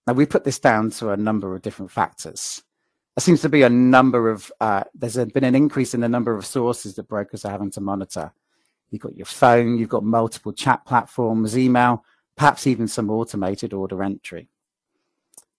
Now 0.07 0.15
we 0.15 0.27
put 0.27 0.45
this 0.45 0.59
down 0.59 0.91
to 0.93 1.11
a 1.11 1.17
number 1.17 1.55
of 1.55 1.63
different 1.63 1.91
factors. 1.91 2.63
There 3.17 3.23
seems 3.23 3.43
to 3.43 3.49
be 3.49 3.63
a 3.63 3.69
number 3.69 4.31
of, 4.31 4.51
uh, 4.61 4.85
there's 4.95 5.17
been 5.17 5.45
an 5.45 5.55
increase 5.55 5.95
in 5.95 6.01
the 6.01 6.09
number 6.09 6.35
of 6.35 6.47
sources 6.47 6.95
that 6.95 7.09
brokers 7.09 7.45
are 7.45 7.53
having 7.53 7.71
to 7.73 7.81
monitor. 7.81 8.33
You've 8.91 9.03
got 9.03 9.17
your 9.17 9.27
phone, 9.27 9.79
you've 9.79 9.89
got 9.89 10.05
multiple 10.05 10.53
chat 10.53 10.85
platforms, 10.87 11.57
email, 11.57 12.05
perhaps 12.37 12.67
even 12.67 12.89
some 12.89 13.11
automated 13.11 13.73
order 13.73 14.03
entry. 14.03 14.49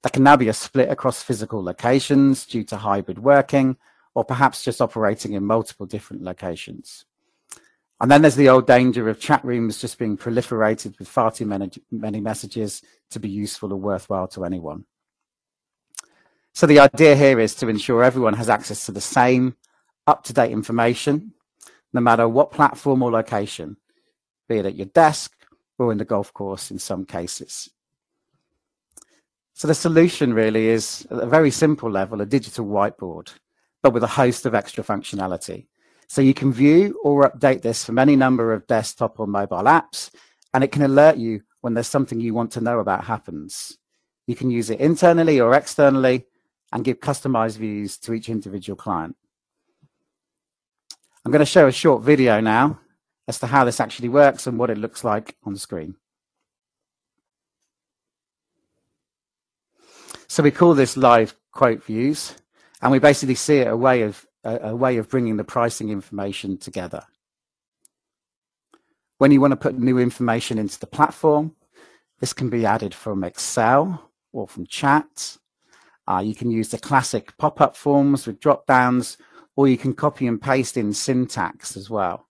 There 0.02 0.10
can 0.10 0.24
now 0.24 0.36
be 0.36 0.50
a 0.50 0.54
split 0.54 0.90
across 0.90 1.24
physical 1.24 1.64
locations 1.64 2.46
due 2.46 2.64
to 2.66 2.78
hybrid 2.78 3.20
working, 3.20 3.78
or 4.16 4.26
perhaps 4.26 4.64
just 4.64 4.82
operating 4.82 5.34
in 5.34 5.46
multiple 5.46 5.86
different 5.86 6.24
locations. 6.24 7.06
And 8.02 8.12
then 8.12 8.22
there's 8.22 8.36
the 8.36 8.50
old 8.50 8.68
danger 8.68 9.08
of 9.08 9.20
chat 9.20 9.44
rooms 9.46 9.80
just 9.80 9.98
being 9.98 10.18
proliferated 10.18 11.00
with 11.00 11.08
far 11.08 11.32
too 11.32 11.46
many, 11.46 11.72
many 11.92 12.20
messages 12.20 12.82
to 13.12 13.20
be 13.20 13.30
useful 13.30 13.72
or 13.72 13.78
worthwhile 13.78 14.28
to 14.30 14.44
anyone. 14.44 14.86
So 16.54 16.68
the 16.68 16.80
idea 16.80 17.16
here 17.16 17.40
is 17.40 17.56
to 17.56 17.70
ensure 17.70 18.04
everyone 18.04 18.34
has 18.34 18.50
access 18.50 18.86
to 18.86 18.92
the 18.92 19.02
same 19.02 19.56
up-to-date 20.06 20.52
information, 20.52 21.34
no 21.94 22.02
matter 22.02 22.28
what 22.28 22.52
platform 22.52 23.02
or 23.04 23.12
location, 23.12 23.78
be 24.50 24.58
it 24.58 24.66
at 24.66 24.76
your 24.76 24.88
desk 24.88 25.32
or 25.80 25.92
in 25.92 25.98
the 25.98 26.06
golf 26.06 26.34
course 26.34 26.72
in 26.72 26.80
some 26.80 27.06
cases. 27.06 27.70
So 29.54 29.68
the 29.68 29.76
solution 29.76 30.34
really 30.34 30.68
is 30.68 31.08
at 31.10 31.20
a 31.20 31.26
very 31.26 31.52
simple 31.52 31.90
level, 31.90 32.22
a 32.22 32.26
digital 32.26 32.66
whiteboard, 32.66 33.34
but 33.82 33.94
with 33.94 34.04
a 34.04 34.08
host 34.08 34.46
of 34.46 34.56
extra 34.56 34.84
functionality. 34.84 35.68
So 36.08 36.22
you 36.22 36.34
can 36.34 36.54
view 36.54 37.00
or 37.04 37.30
update 37.30 37.62
this 37.62 37.84
from 37.84 37.98
any 37.98 38.16
number 38.16 38.54
of 38.54 38.68
desktop 38.68 39.20
or 39.20 39.28
mobile 39.28 39.64
apps, 39.64 40.12
and 40.54 40.64
it 40.64 40.72
can 40.72 40.84
alert 40.84 41.18
you 41.18 41.42
when 41.62 41.74
there's 41.74 41.88
something 41.88 42.20
you 42.20 42.34
want 42.34 42.52
to 42.52 42.62
know 42.62 42.80
about 42.80 43.06
happens. 43.06 43.78
You 44.28 44.36
can 44.36 44.52
use 44.52 44.70
it 44.70 44.80
internally 44.80 45.40
or 45.40 45.54
externally 45.54 46.26
and 46.72 46.84
give 46.84 47.00
customized 47.00 47.58
views 47.58 47.98
to 48.00 48.14
each 48.14 48.30
individual 48.30 48.76
client. 48.76 49.16
I'm 51.26 51.32
going 51.32 51.40
to 51.40 51.46
show 51.46 51.68
a 51.68 51.72
short 51.72 52.04
video 52.04 52.42
now 52.42 52.80
as 53.28 53.40
to 53.40 53.48
how 53.48 53.64
this 53.64 53.80
actually 53.80 54.10
works 54.10 54.46
and 54.46 54.60
what 54.60 54.70
it 54.70 54.78
looks 54.78 55.04
like 55.04 55.36
on 55.44 55.56
screen. 55.56 55.96
So 60.28 60.44
we 60.44 60.52
call 60.52 60.74
this 60.74 60.98
live 60.98 61.36
quote 61.52 61.84
views, 61.84 62.36
and 62.82 62.92
we 62.92 63.00
basically 63.00 63.36
see 63.36 63.58
it 63.60 63.68
a 63.68 63.78
way 63.78 64.02
of 64.02 64.26
a, 64.44 64.70
a 64.70 64.76
way 64.76 64.98
of 64.98 65.10
bringing 65.10 65.38
the 65.38 65.44
pricing 65.44 65.90
information 65.90 66.58
together. 66.58 67.04
When 69.18 69.32
you 69.32 69.40
want 69.40 69.52
to 69.52 69.58
put 69.58 69.78
new 69.78 70.00
information 70.00 70.58
into 70.58 70.80
the 70.80 70.88
platform, 70.88 71.56
this 72.20 72.34
can 72.34 72.50
be 72.50 72.66
added 72.66 72.94
from 72.94 73.24
Excel 73.24 74.12
or 74.32 74.48
from 74.48 74.66
chat. 74.66 75.38
Uh, 76.08 76.22
you 76.26 76.36
can 76.36 76.52
use 76.52 76.70
the 76.70 76.78
classic 76.78 77.38
pop-up 77.38 77.78
forms 77.78 78.28
with 78.28 78.40
drop-downs, 78.40 79.18
or 79.56 79.68
you 79.68 79.78
can 79.78 79.94
copy 79.94 80.28
and 80.28 80.42
paste 80.42 80.76
in 80.78 80.94
syntax 80.94 81.78
as 81.78 81.90
well. 81.90 82.28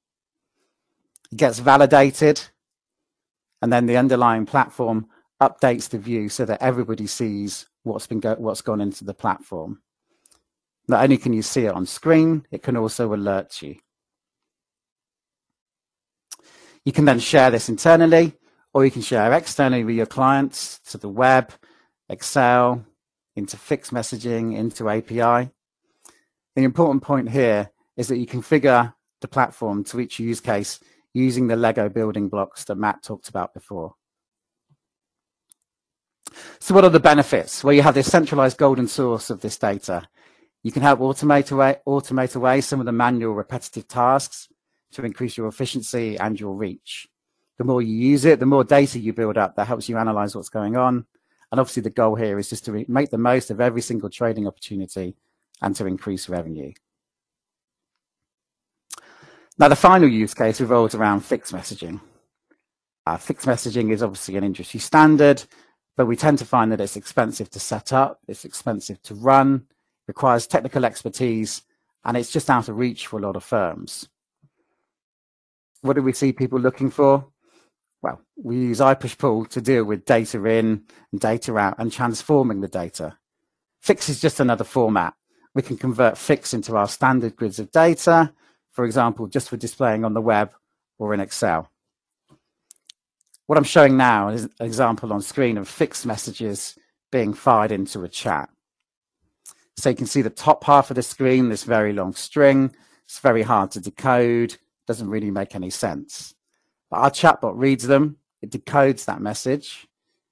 It 1.32 1.38
gets 1.38 1.60
validated, 1.60 2.42
and 3.62 3.74
then 3.74 3.86
the 3.86 3.98
underlying 3.98 4.46
platform 4.46 5.08
updates 5.42 5.90
the 5.90 5.98
view 5.98 6.30
so 6.30 6.46
that 6.46 6.62
everybody 6.62 7.08
sees 7.08 7.68
what's 7.84 8.08
been 8.08 8.20
go 8.20 8.36
what's 8.36 8.62
gone 8.62 8.82
into 8.82 9.04
the 9.04 9.14
platform. 9.14 9.82
Not 10.88 11.04
only 11.04 11.18
can 11.18 11.34
you 11.34 11.42
see 11.42 11.66
it 11.66 11.74
on 11.74 11.86
screen, 11.86 12.46
it 12.52 12.62
can 12.62 12.76
also 12.76 13.14
alert 13.14 13.62
you. 13.62 13.78
You 16.86 16.92
can 16.92 17.06
then 17.06 17.20
share 17.20 17.50
this 17.50 17.70
internally, 17.70 18.34
or 18.74 18.84
you 18.84 18.92
can 18.92 19.02
share 19.02 19.32
externally 19.32 19.84
with 19.84 19.96
your 19.96 20.06
clients 20.06 20.80
to 20.92 20.98
the 20.98 21.08
web, 21.08 21.54
Excel, 22.10 22.86
into 23.36 23.56
FIX 23.56 23.92
messaging, 23.92 24.58
into 24.58 24.90
API. 24.90 25.50
The 26.56 26.64
important 26.64 27.04
point 27.04 27.30
here 27.30 27.72
is 27.96 28.08
that 28.08 28.18
you 28.18 28.28
configure 28.28 28.94
the 29.22 29.28
platform 29.28 29.84
to 29.86 30.00
each 30.00 30.20
use 30.20 30.42
case 30.42 30.80
using 31.14 31.48
the 31.48 31.56
Lego 31.56 31.88
building 31.90 32.28
blocks 32.28 32.66
that 32.66 32.76
Matt 32.76 33.04
talked 33.04 33.30
about 33.30 33.54
before. 33.54 33.96
So 36.60 36.74
what 36.74 36.84
are 36.84 36.90
the 36.90 37.00
benefits? 37.00 37.64
Well, 37.64 37.74
you 37.74 37.84
have 37.84 37.94
this 37.94 38.12
centralized 38.12 38.58
golden 38.58 38.88
source 38.88 39.30
of 39.30 39.42
this 39.42 39.58
data. 39.58 40.08
You 40.64 40.72
can 40.72 40.82
help 40.82 41.02
automate 41.02 41.52
away, 41.52 41.78
automate 41.86 42.36
away 42.36 42.62
some 42.62 42.80
of 42.80 42.86
the 42.86 42.92
manual 42.94 43.34
repetitive 43.34 43.88
tasks 43.88 44.48
to 44.94 45.04
increase 45.04 45.36
your 45.36 45.48
efficiency 45.48 46.18
and 46.18 46.40
your 46.40 46.56
reach. 46.56 47.08
The 47.58 47.66
more 47.66 47.82
you 47.82 47.94
use 47.94 48.26
it, 48.26 48.40
the 48.40 48.46
more 48.46 48.64
data 48.64 48.98
you 48.98 49.14
build 49.14 49.38
up 49.38 49.56
that 49.56 49.68
helps 49.68 49.90
you 49.90 49.98
analyze 49.98 50.36
what's 50.36 50.50
going 50.50 50.78
on. 50.78 51.06
And 51.52 51.60
obviously 51.60 51.84
the 51.84 51.90
goal 51.90 52.16
here 52.16 52.40
is 52.40 52.50
just 52.50 52.66
to 52.66 52.86
make 52.88 53.12
the 53.12 53.18
most 53.18 53.52
of 53.52 53.62
every 53.62 53.82
single 53.82 54.10
trading 54.10 54.48
opportunity 54.48 55.16
and 55.62 55.76
to 55.76 55.86
increase 55.86 56.30
revenue. 56.30 56.74
Now 59.60 59.68
the 59.68 59.76
final 59.76 60.10
use 60.10 60.34
case 60.34 60.62
revolves 60.62 60.96
around 60.96 61.22
FIX 61.22 61.52
messaging. 61.52 62.02
Uh, 63.06 63.18
FIX 63.18 63.46
messaging 63.46 63.92
is 63.92 64.02
obviously 64.02 64.38
an 64.38 64.44
industry 64.44 64.80
standard, 64.80 65.44
but 65.96 66.06
we 66.06 66.16
tend 66.16 66.40
to 66.40 66.46
find 66.46 66.72
that 66.72 66.82
it's 66.82 66.96
expensive 66.96 67.50
to 67.52 67.60
set 67.60 67.94
up, 67.94 68.20
it's 68.28 68.46
expensive 68.46 69.02
to 69.04 69.14
run, 69.14 69.68
requires 70.08 70.48
technical 70.48 70.86
expertise, 70.86 71.62
and 72.06 72.18
it's 72.18 72.32
just 72.32 72.50
out 72.50 72.70
of 72.70 72.78
reach 72.78 73.08
for 73.08 73.18
a 73.18 73.22
lot 73.22 73.36
of 73.36 73.44
firms. 73.44 74.10
What 75.82 75.96
do 75.96 76.02
we 76.02 76.14
see 76.14 76.32
people 76.32 76.60
looking 76.60 76.90
for? 76.90 77.28
Well, 78.02 78.22
we 78.42 78.58
use 78.58 78.80
iPushPull 78.80 79.50
to 79.50 79.62
deal 79.62 79.86
with 79.86 80.06
data 80.06 80.44
in 80.46 80.84
and 81.12 81.22
data 81.22 81.58
out 81.58 81.76
and 81.78 81.92
transforming 81.92 82.62
the 82.62 82.68
data. 82.68 83.18
Fix 83.82 84.10
is 84.10 84.20
just 84.20 84.40
another 84.40 84.64
format. 84.64 85.14
We 85.56 85.62
can 85.62 85.78
convert 85.78 86.18
Fix 86.18 86.54
into 86.54 86.76
our 86.76 86.88
standard 86.88 87.36
grids 87.36 87.60
of 87.60 87.72
data, 87.72 88.34
for 88.72 88.86
example, 88.86 89.28
just 89.28 89.50
for 89.50 89.58
displaying 89.58 90.04
on 90.04 90.14
the 90.14 90.22
web 90.22 90.54
or 90.98 91.14
in 91.14 91.20
Excel. 91.20 91.70
What 93.46 93.58
I'm 93.58 93.64
showing 93.66 93.98
now 93.98 94.30
is 94.30 94.46
an 94.46 94.52
example 94.62 95.12
on 95.14 95.22
screen 95.22 95.58
of 95.58 95.68
FIX 95.68 96.06
messages 96.06 96.78
being 97.12 97.34
fired 97.34 97.72
into 97.72 98.04
a 98.04 98.10
chat. 98.10 98.50
So 99.78 99.90
you 99.90 99.96
can 99.96 100.06
see 100.06 100.22
the 100.22 100.30
top 100.30 100.64
half 100.64 100.92
of 100.92 100.96
the 100.96 101.04
screen, 101.04 101.50
this 101.50 101.64
very 101.64 101.94
long 101.94 102.14
string. 102.14 102.74
It's 103.06 103.20
very 103.20 103.42
hard 103.42 103.72
to 103.72 103.82
decode, 103.82 104.58
doesn't 104.88 105.10
really 105.10 105.32
make 105.32 105.56
any 105.56 105.70
sense. 105.70 106.36
But 106.90 106.98
our 106.98 107.12
chatbot 107.12 107.54
reads 107.56 107.88
them, 107.88 108.18
it 108.42 108.52
decodes 108.52 109.06
that 109.06 109.22
message, 109.22 109.88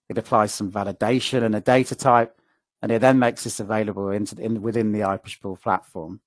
it 0.10 0.18
applies 0.18 0.54
some 0.54 0.72
validation 0.72 1.44
and 1.44 1.56
a 1.56 1.62
data 1.62 1.96
type, 1.96 2.40
and 2.82 2.92
it 2.92 3.00
then 3.00 3.20
makes 3.20 3.44
this 3.44 3.60
available 3.60 4.10
into, 4.10 4.36
in, 4.42 4.62
within 4.62 4.92
the 4.92 5.02
iPushPull 5.02 5.62
platform. 5.62 6.22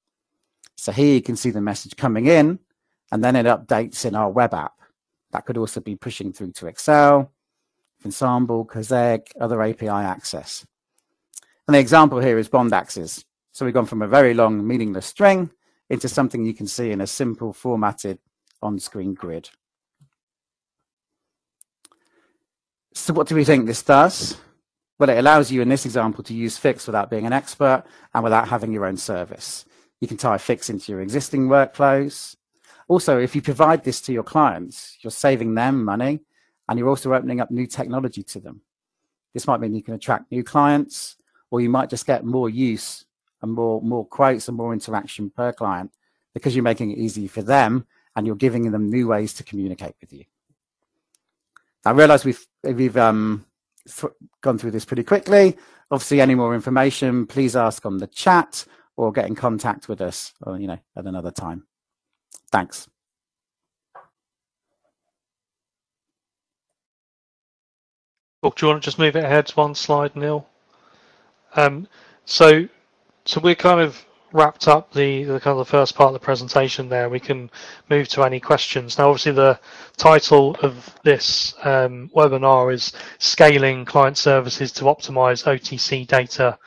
So 0.77 0.93
here 0.93 1.15
you 1.15 1.23
can 1.23 1.37
see 1.37 1.51
the 1.51 1.61
message 1.61 1.97
coming 1.97 2.27
in, 2.27 2.59
and 3.13 3.23
then 3.23 3.37
it 3.37 3.47
updates 3.47 4.05
in 4.05 4.15
our 4.15 4.31
web 4.31 4.55
app. 4.55 4.75
That 5.33 5.47
could 5.47 5.57
also 5.57 5.81
be 5.81 5.97
pushing 5.97 6.33
through 6.33 6.53
to 6.53 6.67
Excel, 6.67 7.33
Ensemble, 8.05 8.65
Kazek, 8.65 9.29
other 9.41 9.63
API 9.63 9.89
access. 9.89 10.67
And 11.67 11.75
the 11.75 11.79
example 11.79 12.21
here 12.21 12.39
is 12.39 12.49
bond 12.49 12.73
axes. 12.73 13.25
So 13.53 13.65
we've 13.65 13.75
gone 13.75 13.87
from 13.87 14.03
a 14.03 14.09
very 14.09 14.35
long 14.35 14.67
meaningless 14.67 15.07
string 15.07 15.51
into 15.89 16.09
something 16.09 16.45
you 16.45 16.55
can 16.55 16.67
see 16.67 16.91
in 16.91 17.01
a 17.01 17.07
simple 17.07 17.53
formatted 17.53 18.19
on-screen 18.63 19.15
grid. 19.15 19.49
So 22.93 23.13
what 23.13 23.27
do 23.27 23.35
we 23.35 23.45
think 23.45 23.67
this 23.67 23.83
does? 23.83 24.37
Well, 24.99 25.11
it 25.11 25.19
allows 25.19 25.51
you 25.51 25.61
in 25.61 25.69
this 25.69 25.85
example 25.85 26.23
to 26.25 26.35
use 26.35 26.57
Fix 26.57 26.87
without 26.87 27.11
being 27.11 27.27
an 27.27 27.33
expert 27.33 27.85
and 28.15 28.23
without 28.23 28.49
having 28.49 28.73
your 28.73 28.87
own 28.87 28.97
service. 28.97 29.65
You 30.01 30.09
can 30.09 30.17
tie 30.17 30.39
Fix 30.39 30.71
into 30.71 30.93
your 30.93 31.01
existing 31.01 31.49
workflows. 31.49 32.37
Also, 32.89 33.19
if 33.19 33.35
you 33.35 33.43
provide 33.43 33.83
this 33.83 34.01
to 34.03 34.13
your 34.13 34.23
clients, 34.23 34.99
you're 35.01 35.11
saving 35.11 35.55
them 35.55 35.85
money 35.85 36.21
and 36.69 36.79
you're 36.79 36.89
also 36.89 37.13
opening 37.13 37.41
up 37.41 37.51
new 37.51 37.67
technology 37.67 38.23
to 38.23 38.41
them. 38.41 38.61
This 39.33 39.47
might 39.47 39.61
mean 39.61 39.75
you 39.75 39.83
can 39.83 39.95
attract 39.95 40.31
new 40.31 40.45
clients, 40.45 41.17
or 41.55 41.61
you 41.61 41.71
might 41.71 41.89
just 41.89 42.05
get 42.05 42.25
more 42.25 42.51
use 42.51 43.05
and 43.41 43.53
more 43.53 43.81
more 43.81 44.05
quotes 44.05 44.49
and 44.49 44.57
more 44.57 44.73
interaction 44.73 45.31
per 45.31 45.53
client 45.53 45.93
because 46.35 46.57
you're 46.57 46.65
making 46.65 46.91
it 46.91 46.99
easy 46.99 47.29
for 47.29 47.43
them 47.43 47.87
and 48.17 48.27
you're 48.27 48.35
giving 48.35 48.73
them 48.73 48.91
new 48.91 49.07
ways 49.07 49.33
to 49.35 49.45
communicate 49.45 49.95
with 50.01 50.13
you. 50.13 50.25
I 51.85 51.93
realize 51.93 52.25
we've, 52.25 52.45
we've 52.65 52.97
um, 52.97 53.47
th 53.87 54.13
gone 54.41 54.59
through 54.59 54.73
this 54.73 54.85
pretty 54.85 55.05
quickly. 55.05 55.57
Obviously, 55.93 56.21
any 56.21 56.35
more 56.35 56.57
information, 56.57 57.25
please 57.25 57.55
ask 57.55 57.87
on 57.87 57.99
the 57.99 58.09
chat 58.09 58.65
or 58.97 59.13
get 59.13 59.27
in 59.27 59.37
contact 59.37 59.89
with 59.89 60.01
us 60.01 60.33
or, 60.43 60.59
you 60.59 60.67
know, 60.67 60.79
at 60.97 61.07
another 61.07 61.31
time. 61.31 61.69
Thanks. 62.51 62.89
Do 68.43 68.51
you 68.61 68.67
want 68.67 68.83
to 68.83 68.85
just 68.85 68.99
move 68.99 69.15
it 69.15 69.25
ahead 69.25 69.51
one 69.51 69.77
slide, 69.77 70.17
Neil? 70.17 70.49
Um, 71.55 71.89
so, 72.25 72.69
so 73.25 73.41
we're 73.41 73.55
kind 73.55 73.81
of 73.81 74.05
wrapped 74.33 74.67
up 74.67 74.93
the, 74.93 75.23
the 75.25 75.39
kind 75.41 75.53
of 75.53 75.59
the 75.59 75.71
first 75.71 75.95
part 75.95 76.09
of 76.09 76.13
the 76.13 76.19
presentation 76.19 76.89
there. 76.89 77.09
We 77.09 77.21
can 77.21 77.51
move 77.89 78.09
to 78.09 78.25
any 78.25 78.41
questions. 78.41 78.99
Now, 78.99 79.09
obviously, 79.09 79.33
the 79.33 79.61
title 79.97 80.57
of 80.63 80.93
this 81.05 81.55
um, 81.63 82.11
webinar 82.15 82.73
is 82.73 82.93
Scaling 83.19 83.85
Client 83.85 84.19
Services 84.19 84.73
to 84.73 84.85
Optimize 84.85 85.45
OTC 85.45 86.07
Data 86.07 86.59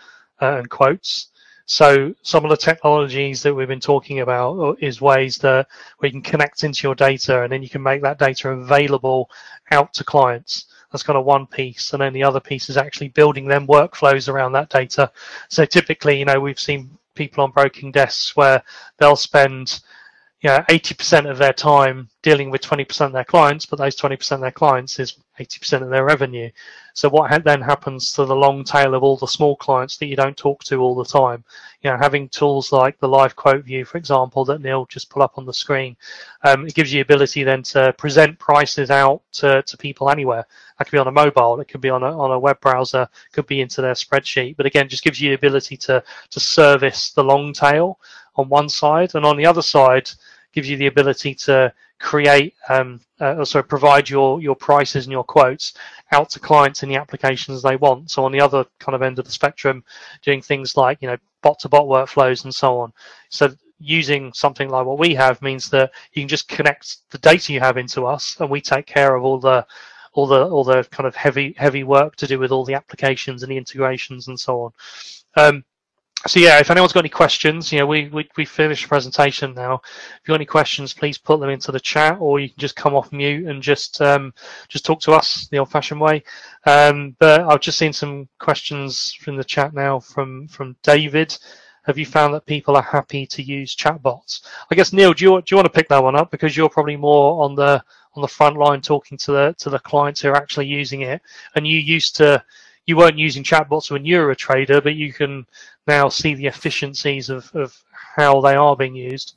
uh, 0.41 0.57
and 0.57 0.69
Quotes. 0.69 1.27
So 1.65 2.15
some 2.21 2.45
of 2.45 2.49
the 2.49 2.55
technologies 2.55 3.43
that 3.43 3.53
we've 3.53 3.67
been 3.67 3.81
talking 3.81 4.21
about 4.21 4.77
is 4.81 5.01
ways 5.01 5.37
that 5.39 5.67
we 5.99 6.09
can 6.09 6.21
connect 6.21 6.63
into 6.63 6.87
your 6.87 6.95
data 6.95 7.43
and 7.43 7.51
then 7.51 7.61
you 7.61 7.67
can 7.67 7.83
make 7.83 8.01
that 8.03 8.19
data 8.19 8.51
available 8.51 9.29
out 9.71 9.93
to 9.95 10.05
clients. 10.05 10.67
That's 10.91 11.03
kind 11.03 11.17
of 11.17 11.25
one 11.25 11.45
piece. 11.45 11.93
And 11.93 12.01
then 12.01 12.13
the 12.13 12.23
other 12.23 12.39
piece 12.39 12.69
is 12.69 12.77
actually 12.77 13.09
building 13.09 13.47
them 13.47 13.67
workflows 13.67 14.29
around 14.29 14.53
that 14.53 14.69
data. 14.69 15.11
So 15.49 15.65
typically, 15.65 16.19
you 16.19 16.25
know, 16.25 16.39
we've 16.39 16.59
seen 16.59 16.89
people 17.13 17.43
on 17.43 17.51
broking 17.51 17.91
desks 17.91 18.35
where 18.35 18.63
they'll 18.97 19.15
spend 19.15 19.81
you 20.41 20.49
know 20.49 20.63
80% 20.69 21.29
of 21.29 21.37
their 21.37 21.53
time 21.53 22.09
dealing 22.21 22.51
with 22.51 22.61
20% 22.61 23.07
of 23.07 23.11
their 23.11 23.23
clients 23.23 23.65
but 23.65 23.79
those 23.79 23.95
20% 23.95 24.31
of 24.33 24.41
their 24.41 24.51
clients 24.51 24.99
is 24.99 25.17
80% 25.39 25.83
of 25.83 25.89
their 25.89 26.03
revenue. 26.03 26.49
So 26.93 27.09
what 27.09 27.29
ha- 27.29 27.39
then 27.39 27.61
happens 27.61 28.11
to 28.13 28.25
the 28.25 28.35
long 28.35 28.63
tail 28.63 28.95
of 28.95 29.03
all 29.03 29.17
the 29.17 29.27
small 29.27 29.55
clients 29.55 29.97
that 29.97 30.07
you 30.07 30.15
don't 30.15 30.37
talk 30.37 30.63
to 30.65 30.79
all 30.79 30.95
the 30.95 31.05
time? 31.05 31.43
You 31.81 31.91
know 31.91 31.97
having 31.97 32.29
tools 32.29 32.71
like 32.71 32.99
the 32.99 33.07
live 33.07 33.35
quote 33.35 33.63
view 33.63 33.85
for 33.85 33.97
example 33.97 34.45
that 34.45 34.61
neil 34.61 34.85
just 34.87 35.09
put 35.09 35.21
up 35.21 35.37
on 35.37 35.45
the 35.45 35.53
screen 35.53 35.95
um, 36.43 36.65
it 36.65 36.73
gives 36.73 36.91
you 36.91 36.97
the 37.03 37.13
ability 37.13 37.43
then 37.43 37.63
to 37.63 37.93
present 37.97 38.37
prices 38.39 38.91
out 38.91 39.21
to, 39.33 39.61
to 39.63 39.77
people 39.77 40.09
anywhere. 40.09 40.45
That 40.77 40.85
could 40.85 40.91
be 40.91 40.97
on 40.99 41.07
a 41.07 41.11
mobile 41.11 41.59
it 41.59 41.67
could 41.67 41.81
be 41.81 41.89
on 41.89 42.03
a, 42.03 42.17
on 42.17 42.31
a 42.31 42.39
web 42.39 42.59
browser 42.61 43.07
could 43.31 43.47
be 43.47 43.61
into 43.61 43.81
their 43.81 43.93
spreadsheet 43.93 44.55
but 44.57 44.65
again 44.65 44.89
just 44.89 45.03
gives 45.03 45.19
you 45.19 45.29
the 45.29 45.35
ability 45.35 45.77
to 45.77 46.03
to 46.29 46.39
service 46.39 47.11
the 47.11 47.23
long 47.23 47.53
tail 47.53 47.99
on 48.37 48.49
one 48.49 48.69
side, 48.69 49.15
and 49.15 49.25
on 49.25 49.37
the 49.37 49.45
other 49.45 49.61
side 49.61 50.09
gives 50.53 50.69
you 50.69 50.77
the 50.77 50.87
ability 50.87 51.35
to 51.35 51.73
create, 51.99 52.53
um, 52.69 52.99
uh, 53.19 53.43
provide 53.67 54.09
your 54.09 54.41
your 54.41 54.55
prices 54.55 55.05
and 55.05 55.11
your 55.11 55.23
quotes 55.23 55.73
out 56.11 56.29
to 56.29 56.39
clients 56.39 56.83
in 56.83 56.89
the 56.89 56.95
applications 56.95 57.61
they 57.61 57.75
want. 57.75 58.11
So 58.11 58.23
on 58.23 58.31
the 58.31 58.41
other 58.41 58.65
kind 58.79 58.95
of 58.95 59.01
end 59.01 59.19
of 59.19 59.25
the 59.25 59.31
spectrum, 59.31 59.83
doing 60.21 60.41
things 60.41 60.77
like 60.77 61.01
you 61.01 61.07
know 61.07 61.17
bot 61.41 61.59
to 61.59 61.69
bot 61.69 61.85
workflows 61.85 62.43
and 62.43 62.53
so 62.53 62.79
on. 62.79 62.93
So 63.29 63.53
using 63.79 64.33
something 64.33 64.69
like 64.69 64.85
what 64.85 64.99
we 64.99 65.13
have 65.15 65.41
means 65.41 65.69
that 65.69 65.91
you 66.13 66.21
can 66.21 66.27
just 66.27 66.47
connect 66.47 66.97
the 67.11 67.19
data 67.19 67.53
you 67.53 67.59
have 67.59 67.77
into 67.77 68.05
us, 68.05 68.37
and 68.39 68.49
we 68.49 68.61
take 68.61 68.85
care 68.85 69.15
of 69.15 69.23
all 69.23 69.39
the 69.39 69.65
all 70.13 70.27
the 70.27 70.47
all 70.47 70.63
the 70.63 70.83
kind 70.85 71.07
of 71.07 71.15
heavy 71.15 71.53
heavy 71.57 71.83
work 71.83 72.15
to 72.15 72.27
do 72.27 72.39
with 72.39 72.51
all 72.51 72.65
the 72.65 72.73
applications 72.73 73.43
and 73.43 73.51
the 73.51 73.57
integrations 73.57 74.27
and 74.27 74.39
so 74.39 74.61
on. 74.61 74.71
Um, 75.35 75.63
so 76.25 76.39
yeah, 76.39 76.59
if 76.59 76.71
anyone's 76.71 76.93
got 76.93 77.01
any 77.01 77.09
questions, 77.09 77.71
you 77.71 77.79
know, 77.79 77.85
we, 77.85 78.09
we, 78.09 78.27
we 78.37 78.45
finished 78.45 78.83
the 78.83 78.87
presentation 78.87 79.53
now. 79.53 79.75
If 79.75 80.21
you've 80.23 80.33
got 80.33 80.35
any 80.35 80.45
questions, 80.45 80.93
please 80.93 81.17
put 81.17 81.39
them 81.39 81.49
into 81.49 81.71
the 81.71 81.79
chat 81.79 82.17
or 82.19 82.39
you 82.39 82.49
can 82.49 82.57
just 82.57 82.75
come 82.75 82.95
off 82.95 83.11
mute 83.11 83.45
and 83.47 83.61
just 83.61 84.01
um, 84.01 84.33
just 84.67 84.85
talk 84.85 84.99
to 85.01 85.11
us 85.11 85.47
the 85.51 85.59
old 85.59 85.69
fashioned 85.69 86.01
way. 86.01 86.23
Um, 86.65 87.15
but 87.19 87.41
I've 87.41 87.61
just 87.61 87.77
seen 87.77 87.93
some 87.93 88.27
questions 88.39 89.13
from 89.13 89.35
the 89.35 89.43
chat 89.43 89.73
now 89.73 89.99
from, 89.99 90.47
from 90.47 90.75
David. 90.81 91.37
Have 91.83 91.97
you 91.97 92.05
found 92.05 92.33
that 92.33 92.45
people 92.45 92.75
are 92.75 92.81
happy 92.81 93.25
to 93.27 93.43
use 93.43 93.75
chatbots? 93.75 94.45
I 94.69 94.75
guess 94.75 94.91
Neil, 94.91 95.13
do 95.13 95.23
you, 95.23 95.41
do 95.41 95.45
you 95.51 95.57
want 95.57 95.67
to 95.67 95.77
pick 95.77 95.87
that 95.89 96.03
one 96.03 96.17
up 96.17 96.31
because 96.31 96.57
you're 96.57 96.67
probably 96.69 96.97
more 96.97 97.43
on 97.43 97.55
the 97.55 97.81
on 98.15 98.21
the 98.21 98.27
front 98.27 98.57
line 98.57 98.81
talking 98.81 99.17
to 99.19 99.31
the 99.31 99.55
to 99.59 99.69
the 99.69 99.79
clients 99.79 100.21
who 100.21 100.29
are 100.29 100.35
actually 100.35 100.65
using 100.65 101.01
it, 101.01 101.21
and 101.55 101.67
you 101.67 101.77
used 101.77 102.15
to 102.15 102.43
you 102.87 102.95
weren't 102.95 103.19
using 103.19 103.43
chatbots 103.43 103.91
when 103.91 104.05
you 104.05 104.17
were 104.17 104.31
a 104.31 104.35
trader, 104.35 104.81
but 104.81 104.95
you 104.95 105.13
can 105.13 105.45
now 105.85 106.09
see 106.09 106.33
the 106.33 106.47
efficiencies 106.47 107.29
of, 107.29 107.51
of 107.53 107.77
how 107.91 108.41
they 108.41 108.55
are 108.55 108.75
being 108.75 108.95
used. 108.95 109.35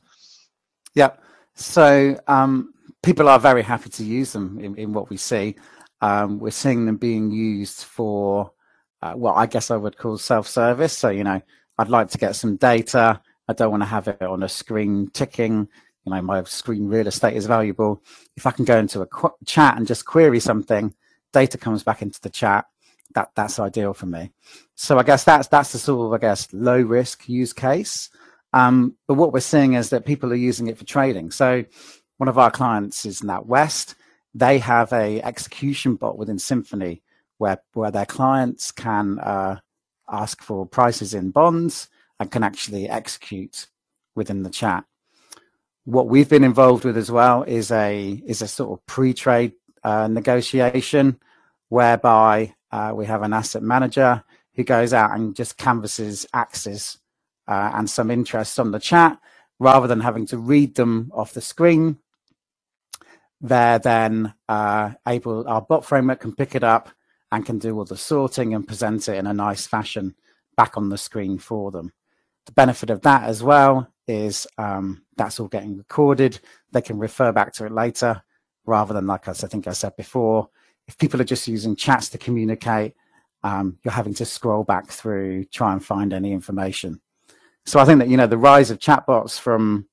Yeah. 0.95 1.11
So 1.53 2.17
um, 2.27 2.73
people 3.03 3.27
are 3.27 3.39
very 3.39 3.61
happy 3.61 3.89
to 3.89 4.03
use 4.03 4.31
them 4.31 4.57
in, 4.59 4.75
in 4.77 4.93
what 4.93 5.09
we 5.09 5.17
see. 5.17 5.57
Um, 5.99 6.39
we're 6.39 6.51
seeing 6.51 6.85
them 6.85 6.95
being 6.95 7.29
used 7.29 7.83
for 7.83 8.53
uh, 9.01 9.13
what 9.13 9.33
I 9.33 9.45
guess 9.45 9.69
I 9.69 9.75
would 9.75 9.97
call 9.97 10.17
self-service. 10.17 10.97
So, 10.97 11.09
you 11.09 11.25
know, 11.25 11.41
I'd 11.77 11.89
like 11.89 12.09
to 12.11 12.17
get 12.17 12.35
some 12.35 12.55
data. 12.55 13.21
I 13.49 13.53
don't 13.53 13.71
want 13.71 13.83
to 13.83 13.87
have 13.87 14.07
it 14.07 14.21
on 14.21 14.43
a 14.43 14.49
screen 14.49 15.09
ticking. 15.13 15.67
You 16.05 16.13
know, 16.13 16.21
my 16.21 16.43
screen 16.45 16.87
real 16.87 17.07
estate 17.07 17.35
is 17.35 17.47
valuable. 17.47 18.01
If 18.37 18.45
I 18.45 18.51
can 18.51 18.65
go 18.65 18.77
into 18.77 19.01
a 19.01 19.05
qu- 19.05 19.35
chat 19.45 19.77
and 19.77 19.85
just 19.85 20.05
query 20.05 20.39
something, 20.39 20.93
data 21.33 21.57
comes 21.57 21.83
back 21.83 22.01
into 22.01 22.21
the 22.21 22.29
chat 22.29 22.65
that 23.15 23.31
that's 23.35 23.59
ideal 23.59 23.93
for 23.93 24.05
me. 24.05 24.31
So 24.75 24.97
I 24.97 25.03
guess 25.03 25.23
that's 25.23 25.47
that's 25.47 25.71
the 25.71 25.79
sort 25.79 26.07
of 26.07 26.13
I 26.13 26.17
guess 26.17 26.47
low 26.53 26.81
risk 26.81 27.27
use 27.29 27.53
case. 27.53 28.09
Um, 28.53 28.95
but 29.07 29.13
what 29.13 29.31
we're 29.33 29.39
seeing 29.39 29.73
is 29.73 29.89
that 29.91 30.05
people 30.05 30.31
are 30.31 30.35
using 30.35 30.67
it 30.67 30.77
for 30.77 30.83
trading. 30.83 31.31
So 31.31 31.63
one 32.17 32.27
of 32.27 32.37
our 32.37 32.51
clients 32.51 33.05
is 33.05 33.21
NatWest. 33.21 33.95
They 34.33 34.59
have 34.59 34.91
a 34.93 35.21
execution 35.21 35.95
bot 35.95 36.17
within 36.17 36.39
Symphony 36.39 37.01
where 37.37 37.61
where 37.73 37.91
their 37.91 38.05
clients 38.05 38.71
can 38.71 39.19
uh, 39.19 39.59
ask 40.09 40.41
for 40.41 40.65
prices 40.65 41.13
in 41.13 41.31
bonds 41.31 41.89
and 42.19 42.29
can 42.29 42.43
actually 42.43 42.87
execute 42.87 43.67
within 44.15 44.43
the 44.43 44.49
chat. 44.49 44.85
What 45.85 46.07
we've 46.07 46.29
been 46.29 46.43
involved 46.43 46.85
with 46.85 46.97
as 46.97 47.09
well 47.09 47.43
is 47.43 47.71
a 47.71 48.21
is 48.25 48.41
a 48.41 48.47
sort 48.47 48.77
of 48.77 48.85
pre-trade 48.85 49.53
uh, 49.83 50.07
negotiation 50.07 51.19
whereby 51.69 52.53
uh, 52.71 52.91
we 52.95 53.05
have 53.05 53.23
an 53.23 53.33
asset 53.33 53.63
manager 53.63 54.23
who 54.55 54.63
goes 54.63 54.93
out 54.93 55.15
and 55.15 55.35
just 55.35 55.57
canvasses 55.57 56.25
axes 56.33 56.97
uh, 57.47 57.71
and 57.73 57.89
some 57.89 58.11
interests 58.11 58.59
on 58.59 58.71
the 58.71 58.79
chat 58.79 59.19
rather 59.59 59.87
than 59.87 59.99
having 59.99 60.25
to 60.27 60.37
read 60.37 60.75
them 60.75 61.11
off 61.13 61.33
the 61.33 61.41
screen. 61.41 61.97
They're 63.39 63.79
then 63.79 64.33
uh, 64.47 64.91
able, 65.07 65.47
our 65.47 65.61
bot 65.61 65.85
framework 65.85 66.21
can 66.21 66.35
pick 66.35 66.55
it 66.55 66.63
up 66.63 66.89
and 67.31 67.45
can 67.45 67.59
do 67.59 67.77
all 67.77 67.85
the 67.85 67.97
sorting 67.97 68.53
and 68.53 68.67
present 68.67 69.07
it 69.07 69.17
in 69.17 69.27
a 69.27 69.33
nice 69.33 69.65
fashion 69.65 70.15
back 70.57 70.77
on 70.77 70.89
the 70.89 70.97
screen 70.97 71.37
for 71.37 71.71
them. 71.71 71.93
The 72.45 72.51
benefit 72.51 72.89
of 72.89 73.01
that 73.01 73.23
as 73.23 73.41
well 73.41 73.87
is 74.07 74.47
um, 74.57 75.03
that's 75.15 75.39
all 75.39 75.47
getting 75.47 75.77
recorded. 75.77 76.39
They 76.71 76.81
can 76.81 76.99
refer 76.99 77.31
back 77.31 77.53
to 77.53 77.65
it 77.65 77.71
later 77.71 78.21
rather 78.65 78.93
than, 78.93 79.07
like 79.07 79.27
I 79.27 79.33
think 79.33 79.67
I 79.67 79.73
said 79.73 79.95
before, 79.95 80.49
if 80.91 80.97
people 80.97 81.21
are 81.21 81.23
just 81.23 81.47
using 81.47 81.73
chats 81.73 82.09
to 82.09 82.17
communicate, 82.17 82.93
um, 83.43 83.77
you're 83.81 83.93
having 83.93 84.13
to 84.15 84.25
scroll 84.25 84.65
back 84.65 84.87
through, 84.87 85.45
try 85.45 85.71
and 85.71 85.81
find 85.83 86.11
any 86.11 86.33
information. 86.33 86.99
So 87.65 87.79
I 87.79 87.85
think 87.85 87.99
that, 87.99 88.09
you 88.09 88.17
know, 88.17 88.27
the 88.27 88.37
rise 88.37 88.71
of 88.71 88.79
chatbots 88.79 89.39
from 89.39 89.87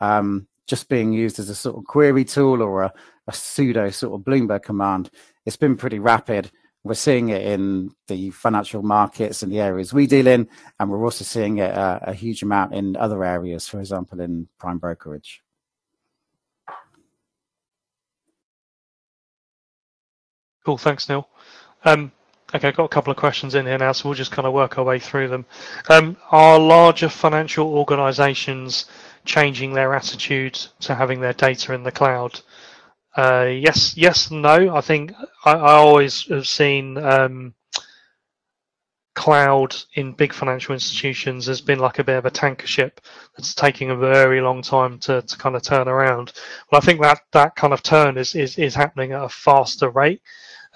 um, 0.00 0.48
just 0.66 0.88
being 0.88 1.12
used 1.12 1.38
as 1.38 1.50
a 1.50 1.54
sort 1.54 1.76
of 1.76 1.84
query 1.84 2.24
tool 2.24 2.62
or 2.62 2.82
a, 2.82 2.92
a 3.28 3.32
pseudo 3.32 3.90
sort 3.90 4.18
of 4.18 4.26
Bloomberg 4.26 4.64
command, 4.64 5.10
it's 5.46 5.56
been 5.56 5.76
pretty 5.76 6.00
rapid. 6.00 6.50
We're 6.82 6.94
seeing 6.94 7.28
it 7.28 7.42
in 7.42 7.92
the 8.08 8.30
financial 8.30 8.82
markets 8.82 9.44
and 9.44 9.52
the 9.52 9.60
areas 9.60 9.94
we 9.94 10.08
deal 10.08 10.26
in, 10.26 10.48
and 10.80 10.90
we're 10.90 11.04
also 11.04 11.24
seeing 11.24 11.58
it 11.58 11.72
uh, 11.72 12.00
a 12.02 12.12
huge 12.12 12.42
amount 12.42 12.74
in 12.74 12.96
other 12.96 13.22
areas, 13.22 13.68
for 13.68 13.78
example, 13.78 14.20
in 14.20 14.48
prime 14.58 14.78
brokerage. 14.78 15.44
Cool, 20.64 20.78
thanks, 20.78 21.08
Neil. 21.08 21.28
Um, 21.84 22.12
okay, 22.54 22.68
I've 22.68 22.76
got 22.76 22.84
a 22.84 22.88
couple 22.88 23.10
of 23.10 23.16
questions 23.16 23.54
in 23.54 23.66
here 23.66 23.78
now, 23.78 23.92
so 23.92 24.08
we'll 24.08 24.16
just 24.16 24.32
kind 24.32 24.46
of 24.46 24.52
work 24.52 24.78
our 24.78 24.84
way 24.84 24.98
through 24.98 25.28
them. 25.28 25.46
Um, 25.88 26.16
are 26.30 26.58
larger 26.58 27.08
financial 27.08 27.66
organizations 27.66 28.86
changing 29.24 29.72
their 29.72 29.94
attitude 29.94 30.54
to 30.80 30.94
having 30.94 31.20
their 31.20 31.32
data 31.32 31.72
in 31.72 31.82
the 31.82 31.92
cloud? 31.92 32.40
Uh, 33.16 33.48
yes, 33.50 33.96
yes, 33.96 34.30
no. 34.30 34.74
I 34.74 34.80
think 34.80 35.12
I, 35.44 35.52
I 35.52 35.72
always 35.72 36.26
have 36.28 36.46
seen 36.46 36.98
um, 36.98 37.54
cloud 39.14 39.74
in 39.94 40.12
big 40.12 40.32
financial 40.32 40.72
institutions 40.72 41.46
has 41.46 41.60
been 41.60 41.78
like 41.78 41.98
a 41.98 42.04
bit 42.04 42.16
of 42.16 42.24
a 42.24 42.30
tanker 42.30 42.66
ship 42.66 43.00
that's 43.36 43.54
taking 43.54 43.90
a 43.90 43.96
very 43.96 44.40
long 44.40 44.62
time 44.62 44.98
to, 44.98 45.22
to 45.22 45.36
kind 45.36 45.56
of 45.56 45.62
turn 45.62 45.88
around. 45.88 46.32
But 46.70 46.82
I 46.82 46.86
think 46.86 47.00
that 47.02 47.20
that 47.32 47.56
kind 47.56 47.72
of 47.72 47.82
turn 47.82 48.16
is, 48.16 48.34
is, 48.34 48.58
is 48.58 48.74
happening 48.74 49.12
at 49.12 49.24
a 49.24 49.28
faster 49.28 49.90
rate. 49.90 50.22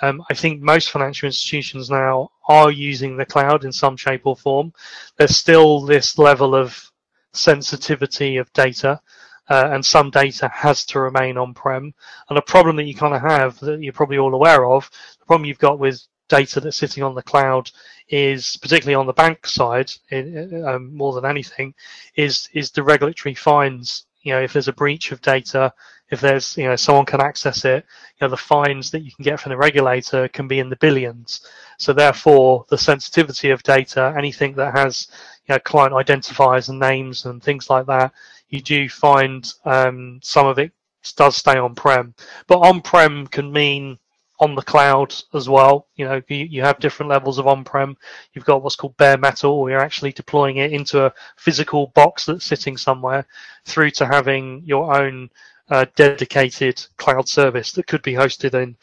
Um, 0.03 0.23
I 0.31 0.35
think 0.35 0.61
most 0.61 0.91
financial 0.91 1.27
institutions 1.27 1.89
now 1.91 2.31
are 2.49 2.71
using 2.71 3.17
the 3.17 3.27
cloud 3.27 3.65
in 3.65 3.73
some 3.73 3.97
shape 3.97 4.23
or 4.25 4.37
form. 4.37 4.73
There's 5.17 5.37
still 5.37 5.81
this 5.81 6.19
level 6.19 6.55
of 6.55 6.91
sensitivity 7.33 8.37
of 8.37 8.53
data 8.53 9.01
uh, 9.49 9.69
and 9.73 9.85
some 9.85 10.11
data 10.11 10.49
has 10.49 10.85
to 10.87 11.01
remain 11.01 11.37
on-prem. 11.37 11.93
And 12.29 12.39
a 12.39 12.43
problem 12.43 12.77
that 12.77 12.85
you 12.85 12.95
kind 12.95 13.15
of 13.15 13.21
have 13.21 13.59
that 13.61 13.83
you're 13.83 13.93
probably 13.93 14.19
all 14.19 14.35
aware 14.35 14.67
of, 14.67 14.91
the 15.21 15.27
problem 15.27 15.47
you've 15.47 15.59
got 15.59 15.79
with 15.79 16.03
data 16.29 16.61
that's 16.61 16.79
sitting 16.79 17.03
on 17.03 17.15
the 17.15 17.23
cloud 17.23 17.71
is 18.09 18.57
particularly 18.63 18.95
on 18.95 19.07
the 19.07 19.13
bank 19.13 19.47
side 19.47 19.91
um, 20.13 20.95
more 20.95 21.13
than 21.13 21.25
anything 21.25 21.75
is 22.17 22.49
is 22.55 22.71
the 22.71 22.83
regulatory 22.83 23.35
fines 23.35 24.07
you 24.23 24.33
know 24.33 24.41
if 24.41 24.53
there's 24.53 24.69
a 24.69 24.73
breach 24.73 25.13
of 25.13 25.21
data 25.21 25.73
if 26.15 26.21
there's 26.21 26.57
you 26.57 26.65
know 26.65 26.77
someone 26.77 27.05
can 27.05 27.21
access 27.21 27.65
it 27.65 27.85
you 28.19 28.25
know 28.25 28.31
the 28.31 28.37
fines 28.37 28.91
that 28.91 29.01
you 29.01 29.13
can 29.13 29.25
get 29.25 29.39
from 29.39 29.51
the 29.51 29.57
regulator 29.57 30.29
can 30.29 30.49
be 30.49 30.61
in 30.61 30.71
the 30.71 30.77
billions 30.77 31.47
so 31.79 31.93
therefore 31.93 32.65
the 32.71 32.79
sensitivity 32.79 33.51
of 33.51 33.63
data 33.63 34.15
anything 34.17 34.55
that 34.55 34.75
has 34.75 35.09
you 35.47 35.55
know 35.55 35.59
client 35.61 35.93
identifiers 35.93 36.69
and 36.69 36.79
names 36.79 37.27
and 37.27 37.43
things 37.43 37.69
like 37.69 37.87
that 37.87 38.13
you 38.49 38.61
do 38.63 38.89
find 38.89 39.53
um, 39.65 40.21
some 40.23 40.47
of 40.47 40.59
it 40.59 40.73
does 41.17 41.37
stay 41.37 41.59
on 41.59 41.75
prem 41.75 42.15
but 42.47 42.59
on 42.61 42.81
prem 42.81 43.27
can 43.27 43.53
mean 43.53 43.99
on 44.41 44.55
the 44.55 44.63
cloud 44.63 45.15
as 45.33 45.49
well. 45.49 45.87
You 45.97 46.07
know, 46.07 46.23
you, 46.29 46.37
you 46.37 46.63
have 46.63 46.81
different 46.81 47.09
levels 47.09 47.39
of 47.39 47.47
on-prem. 47.47 47.97
You've 48.33 48.45
got 48.45 48.63
what's 48.63 48.77
called 48.77 48.97
bare 48.97 49.17
metal, 49.17 49.61
where 49.61 49.73
you're 49.73 49.81
actually 49.81 50.13
deploying 50.13 50.57
it 50.57 50.73
into 50.73 51.07
a 51.07 51.13
physical 51.37 51.89
box 51.95 52.27
that's 52.27 52.45
sitting 52.45 52.77
somewhere, 52.77 53.27
through 53.65 53.93
to 53.93 54.07
having 54.07 54.63
your 54.65 54.95
own 54.95 55.31
uh, 55.71 55.87
dedicated 55.97 56.85
cloud 56.97 57.29
service 57.29 57.73
that 57.73 57.87
could 57.87 58.03
be 58.03 58.13
hosted 58.13 58.55
in 58.55 58.77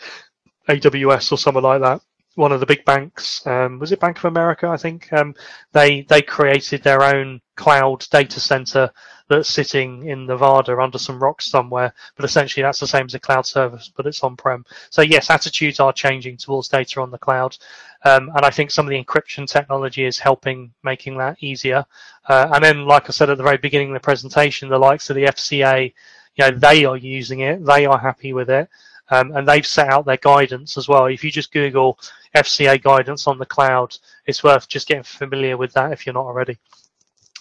AWS 0.70 1.32
or 1.32 1.38
somewhere 1.38 1.64
like 1.64 1.82
that. 1.82 2.02
One 2.36 2.54
of 2.54 2.62
the 2.62 2.66
big 2.66 2.86
banks, 2.86 3.46
um, 3.46 3.78
was 3.78 3.92
it 3.92 4.00
Bank 4.00 4.18
of 4.18 4.26
America? 4.26 4.68
I 4.68 4.78
think 4.78 5.12
um, 5.12 5.36
they 5.74 6.04
they 6.04 6.22
created 6.22 6.82
their 6.82 7.04
own 7.04 7.42
cloud 7.58 8.08
data 8.10 8.40
center 8.40 8.90
that's 9.32 9.50
sitting 9.50 10.08
in 10.08 10.26
Nevada 10.26 10.78
under 10.78 10.98
some 10.98 11.22
rocks 11.22 11.50
somewhere. 11.50 11.94
But 12.16 12.26
essentially, 12.26 12.64
that's 12.64 12.80
the 12.80 12.88
same 12.88 13.06
as 13.06 13.16
a 13.16 13.20
cloud 13.20 13.46
service, 13.46 13.92
but 13.96 14.06
it's 14.06 14.24
on 14.24 14.36
prem. 14.36 14.66
So 14.90 15.02
yes, 15.02 15.30
attitudes 15.30 15.80
are 15.80 15.94
changing 15.94 16.38
towards 16.38 16.68
data 16.68 17.02
on 17.02 17.12
the 17.12 17.18
cloud, 17.18 17.58
um, 18.04 18.30
and 18.36 18.46
I 18.46 18.50
think 18.50 18.72
some 18.72 18.86
of 18.86 18.90
the 18.90 19.04
encryption 19.04 19.48
technology 19.48 20.06
is 20.06 20.20
helping 20.20 20.72
making 20.84 21.18
that 21.18 21.38
easier. 21.42 21.86
Uh, 22.28 22.50
and 22.54 22.64
then, 22.64 22.86
like 22.86 23.10
I 23.10 23.12
said 23.12 23.30
at 23.30 23.38
the 23.38 23.44
very 23.44 23.58
beginning 23.58 23.90
of 23.90 23.94
the 23.96 24.00
presentation, 24.00 24.70
the 24.70 24.78
likes 24.78 25.10
of 25.10 25.16
the 25.16 25.26
FCA, 25.26 25.94
you 26.36 26.46
know, 26.46 26.52
they 26.52 26.86
are 26.86 26.98
using 26.98 27.42
it, 27.42 27.66
they 27.66 27.86
are 27.86 27.98
happy 27.98 28.34
with 28.34 28.50
it. 28.50 28.70
Um, 29.10 29.36
and 29.36 29.46
they've 29.46 29.68
set 29.68 29.90
out 29.90 30.06
their 30.06 30.16
guidance 30.18 30.78
as 30.78 30.88
well. 30.88 31.08
If 31.08 31.22
you 31.22 31.32
just 31.32 31.52
Google 31.52 32.00
FCA 32.34 32.82
guidance 32.82 33.28
on 33.28 33.38
the 33.38 33.46
cloud, 33.46 33.98
it's 34.26 34.42
worth 34.42 34.70
just 34.70 34.88
getting 34.88 35.04
familiar 35.04 35.58
with 35.58 35.74
that 35.74 35.92
if 35.92 36.06
you're 36.06 36.14
not 36.14 36.26
already. 36.26 36.58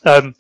Um, 0.05 0.34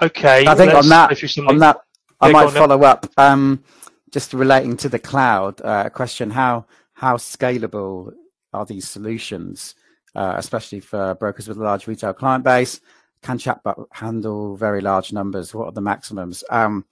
Okay. 0.00 0.46
I 0.46 0.54
think 0.54 0.74
on 0.74 0.88
that, 0.88 1.10
on 1.48 1.58
that, 1.58 1.80
I 2.20 2.30
might 2.30 2.50
follow 2.50 2.82
up. 2.82 3.06
Um, 3.16 3.64
just 4.10 4.32
relating 4.34 4.76
to 4.78 4.88
the 4.88 4.98
cloud, 4.98 5.60
uh, 5.62 5.84
a 5.86 5.90
question: 5.90 6.30
How 6.30 6.66
how 6.92 7.16
scalable 7.16 8.12
are 8.52 8.66
these 8.66 8.88
solutions, 8.88 9.74
uh, 10.14 10.34
especially 10.36 10.80
for 10.80 11.14
brokers 11.14 11.48
with 11.48 11.58
a 11.58 11.62
large 11.62 11.86
retail 11.86 12.12
client 12.12 12.44
base? 12.44 12.80
Can 13.22 13.38
chatbot 13.38 13.86
handle 13.90 14.56
very 14.56 14.80
large 14.80 15.12
numbers? 15.12 15.54
What 15.54 15.66
are 15.66 15.72
the 15.72 15.80
maximums? 15.80 16.44
Um, 16.50 16.84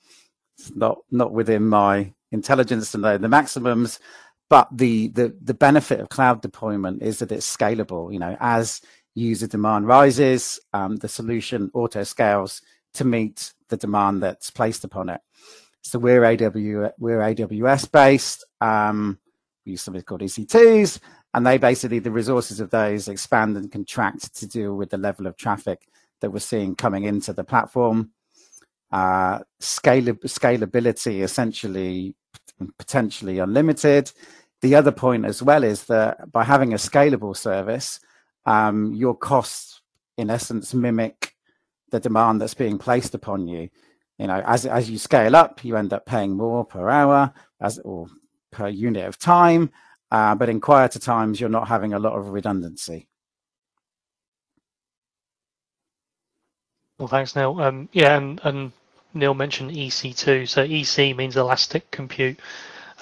not 0.74 0.98
not 1.10 1.32
within 1.32 1.66
my 1.66 2.12
intelligence 2.32 2.92
to 2.92 2.98
know 2.98 3.18
the 3.18 3.28
maximums, 3.28 3.98
but 4.50 4.68
the 4.72 5.08
the 5.08 5.34
the 5.40 5.54
benefit 5.54 6.00
of 6.00 6.08
cloud 6.08 6.42
deployment 6.42 7.02
is 7.02 7.18
that 7.18 7.32
it's 7.32 7.56
scalable. 7.56 8.12
You 8.12 8.18
know, 8.18 8.36
as 8.40 8.80
user 9.14 9.46
demand 9.46 9.86
rises, 9.86 10.60
um, 10.72 10.96
the 10.96 11.08
solution 11.08 11.70
auto 11.74 12.02
scales 12.02 12.60
to 12.94 13.04
meet 13.04 13.52
the 13.68 13.76
demand 13.76 14.22
that's 14.22 14.50
placed 14.50 14.84
upon 14.84 15.08
it. 15.08 15.20
So 15.82 15.98
we're 15.98 16.22
AWS, 16.22 16.92
we're 16.98 17.20
AWS 17.20 17.90
based. 17.92 18.44
Um, 18.60 19.18
we 19.64 19.72
use 19.72 19.82
something 19.82 20.02
called 20.02 20.22
EC2s, 20.22 20.98
and 21.34 21.46
they 21.46 21.58
basically 21.58 21.98
the 21.98 22.10
resources 22.10 22.60
of 22.60 22.70
those 22.70 23.08
expand 23.08 23.56
and 23.56 23.70
contract 23.70 24.34
to 24.36 24.46
deal 24.46 24.76
with 24.76 24.90
the 24.90 24.98
level 24.98 25.26
of 25.26 25.36
traffic 25.36 25.86
that 26.20 26.30
we're 26.30 26.38
seeing 26.38 26.74
coming 26.74 27.04
into 27.04 27.32
the 27.32 27.44
platform. 27.44 28.10
Uh, 28.94 29.40
scalability 29.60 31.24
essentially 31.24 32.14
potentially 32.78 33.40
unlimited. 33.40 34.12
The 34.62 34.76
other 34.76 34.92
point 34.92 35.24
as 35.24 35.42
well 35.42 35.64
is 35.64 35.84
that 35.86 36.30
by 36.30 36.44
having 36.44 36.72
a 36.72 36.76
scalable 36.76 37.36
service, 37.36 37.98
um, 38.46 38.94
your 38.94 39.16
costs 39.16 39.82
in 40.16 40.30
essence 40.30 40.72
mimic 40.74 41.34
the 41.90 41.98
demand 41.98 42.40
that's 42.40 42.54
being 42.54 42.78
placed 42.78 43.16
upon 43.16 43.48
you. 43.48 43.68
You 44.18 44.28
know, 44.28 44.40
as 44.46 44.64
as 44.64 44.88
you 44.88 44.98
scale 44.98 45.34
up, 45.34 45.64
you 45.64 45.76
end 45.76 45.92
up 45.92 46.06
paying 46.06 46.36
more 46.36 46.64
per 46.64 46.88
hour 46.88 47.32
as 47.60 47.80
or 47.80 48.06
per 48.52 48.68
unit 48.68 49.06
of 49.06 49.18
time. 49.18 49.72
Uh, 50.12 50.36
but 50.36 50.48
in 50.48 50.60
quieter 50.60 51.00
times, 51.00 51.40
you're 51.40 51.50
not 51.50 51.66
having 51.66 51.94
a 51.94 51.98
lot 51.98 52.12
of 52.16 52.28
redundancy. 52.28 53.08
Well, 56.98 57.08
thanks, 57.08 57.34
Neil. 57.34 57.60
Um, 57.60 57.88
yeah, 57.92 58.16
and, 58.16 58.40
and 58.44 58.72
Neil 59.14 59.34
mentioned 59.34 59.70
EC2. 59.70 60.48
So 60.48 60.62
EC 60.62 61.16
means 61.16 61.36
elastic 61.36 61.90
compute. 61.90 62.38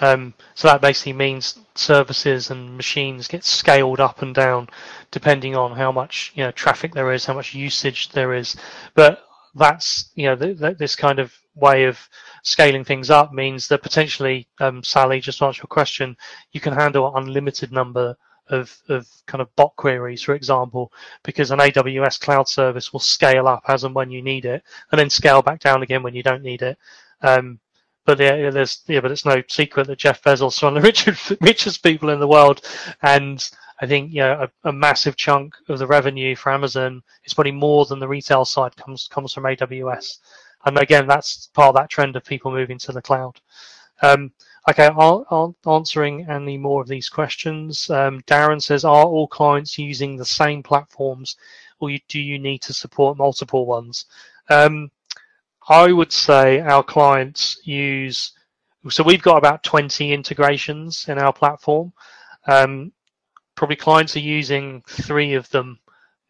Um, 0.00 0.34
so 0.54 0.68
that 0.68 0.80
basically 0.80 1.12
means 1.12 1.58
services 1.74 2.50
and 2.50 2.76
machines 2.76 3.28
get 3.28 3.44
scaled 3.44 4.00
up 4.00 4.22
and 4.22 4.34
down 4.34 4.68
depending 5.10 5.54
on 5.54 5.76
how 5.76 5.92
much 5.92 6.32
you 6.34 6.42
know 6.42 6.50
traffic 6.50 6.92
there 6.94 7.12
is, 7.12 7.26
how 7.26 7.34
much 7.34 7.54
usage 7.54 8.08
there 8.10 8.34
is. 8.34 8.56
But 8.94 9.24
that's 9.54 10.10
you 10.14 10.26
know 10.26 10.36
th- 10.36 10.58
th- 10.58 10.78
this 10.78 10.96
kind 10.96 11.18
of 11.18 11.32
way 11.54 11.84
of 11.84 11.98
scaling 12.42 12.84
things 12.84 13.10
up 13.10 13.32
means 13.32 13.68
that 13.68 13.82
potentially, 13.82 14.48
um, 14.60 14.82
Sally, 14.82 15.20
just 15.20 15.38
to 15.38 15.44
answer 15.44 15.60
your 15.60 15.68
question, 15.68 16.16
you 16.52 16.60
can 16.60 16.72
handle 16.72 17.14
an 17.14 17.22
unlimited 17.24 17.72
number 17.72 18.16
of, 18.48 18.76
of 18.88 19.06
kind 19.26 19.40
of 19.40 19.54
bot 19.56 19.74
queries, 19.76 20.22
for 20.22 20.34
example, 20.34 20.92
because 21.22 21.50
an 21.50 21.58
AWS 21.58 22.20
cloud 22.20 22.48
service 22.48 22.92
will 22.92 23.00
scale 23.00 23.48
up 23.48 23.64
as 23.68 23.84
and 23.84 23.94
when 23.94 24.10
you 24.10 24.22
need 24.22 24.44
it, 24.44 24.62
and 24.90 24.98
then 24.98 25.10
scale 25.10 25.42
back 25.42 25.60
down 25.60 25.82
again 25.82 26.02
when 26.02 26.14
you 26.14 26.22
don't 26.22 26.42
need 26.42 26.62
it. 26.62 26.78
Um, 27.22 27.60
but 28.04 28.18
yeah, 28.18 28.50
there's 28.50 28.82
yeah, 28.86 29.00
but 29.00 29.12
it's 29.12 29.24
no 29.24 29.42
secret 29.48 29.86
that 29.86 29.98
Jeff 29.98 30.22
Bezos 30.22 30.56
is 30.56 30.62
one 30.62 30.76
of 30.76 30.82
the 30.82 30.86
richest 30.88 31.32
richest 31.40 31.82
people 31.82 32.10
in 32.10 32.20
the 32.20 32.26
world, 32.28 32.62
and 33.02 33.48
I 33.80 33.86
think 33.86 34.12
you 34.12 34.20
know 34.20 34.48
a, 34.64 34.68
a, 34.68 34.72
massive 34.72 35.16
chunk 35.16 35.54
of 35.68 35.78
the 35.78 35.86
revenue 35.86 36.34
for 36.34 36.52
Amazon 36.52 37.02
is 37.24 37.34
probably 37.34 37.52
more 37.52 37.84
than 37.84 38.00
the 38.00 38.08
retail 38.08 38.44
side 38.44 38.76
comes 38.76 39.08
comes 39.08 39.32
from 39.32 39.44
AWS, 39.44 40.18
and 40.64 40.78
again 40.78 41.06
that's 41.06 41.46
part 41.54 41.68
of 41.68 41.74
that 41.76 41.90
trend 41.90 42.16
of 42.16 42.24
people 42.24 42.50
moving 42.50 42.78
to 42.78 42.92
the 42.92 43.02
cloud. 43.02 43.40
Um, 44.02 44.32
okay, 44.68 44.88
I'll, 44.96 45.56
answering 45.66 46.28
any 46.28 46.56
more 46.56 46.80
of 46.82 46.88
these 46.88 47.08
questions. 47.08 47.90
Um, 47.90 48.20
Darren 48.22 48.62
says, 48.62 48.84
are 48.84 49.04
all 49.04 49.26
clients 49.26 49.78
using 49.78 50.16
the 50.16 50.24
same 50.24 50.62
platforms, 50.62 51.36
or 51.80 51.90
you, 51.90 51.98
do 52.08 52.20
you 52.20 52.38
need 52.38 52.62
to 52.62 52.72
support 52.72 53.18
multiple 53.18 53.66
ones? 53.66 54.06
Um, 54.48 54.90
I 55.68 55.92
would 55.92 56.12
say 56.12 56.60
our 56.60 56.82
clients 56.82 57.60
use, 57.64 58.32
so 58.88 59.04
we've 59.04 59.22
got 59.22 59.38
about 59.38 59.62
20 59.62 60.12
integrations 60.12 61.06
in 61.08 61.18
our 61.18 61.32
platform. 61.32 61.92
Um, 62.46 62.92
probably 63.54 63.76
clients 63.76 64.16
are 64.16 64.20
using 64.20 64.82
three 64.88 65.34
of 65.34 65.48
them, 65.50 65.78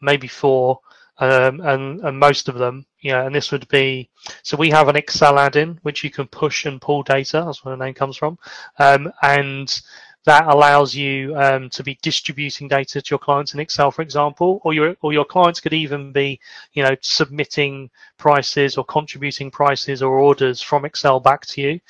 maybe 0.01 0.29
four, 0.29 0.81
um, 1.23 1.61
and, 1.61 2.01
and 2.01 2.19
most 2.19 2.49
of 2.49 2.57
them, 2.57 2.85
yeah, 3.01 3.25
and 3.25 3.33
this 3.33 3.53
would 3.53 3.69
be, 3.69 4.11
so 4.43 4.57
we 4.57 4.71
have 4.71 4.89
an 4.89 4.97
Excel 4.97 5.39
add-in, 5.39 5.79
which 5.83 6.03
you 6.03 6.11
can 6.11 6.27
push 6.27 6.67
and 6.67 6.81
pull 6.81 7.05
data, 7.05 7.45
that's 7.47 7.65
where 7.65 7.77
the 7.77 7.85
name 7.85 7.95
comes 7.95 8.17
from. 8.17 8.37
Um, 8.81 9.13
and 9.23 9.81
that 10.25 10.49
allows 10.49 10.97
you 10.97 11.37
um, 11.37 11.71
to 11.71 11.85
be 11.85 11.97
distributing 12.03 12.67
data 12.67 13.01
to 13.01 13.11
your 13.11 13.21
clients 13.21 13.55
in 13.55 13.61
Excel, 13.61 13.93
for 13.93 14.03
example, 14.03 14.61
or 14.65 14.75
your 14.75 14.97
or 15.03 15.13
your 15.13 15.25
clients 15.25 15.61
could 15.61 15.73
even 15.73 16.11
be, 16.13 16.41
you 16.73 16.83
know, 16.83 16.97
submitting 17.03 17.89
prices 18.19 18.77
or 18.77 18.85
contributing 18.85 19.51
prices 19.51 20.03
or 20.03 20.19
orders 20.19 20.61
from 20.61 20.85
Excel 20.85 21.21
back 21.21 21.47
to 21.47 21.61
you. 21.61 21.81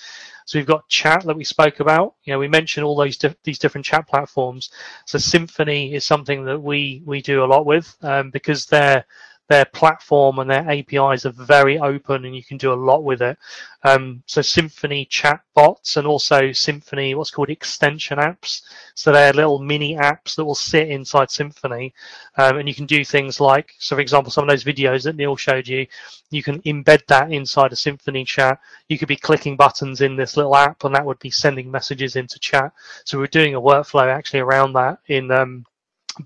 So 0.47 0.59
we've 0.59 0.67
got 0.67 0.89
chat 0.89 1.25
that 1.25 1.37
we 1.37 1.45
spoke 1.45 1.81
about. 1.81 2.15
You 2.25 2.33
know, 2.33 2.39
we 2.39 2.49
mentioned 2.49 2.85
all 2.85 2.97
those 2.97 3.19
these 3.45 3.59
different 3.59 3.85
chat 3.85 4.09
platforms. 4.09 4.71
So 5.07 5.19
Symphony 5.19 5.95
is 5.95 6.05
something 6.05 6.45
that 6.45 6.61
we 6.61 7.03
we 7.07 7.23
do 7.23 7.45
a 7.45 7.47
lot 7.47 7.67
with 7.67 7.95
um, 8.03 8.31
because 8.31 8.67
they're 8.67 9.05
their 9.53 9.65
platform 9.67 10.39
and 10.39 10.51
their 10.51 10.67
APIs 10.71 11.27
are 11.27 11.33
very 11.33 11.79
open 11.79 12.25
and 12.25 12.35
you 12.35 12.43
can 12.43 12.57
do 12.57 12.73
a 12.73 12.85
lot 12.89 13.05
with 13.05 13.21
it. 13.21 13.37
Um, 13.85 14.23
so 14.25 14.41
Symphony 14.41 15.05
chat 15.05 15.41
bots 15.55 15.99
and 15.99 16.07
also 16.07 16.53
Symphony, 16.53 17.15
what's 17.15 17.31
called 17.31 17.51
extension 17.51 18.19
apps. 18.19 18.63
So 18.95 19.13
they're 19.13 19.35
little 19.35 19.59
mini 19.59 19.95
apps 19.95 20.37
that 20.37 20.45
will 20.47 20.55
sit 20.55 20.89
inside 20.89 21.31
Symphony. 21.31 21.93
Um, 22.39 22.59
and 22.59 22.67
you 22.69 22.75
can 22.75 22.87
do 22.87 23.05
things 23.05 23.41
like, 23.41 23.75
so 23.79 23.95
for 23.95 24.01
example, 24.01 24.33
some 24.33 24.45
of 24.45 24.51
those 24.51 24.65
videos 24.65 25.03
that 25.05 25.17
Neil 25.17 25.37
showed 25.37 25.69
you, 25.69 25.87
you 26.31 26.43
can 26.43 26.63
embed 26.63 27.07
that 27.09 27.31
inside 27.31 27.73
a 27.73 27.77
Symphony 27.77 28.25
chat. 28.25 28.59
You 28.89 28.99
could 28.99 29.09
be 29.09 29.17
clicking 29.17 29.57
buttons 29.57 30.01
in 30.01 30.17
this 30.17 30.39
little 30.39 30.57
app 30.57 30.85
and 30.85 30.95
that 30.95 31.05
would 31.05 31.19
be 31.19 31.31
sending 31.31 31.71
messages 31.71 32.17
into 32.17 32.39
chat. 32.39 32.73
So 33.05 33.19
we're 33.19 33.27
doing 33.27 33.55
a 33.55 33.61
workflow 33.61 34.07
actually 34.07 34.41
around 34.41 34.73
that 34.73 35.01
in, 35.09 35.31
um, 35.31 35.67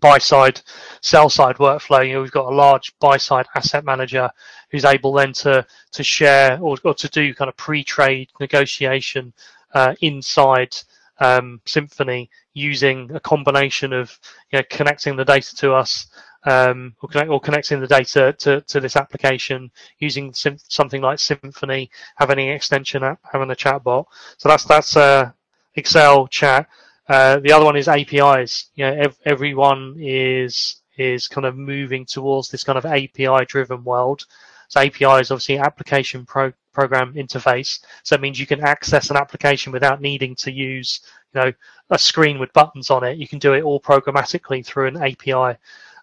buy 0.00 0.18
side, 0.18 0.60
sell 1.00 1.28
side 1.28 1.56
workflow. 1.56 2.06
You 2.06 2.14
know, 2.14 2.22
we've 2.22 2.30
got 2.30 2.52
a 2.52 2.54
large 2.54 2.96
buy 2.98 3.16
side 3.16 3.46
asset 3.54 3.84
manager 3.84 4.30
who's 4.70 4.84
able 4.84 5.12
then 5.12 5.32
to 5.34 5.66
to 5.92 6.02
share 6.02 6.58
or, 6.60 6.76
or 6.84 6.94
to 6.94 7.08
do 7.08 7.34
kind 7.34 7.48
of 7.48 7.56
pre 7.56 7.84
trade 7.84 8.30
negotiation 8.40 9.32
uh, 9.74 9.94
inside 10.00 10.76
um, 11.18 11.60
Symphony 11.64 12.30
using 12.54 13.10
a 13.14 13.20
combination 13.20 13.92
of 13.92 14.18
you 14.50 14.58
know, 14.58 14.64
connecting 14.70 15.16
the 15.16 15.24
data 15.24 15.54
to 15.56 15.72
us 15.72 16.06
um, 16.44 16.94
or, 17.02 17.08
connect, 17.08 17.30
or, 17.30 17.40
connecting 17.40 17.80
the 17.80 17.86
data 17.86 18.34
to, 18.38 18.60
to 18.62 18.80
this 18.80 18.96
application 18.96 19.70
using 19.98 20.32
sim- 20.32 20.58
something 20.68 21.02
like 21.02 21.18
Symphony, 21.18 21.90
having 22.16 22.38
an 22.38 22.54
extension 22.54 23.02
app, 23.02 23.18
having 23.30 23.50
a 23.50 23.54
chatbot. 23.54 24.06
So 24.38 24.48
that's 24.48 24.64
that's 24.64 24.96
uh, 24.96 25.32
Excel 25.74 26.26
chat. 26.28 26.68
Uh, 27.08 27.38
the 27.40 27.52
other 27.52 27.64
one 27.64 27.76
is 27.76 27.88
APIs. 27.88 28.70
You 28.74 28.86
know, 28.86 28.94
ev- 28.94 29.18
everyone 29.24 29.96
is 29.98 30.82
is 30.96 31.28
kind 31.28 31.46
of 31.46 31.56
moving 31.56 32.06
towards 32.06 32.48
this 32.48 32.64
kind 32.64 32.78
of 32.78 32.86
API 32.86 33.44
driven 33.46 33.84
world. 33.84 34.24
So 34.68 34.80
API 34.80 35.20
is 35.20 35.30
obviously 35.30 35.58
application 35.58 36.24
pro- 36.24 36.52
program 36.72 37.12
interface. 37.14 37.80
So 38.02 38.14
it 38.14 38.20
means 38.20 38.40
you 38.40 38.46
can 38.46 38.64
access 38.64 39.10
an 39.10 39.16
application 39.16 39.72
without 39.72 40.00
needing 40.00 40.34
to 40.36 40.50
use, 40.50 41.00
you 41.34 41.40
know, 41.40 41.52
a 41.90 41.98
screen 41.98 42.38
with 42.38 42.52
buttons 42.54 42.90
on 42.90 43.04
it. 43.04 43.18
You 43.18 43.28
can 43.28 43.38
do 43.38 43.52
it 43.54 43.62
all 43.62 43.80
programmatically 43.80 44.64
through 44.64 44.88
an 44.88 44.96
API. 45.02 45.58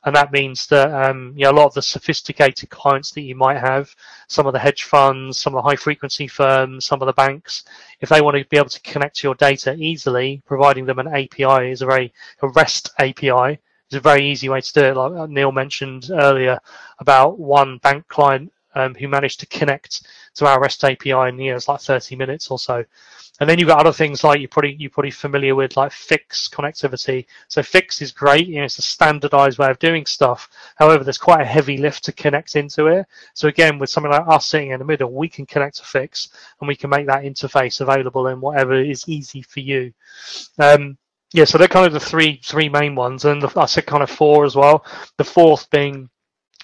And 0.06 0.16
that 0.16 0.32
means 0.32 0.68
that 0.68 0.92
um, 0.92 1.34
you 1.36 1.46
know, 1.46 1.52
a 1.52 1.54
lot 1.54 1.68
of 1.68 1.74
the 1.74 1.82
sophisticated 1.82 2.70
clients 2.70 3.12
that 3.12 3.22
you 3.22 3.36
might 3.36 3.60
have, 3.60 3.96
some 4.28 4.46
of 4.46 4.54
the 4.54 4.60
hedge 4.60 4.84
funds, 4.84 5.40
some 5.40 5.56
of 5.56 5.64
the 5.64 5.70
high 5.70 5.78
frequency 5.78 6.28
firms, 6.28 6.86
some 6.86 7.02
of 7.02 7.06
the 7.06 7.14
banks, 7.14 7.64
if 8.02 8.10
they 8.10 8.22
want 8.22 8.38
to 8.38 8.46
be 8.50 8.58
able 8.58 8.70
to 8.70 8.82
connect 8.82 9.18
to 9.18 9.28
your 9.28 9.36
data 9.36 9.74
easily, 9.76 10.42
providing 10.46 10.86
them 10.86 11.00
an 11.00 11.08
API 11.08 11.72
is 11.72 11.82
a 11.82 11.86
very 11.86 12.14
a 12.42 12.48
REST 12.50 12.92
API 13.00 13.60
is 13.90 13.98
a 13.98 14.00
very 14.00 14.26
easy 14.26 14.50
way 14.50 14.60
to 14.60 14.74
do 14.74 14.82
it. 14.82 14.98
Like 14.98 15.30
Neil 15.30 15.52
mentioned 15.52 16.10
earlier 16.12 16.60
about 17.00 17.40
one 17.40 17.78
bank 17.78 18.08
client 18.08 18.52
um, 18.76 18.96
who 18.96 19.08
managed 19.08 19.40
to 19.42 19.46
connect 19.48 20.08
to 20.36 20.46
our 20.46 20.60
REST 20.62 20.84
API 20.84 21.12
in 21.12 21.40
you 21.40 21.54
know, 21.54 21.60
like 21.68 21.82
30 21.82 22.16
minutes 22.16 22.50
or 22.50 22.60
so. 22.60 22.84
And 23.40 23.50
then 23.50 23.58
you've 23.58 23.68
got 23.68 23.80
other 23.80 23.92
things 23.92 24.24
like 24.24 24.40
you're 24.40 24.48
probably 24.48 24.76
you're 24.80 24.92
probably 24.92 25.12
familiar 25.12 25.56
with 25.56 25.76
like 25.76 25.92
FIX 25.92 26.48
connectivity. 26.50 27.26
So 27.48 27.64
FIX 27.64 28.02
is 28.02 28.12
great, 28.12 28.48
you 28.48 28.58
know, 28.58 28.66
it's 28.66 28.78
a 28.78 28.84
standardized 28.84 29.58
way 29.58 29.72
of 29.72 29.80
doing 29.80 30.06
stuff. 30.06 30.50
However, 30.76 31.04
there's 31.04 31.18
quite 31.18 31.42
a 31.42 31.46
heavy 31.46 31.78
lift 31.78 32.04
to 32.06 32.12
connect 32.12 32.56
into 32.56 32.88
it. 32.88 33.08
So 33.34 33.48
again, 33.48 33.80
with 33.80 33.90
something 33.90 34.12
like 34.12 34.28
us 34.28 34.48
sitting 34.48 34.72
in 34.72 34.80
the 34.80 34.86
middle, 34.86 35.12
we 35.12 35.28
can 35.28 35.48
connect 35.48 35.78
to 35.78 35.84
FIX 35.84 36.30
and 36.60 36.68
we 36.68 36.76
can 36.76 36.92
make 36.92 37.08
that 37.08 37.24
interface 37.24 37.82
available 37.82 38.28
in 38.28 38.40
whatever 38.40 38.76
is 38.76 39.10
easy 39.10 39.42
for 39.42 39.62
you. 39.62 39.92
Um, 40.60 40.98
yeah, 41.34 41.46
so 41.46 41.58
they're 41.58 41.68
kind 41.68 41.88
of 41.88 41.94
the 41.94 42.00
three 42.00 42.40
three 42.44 42.70
main 42.70 42.94
ones, 42.94 43.26
and 43.26 43.42
the, 43.42 43.52
I 43.60 43.66
said 43.66 43.88
kind 43.88 44.04
of 44.04 44.10
four 44.12 44.46
as 44.46 44.56
well. 44.56 44.86
The 45.18 45.24
fourth 45.24 45.68
being 45.72 46.08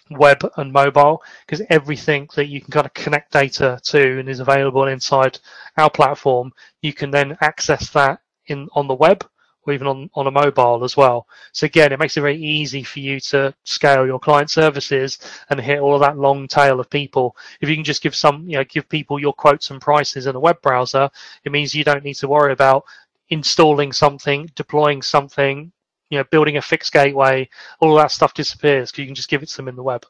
web 0.10 0.39
and 0.57 0.72
mobile 0.74 1.22
because 1.45 1.66
everything 1.70 2.28
that 2.36 2.47
you 2.47 2.62
can 2.62 2.72
kind 2.72 2.86
of 2.86 2.93
connect 2.93 3.32
data 3.32 3.80
to 3.84 4.20
and 4.20 4.30
is 4.30 4.39
available 4.39 4.88
inside 4.88 5.39
our 5.78 5.89
platform 5.89 6.51
you 6.82 6.93
can 6.93 7.12
then 7.12 7.38
access 7.41 7.89
that 7.91 8.20
in 8.47 8.68
on 8.74 8.88
the 8.88 8.93
web 8.93 9.24
or 9.64 9.74
even 9.74 9.88
on, 9.88 10.10
on 10.16 10.28
a 10.28 10.32
mobile 10.32 10.84
as 10.84 10.95
well. 10.95 11.28
So 11.51 11.66
again 11.66 11.91
it 11.91 11.99
makes 11.99 12.18
it 12.18 12.22
very 12.22 12.38
easy 12.38 12.84
for 12.84 12.99
you 12.99 13.20
to 13.32 13.53
scale 13.64 14.05
your 14.05 14.20
client 14.20 14.49
services 14.49 15.20
and 15.49 15.60
hit 15.60 15.80
all 15.80 15.95
of 15.95 16.01
that 16.01 16.18
long 16.18 16.47
tail 16.47 16.80
of 16.80 16.89
people. 16.89 17.36
If 17.62 17.70
you 17.70 17.76
can 17.76 17.84
just 17.84 18.01
give 18.01 18.16
some 18.16 18.47
you 18.47 18.57
know 18.57 18.64
give 18.64 18.89
people 18.89 19.20
your 19.20 19.34
quotes 19.34 19.70
and 19.70 19.82
prices 19.82 20.28
in 20.28 20.36
a 20.36 20.39
web 20.39 20.62
browser 20.62 21.10
it 21.43 21.51
means 21.51 21.76
you 21.76 21.84
don't 21.84 22.03
need 22.03 22.16
to 22.16 22.28
worry 22.28 22.53
about 22.53 22.84
installing 23.30 23.91
something 23.91 24.49
deploying 24.55 25.01
something 25.01 25.72
you 26.10 26.18
know, 26.18 26.26
building 26.32 26.57
a 26.57 26.62
FIX 26.62 26.89
gateway, 26.89 27.49
all 27.80 27.95
that 27.95 28.12
stuff 28.12 28.34
disappears 28.34 28.91
because 28.91 28.99
you 28.99 29.05
can 29.05 29.16
just 29.16 29.30
give 29.30 29.43
it 29.43 29.49
to 29.49 29.57
them 29.57 29.68
in 29.68 29.76
the 29.76 29.84
web. 29.84 30.05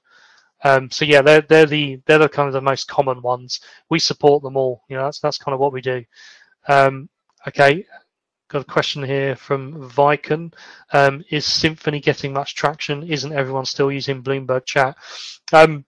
Um, 0.63 0.91
so 0.91 1.05
yeah, 1.05 1.21
they're 1.21 1.41
they're 1.41 1.65
the 1.65 2.01
they're 2.05 2.17
the 2.19 2.29
kind 2.29 2.47
of 2.47 2.53
the 2.53 2.61
most 2.61 2.87
common 2.87 3.21
ones. 3.21 3.61
We 3.89 3.99
support 3.99 4.43
them 4.43 4.57
all. 4.57 4.83
You 4.89 4.97
know, 4.97 5.03
that's 5.03 5.19
that's 5.19 5.37
kind 5.37 5.53
of 5.53 5.59
what 5.59 5.73
we 5.73 5.81
do. 5.81 6.03
Um, 6.67 7.09
okay, 7.47 7.85
got 8.49 8.61
a 8.61 8.65
question 8.65 9.03
here 9.03 9.35
from 9.35 9.89
Viken. 9.89 10.53
Um, 10.91 11.23
is 11.29 11.45
Symphony 11.45 12.01
getting 12.01 12.33
much 12.33 12.55
traction? 12.55 13.03
Isn't 13.03 13.33
everyone 13.33 13.65
still 13.65 13.91
using 13.91 14.21
Bloomberg 14.21 14.65
Chat? 14.65 14.97
Um, 15.53 15.85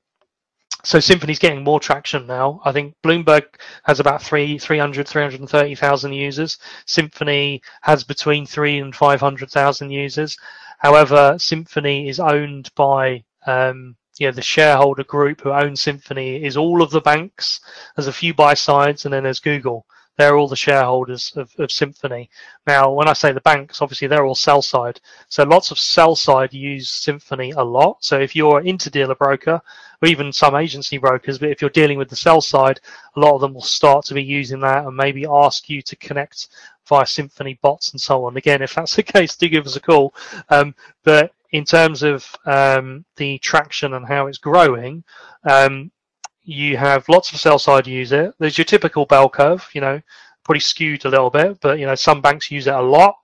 so 0.84 0.99
Symphony's 0.99 1.39
getting 1.39 1.63
more 1.63 1.80
traction 1.80 2.26
now. 2.26 2.59
I 2.65 2.72
think 2.72 2.95
Bloomberg 3.03 3.43
has 3.84 3.99
about 3.99 4.22
three, 4.22 4.57
300, 4.57 5.07
330,000 5.07 6.13
users. 6.13 6.57
Symphony 6.86 7.61
has 7.82 8.03
between 8.03 8.45
three 8.45 8.80
and 8.80 8.95
500,000 8.95 9.91
users. 9.91 10.38
However, 10.80 11.38
Symphony 11.38 12.09
is 12.09 12.19
owned 12.19 12.72
by, 12.76 13.24
um, 13.45 13.95
you 14.17 14.28
know, 14.28 14.32
the 14.32 14.41
shareholder 14.41 15.03
group 15.03 15.41
who 15.41 15.51
owns 15.51 15.82
Symphony 15.82 16.43
is 16.43 16.57
all 16.57 16.82
of 16.82 16.89
the 16.89 17.01
banks. 17.01 17.59
There's 17.95 18.07
a 18.07 18.13
few 18.13 18.34
buy 18.34 18.55
sides 18.55 19.05
and 19.05 19.13
then 19.13 19.24
there's 19.24 19.39
Google. 19.39 19.86
They're 20.18 20.38
all 20.38 20.47
the 20.47 20.55
shareholders 20.55 21.32
of, 21.36 21.51
of 21.57 21.72
Symphony. 21.72 22.30
Now, 22.68 22.91
when 22.91 23.07
I 23.07 23.14
say 23.14 23.32
the 23.32 23.41
banks, 23.41 23.82
obviously 23.82 24.07
they're 24.07 24.26
all 24.26 24.36
sell 24.36 24.62
side. 24.62 24.99
So 25.30 25.43
lots 25.43 25.72
of 25.72 25.80
sell 25.80 26.16
side 26.16 26.53
use 26.53 26.89
Symphony 26.89 27.51
a 27.51 27.64
lot. 27.64 27.97
So 28.03 28.20
if 28.20 28.36
you're 28.36 28.59
an 28.59 28.66
interdealer 28.66 29.18
broker, 29.18 29.62
or 30.01 30.07
even 30.07 30.34
some 30.34 30.55
agency 30.55 30.97
brokers, 30.97 31.39
but 31.39 31.49
if 31.49 31.62
you're 31.62 31.70
dealing 31.70 31.97
with 31.97 32.09
the 32.09 32.16
sell 32.16 32.41
side, 32.41 32.80
a 33.16 33.20
lot 33.20 33.36
of 33.36 33.41
them 33.41 33.53
will 33.53 33.62
start 33.62 34.05
to 34.05 34.14
be 34.14 34.24
using 34.24 34.59
that 34.62 34.86
and 34.86 34.95
maybe 34.95 35.26
ask 35.30 35.70
you 35.70 35.82
to 35.82 35.95
connect 35.95 36.47
via 36.88 37.05
Symphony 37.05 37.57
bots 37.62 37.91
and 37.91 38.01
so 38.01 38.26
on. 38.26 38.36
Again, 38.38 38.62
if 38.62 38.74
that's 38.74 38.95
the 38.95 39.03
case, 39.18 39.36
do 39.36 39.47
give 39.47 39.66
us 39.66 39.76
a 39.76 39.80
call. 39.80 40.14
Um, 40.49 40.76
but 41.03 41.34
in 41.51 41.66
terms 41.66 42.03
of 42.03 42.26
um, 42.45 43.05
the 43.18 43.38
traction 43.39 43.93
and 43.93 44.05
how 44.05 44.28
it's 44.28 44.38
growing, 44.38 45.03
um, 45.43 45.91
you 46.44 46.78
have 46.78 47.08
lots 47.10 47.32
of 47.32 47.39
sell 47.39 47.60
side 47.60 47.88
use 47.88 48.12
it. 48.12 48.34
There's 48.39 48.58
your 48.58 48.66
typical 48.66 49.06
bell 49.06 49.30
curve, 49.30 49.68
you 49.74 49.82
know, 49.82 50.02
pretty 50.44 50.62
skewed 50.62 51.06
a 51.06 51.10
little 51.10 51.30
bit, 51.30 51.60
but 51.62 51.80
you 51.80 51.86
know, 51.86 51.96
some 51.96 52.22
banks 52.22 52.52
use 52.52 52.68
it 52.68 52.74
a 52.74 52.82
lot. 52.82 53.16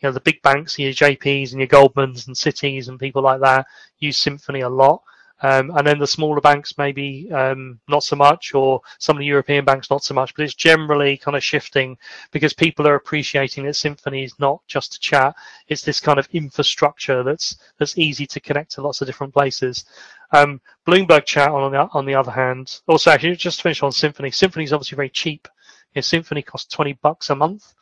You 0.00 0.08
know, 0.08 0.12
the 0.12 0.20
big 0.20 0.42
banks, 0.42 0.78
your 0.78 0.92
JPs 0.92 1.52
and 1.52 1.60
your 1.60 1.68
Goldmans 1.68 2.26
and 2.26 2.34
Citis 2.34 2.88
and 2.88 2.98
people 2.98 3.22
like 3.22 3.40
that 3.40 3.66
use 3.98 4.18
Symphony 4.18 4.60
a 4.60 4.68
lot. 4.68 5.02
Um, 5.42 5.70
and 5.76 5.86
then 5.86 5.98
the 5.98 6.06
smaller 6.06 6.40
banks 6.40 6.78
maybe 6.78 7.30
um, 7.32 7.80
not 7.88 8.04
so 8.04 8.16
much, 8.16 8.54
or 8.54 8.80
some 8.98 9.16
of 9.16 9.20
the 9.20 9.26
European 9.26 9.64
banks 9.64 9.90
not 9.90 10.04
so 10.04 10.14
much. 10.14 10.34
But 10.34 10.44
it's 10.44 10.54
generally 10.54 11.16
kind 11.16 11.36
of 11.36 11.42
shifting 11.42 11.96
because 12.30 12.52
people 12.52 12.86
are 12.86 12.94
appreciating 12.94 13.64
that 13.64 13.74
Symphony 13.74 14.24
is 14.24 14.38
not 14.38 14.60
just 14.66 14.94
a 14.94 15.00
chat; 15.00 15.34
it's 15.68 15.82
this 15.82 16.00
kind 16.00 16.18
of 16.18 16.28
infrastructure 16.32 17.22
that's 17.22 17.56
that's 17.78 17.98
easy 17.98 18.26
to 18.26 18.40
connect 18.40 18.72
to 18.72 18.82
lots 18.82 19.00
of 19.00 19.06
different 19.06 19.34
places. 19.34 19.84
Um, 20.32 20.60
Bloomberg 20.86 21.26
Chat, 21.26 21.50
on 21.50 21.72
the 21.72 21.88
on 21.92 22.06
the 22.06 22.14
other 22.14 22.32
hand, 22.32 22.80
also 22.86 23.10
actually 23.10 23.36
just 23.36 23.58
to 23.58 23.62
finish 23.64 23.82
on 23.82 23.92
Symphony. 23.92 24.30
Symphony 24.30 24.64
is 24.64 24.72
obviously 24.72 24.96
very 24.96 25.10
cheap. 25.10 25.48
You 25.94 25.98
know, 25.98 26.02
Symphony 26.02 26.42
costs 26.42 26.72
twenty 26.72 26.94
bucks 26.94 27.30
a 27.30 27.34
month 27.34 27.74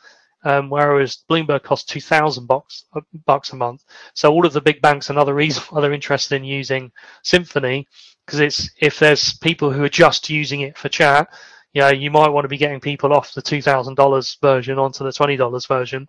um, 0.45 0.70
whereas 0.70 1.24
Bloomberg 1.28 1.62
costs 1.62 1.91
two 1.91 2.01
thousand 2.01 2.47
bucks 2.47 2.84
uh, 2.95 3.01
bucks 3.26 3.53
a 3.53 3.57
month. 3.57 3.84
So 4.14 4.32
all 4.32 4.47
of 4.47 4.53
the 4.53 4.61
big 4.61 4.80
banks 4.80 5.11
and 5.11 5.18
other 5.18 5.34
reasons 5.34 5.66
why 5.70 5.80
they're 5.80 5.93
interested 5.93 6.36
in 6.36 6.45
using 6.45 6.91
Symphony 7.22 7.86
because 8.24 8.41
it's 8.41 8.70
if 8.80 8.99
there's 8.99 9.36
people 9.38 9.70
who 9.72 9.82
are 9.84 9.88
just 9.88 10.30
using 10.30 10.61
it 10.62 10.78
for 10.78 10.88
chat, 10.88 11.28
you 11.72 11.80
know, 11.82 11.88
you 11.88 12.11
might 12.11 12.28
want 12.28 12.45
to 12.45 12.49
be 12.49 12.57
getting 12.57 12.80
people 12.80 13.12
off 13.12 13.34
the 13.34 13.43
two 13.43 13.62
thousand 13.62 13.97
dollars 13.97 14.36
version 14.41 14.78
onto 14.78 15.05
the 15.05 15.12
twenty 15.12 15.36
dollars 15.36 15.66
version. 15.66 16.09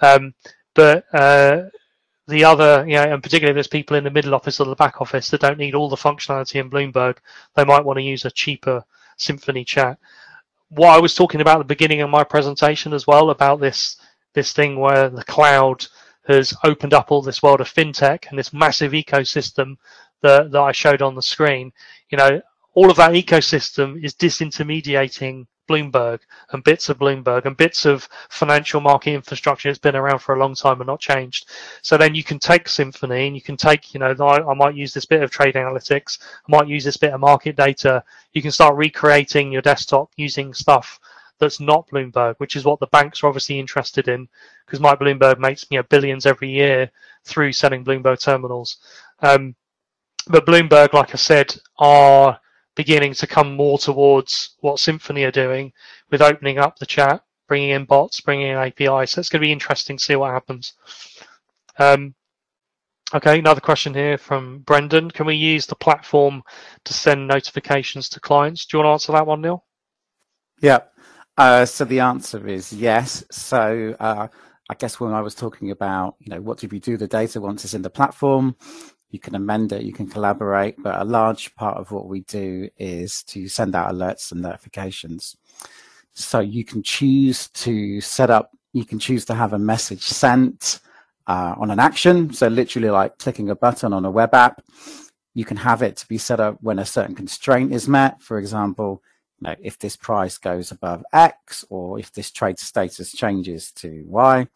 Um, 0.00 0.34
but 0.74 1.04
uh, 1.12 1.62
the 2.28 2.44
other, 2.44 2.84
you 2.86 2.94
know, 2.94 3.02
and 3.02 3.22
particularly 3.22 3.50
if 3.50 3.56
there's 3.56 3.66
people 3.66 3.96
in 3.96 4.04
the 4.04 4.10
middle 4.10 4.34
office 4.34 4.60
or 4.60 4.66
the 4.66 4.76
back 4.76 5.00
office 5.00 5.30
that 5.30 5.40
don't 5.40 5.58
need 5.58 5.74
all 5.74 5.88
the 5.88 5.96
functionality 5.96 6.60
in 6.60 6.70
Bloomberg, 6.70 7.18
they 7.54 7.64
might 7.64 7.84
want 7.84 7.98
to 7.98 8.02
use 8.02 8.24
a 8.24 8.30
cheaper 8.30 8.84
Symphony 9.16 9.64
chat 9.64 9.98
what 10.70 10.96
I 10.96 11.00
was 11.00 11.14
talking 11.14 11.40
about 11.40 11.56
at 11.56 11.58
the 11.58 11.74
beginning 11.74 12.00
of 12.00 12.10
my 12.10 12.24
presentation 12.24 12.92
as 12.92 13.06
well 13.06 13.30
about 13.30 13.60
this 13.60 13.96
this 14.34 14.52
thing 14.52 14.78
where 14.78 15.08
the 15.08 15.24
cloud 15.24 15.86
has 16.28 16.54
opened 16.62 16.94
up 16.94 17.10
all 17.10 17.22
this 17.22 17.42
world 17.42 17.60
of 17.60 17.72
fintech 17.72 18.30
and 18.30 18.38
this 18.38 18.52
massive 18.52 18.92
ecosystem 18.92 19.76
that, 20.22 20.52
that 20.52 20.60
I 20.60 20.70
showed 20.70 21.02
on 21.02 21.16
the 21.16 21.22
screen. 21.22 21.72
You 22.10 22.18
know, 22.18 22.40
all 22.74 22.90
of 22.90 22.96
that 22.98 23.12
ecosystem 23.12 24.02
is 24.04 24.14
disintermediating 24.14 25.46
Bloomberg 25.70 26.20
and 26.50 26.64
bits 26.64 26.88
of 26.88 26.98
Bloomberg 26.98 27.46
and 27.46 27.56
bits 27.56 27.84
of 27.84 28.08
financial 28.28 28.80
market 28.80 29.12
infrastructure 29.12 29.68
that's 29.68 29.78
been 29.78 29.94
around 29.94 30.18
for 30.18 30.34
a 30.34 30.38
long 30.38 30.54
time 30.54 30.80
and 30.80 30.88
not 30.88 30.98
changed. 30.98 31.48
So 31.82 31.96
then 31.96 32.14
you 32.14 32.24
can 32.24 32.40
take 32.40 32.68
Symphony 32.68 33.28
and 33.28 33.36
you 33.36 33.42
can 33.42 33.56
take, 33.56 33.94
you 33.94 34.00
know, 34.00 34.14
I, 34.20 34.50
I 34.50 34.54
might 34.54 34.74
use 34.74 34.92
this 34.92 35.04
bit 35.04 35.22
of 35.22 35.30
trade 35.30 35.54
analytics, 35.54 36.18
I 36.20 36.56
might 36.56 36.68
use 36.68 36.84
this 36.84 36.96
bit 36.96 37.12
of 37.12 37.20
market 37.20 37.56
data. 37.56 38.02
You 38.32 38.42
can 38.42 38.50
start 38.50 38.76
recreating 38.76 39.52
your 39.52 39.62
desktop 39.62 40.10
using 40.16 40.52
stuff 40.52 40.98
that's 41.38 41.60
not 41.60 41.88
Bloomberg, 41.88 42.34
which 42.38 42.56
is 42.56 42.64
what 42.64 42.80
the 42.80 42.86
banks 42.88 43.22
are 43.22 43.28
obviously 43.28 43.58
interested 43.58 44.08
in, 44.08 44.28
because 44.66 44.80
Mike 44.80 44.98
Bloomberg 44.98 45.38
makes 45.38 45.64
you 45.70 45.78
know 45.78 45.84
billions 45.84 46.26
every 46.26 46.50
year 46.50 46.90
through 47.24 47.52
selling 47.52 47.84
Bloomberg 47.84 48.20
terminals. 48.20 48.78
Um, 49.20 49.54
but 50.28 50.46
Bloomberg, 50.46 50.92
like 50.92 51.14
I 51.14 51.16
said, 51.16 51.54
are 51.78 52.38
beginning 52.82 53.14
to 53.14 53.26
come 53.26 53.56
more 53.56 53.78
towards 53.78 54.56
what 54.60 54.78
Symphony 54.78 55.24
are 55.24 55.30
doing 55.30 55.72
with 56.10 56.22
opening 56.22 56.58
up 56.58 56.78
the 56.78 56.86
chat, 56.86 57.22
bringing 57.48 57.70
in 57.70 57.84
bots, 57.84 58.20
bringing 58.20 58.48
in 58.48 58.56
APIs. 58.56 59.12
So 59.12 59.20
it's 59.20 59.28
going 59.28 59.40
to 59.40 59.46
be 59.46 59.52
interesting 59.52 59.96
to 59.96 60.04
see 60.04 60.16
what 60.16 60.32
happens. 60.32 60.74
Um, 61.78 62.14
Okay, 63.12 63.40
another 63.40 63.60
question 63.60 63.92
here 63.92 64.16
from 64.16 64.60
Brendan. 64.60 65.10
Can 65.10 65.26
we 65.26 65.34
use 65.34 65.66
the 65.66 65.74
platform 65.74 66.44
to 66.84 66.94
send 66.94 67.26
notifications 67.26 68.08
to 68.10 68.20
clients? 68.20 68.64
Do 68.64 68.76
you 68.76 68.84
want 68.84 68.86
to 68.86 68.92
answer 68.92 69.12
that 69.12 69.26
one, 69.26 69.40
Neil? 69.40 69.64
Yeah. 70.60 70.78
Uh, 71.36 71.64
so 71.66 71.84
the 71.84 71.98
answer 71.98 72.46
is 72.46 72.72
yes. 72.72 73.24
So 73.32 73.96
uh, 73.98 74.28
I 74.68 74.74
guess 74.74 75.00
when 75.00 75.12
I 75.12 75.22
was 75.22 75.34
talking 75.34 75.72
about, 75.72 76.14
you 76.20 76.30
know, 76.30 76.40
what 76.40 76.58
do 76.58 76.68
we 76.68 76.78
do 76.78 76.96
the 76.96 77.08
data 77.08 77.40
once 77.40 77.64
it's 77.64 77.74
in 77.74 77.82
the 77.82 77.90
platform? 77.90 78.54
You 79.10 79.18
can 79.18 79.34
amend 79.34 79.72
it, 79.72 79.82
you 79.82 79.92
can 79.92 80.08
collaborate, 80.08 80.80
but 80.82 81.00
a 81.00 81.04
large 81.04 81.54
part 81.56 81.76
of 81.76 81.90
what 81.90 82.06
we 82.06 82.20
do 82.20 82.68
is 82.78 83.22
to 83.24 83.48
send 83.48 83.74
out 83.74 83.92
alerts 83.92 84.30
and 84.30 84.40
notifications. 84.40 85.36
So 86.12 86.40
you 86.40 86.64
can 86.64 86.82
choose 86.82 87.48
to 87.48 88.00
set 88.00 88.30
up, 88.30 88.50
you 88.72 88.84
can 88.84 88.98
choose 88.98 89.24
to 89.26 89.34
have 89.34 89.52
a 89.52 89.58
message 89.58 90.02
sent 90.02 90.80
uh, 91.26 91.54
on 91.58 91.70
an 91.70 91.80
action. 91.80 92.32
So 92.32 92.48
literally 92.48 92.90
like 92.90 93.18
clicking 93.18 93.50
a 93.50 93.56
button 93.56 93.92
on 93.92 94.04
a 94.04 94.10
web 94.10 94.34
app. 94.34 94.62
You 95.34 95.44
can 95.44 95.56
have 95.56 95.82
it 95.82 95.96
to 95.98 96.08
be 96.08 96.18
set 96.18 96.40
up 96.40 96.58
when 96.60 96.78
a 96.78 96.84
certain 96.84 97.14
constraint 97.14 97.72
is 97.72 97.88
met. 97.88 98.22
For 98.22 98.38
example, 98.38 99.02
you 99.40 99.48
know, 99.48 99.56
if 99.60 99.78
this 99.78 99.96
price 99.96 100.38
goes 100.38 100.70
above 100.70 101.02
X 101.12 101.64
or 101.70 101.98
if 101.98 102.12
this 102.12 102.30
trade 102.30 102.58
status 102.58 103.12
changes 103.12 103.72
to 103.72 104.04
Y, 104.06 104.46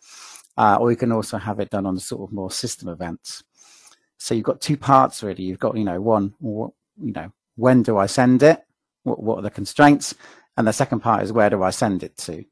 uh, 0.57 0.77
or 0.81 0.91
you 0.91 0.97
can 0.97 1.13
also 1.13 1.39
have 1.39 1.61
it 1.61 1.71
done 1.71 1.87
on 1.87 1.99
sort 1.99 2.29
of 2.29 2.35
more 2.35 2.51
system 2.51 2.89
events. 2.89 3.45
So 4.25 4.35
you've 4.35 4.45
got 4.45 4.63
two 4.63 4.79
parts 4.79 5.23
really. 5.23 5.45
You've 5.45 5.59
got, 5.59 5.77
you 5.77 5.85
know, 5.85 6.01
one, 6.01 6.33
you 6.41 6.73
know, 6.97 7.31
when 7.57 7.83
do 7.83 7.99
I 7.99 8.07
send 8.07 8.43
it? 8.43 8.65
What, 9.03 9.23
what 9.23 9.39
are 9.39 9.43
the 9.43 9.51
constraints? 9.51 10.15
And 10.57 10.67
the 10.67 10.73
second 10.73 11.01
part 11.01 11.23
is 11.23 11.31
where 11.31 11.51
do 11.51 11.63
I 11.63 11.69
send 11.69 12.03
it 12.03 12.17
to? 12.19 12.43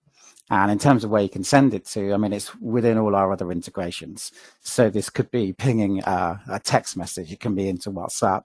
And 0.50 0.70
in 0.70 0.78
terms 0.78 1.02
of 1.02 1.08
where 1.08 1.22
you 1.22 1.30
can 1.30 1.44
send 1.44 1.72
it 1.72 1.86
to, 1.86 2.12
I 2.12 2.18
mean, 2.18 2.34
it's 2.34 2.54
within 2.56 2.98
all 2.98 3.16
our 3.16 3.32
other 3.32 3.50
integrations. 3.50 4.32
So 4.60 4.90
this 4.90 5.08
could 5.08 5.30
be 5.30 5.54
pinging 5.54 6.04
uh, 6.04 6.36
a 6.46 6.60
text 6.60 6.94
message. 6.94 7.32
It 7.32 7.40
can 7.40 7.54
be 7.54 7.70
into 7.70 7.90
WhatsApp 7.90 8.42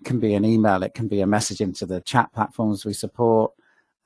It 0.00 0.04
can 0.04 0.20
be 0.20 0.34
an 0.34 0.44
email, 0.44 0.84
it 0.84 0.94
can 0.94 1.08
be 1.08 1.20
a 1.20 1.26
message 1.26 1.60
into 1.60 1.84
the 1.84 2.00
chat 2.02 2.32
platforms 2.32 2.84
we 2.84 2.92
support. 2.92 3.50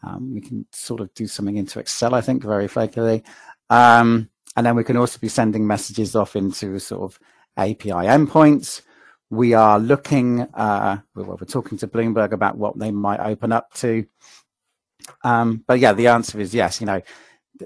Um, 0.03 0.33
we 0.33 0.41
can 0.41 0.65
sort 0.73 1.03
of 1.03 1.13
do 1.13 1.27
something 1.27 1.59
into 1.59 1.79
Excel, 1.79 2.15
I 2.15 2.23
think, 2.23 2.43
very 2.43 2.69
flakily. 2.69 3.23
Um, 3.69 4.31
and 4.57 4.65
then 4.65 4.77
we 4.77 4.85
can 4.85 4.97
also 4.97 5.19
be 5.19 5.29
sending 5.29 5.67
messages 5.67 6.17
off 6.17 6.37
into 6.37 6.79
sort 6.79 7.03
of 7.03 7.19
API 7.57 7.91
endpoints. 7.91 8.83
We 9.31 9.55
are 9.55 9.79
looking, 9.79 10.43
uh, 10.43 10.99
we're 11.15 11.37
talking 11.47 11.79
to 11.79 11.89
Bloomberg 11.89 12.33
about 12.33 12.57
what 12.57 12.79
they 12.79 12.91
might 12.91 13.21
open 13.21 13.53
up 13.53 13.73
to. 13.75 14.07
Um, 15.25 15.65
but 15.67 15.81
yeah, 15.81 15.93
the 15.93 16.09
answer 16.09 16.41
is 16.41 16.55
yes. 16.55 16.81
You 16.81 16.87
know, 16.87 17.03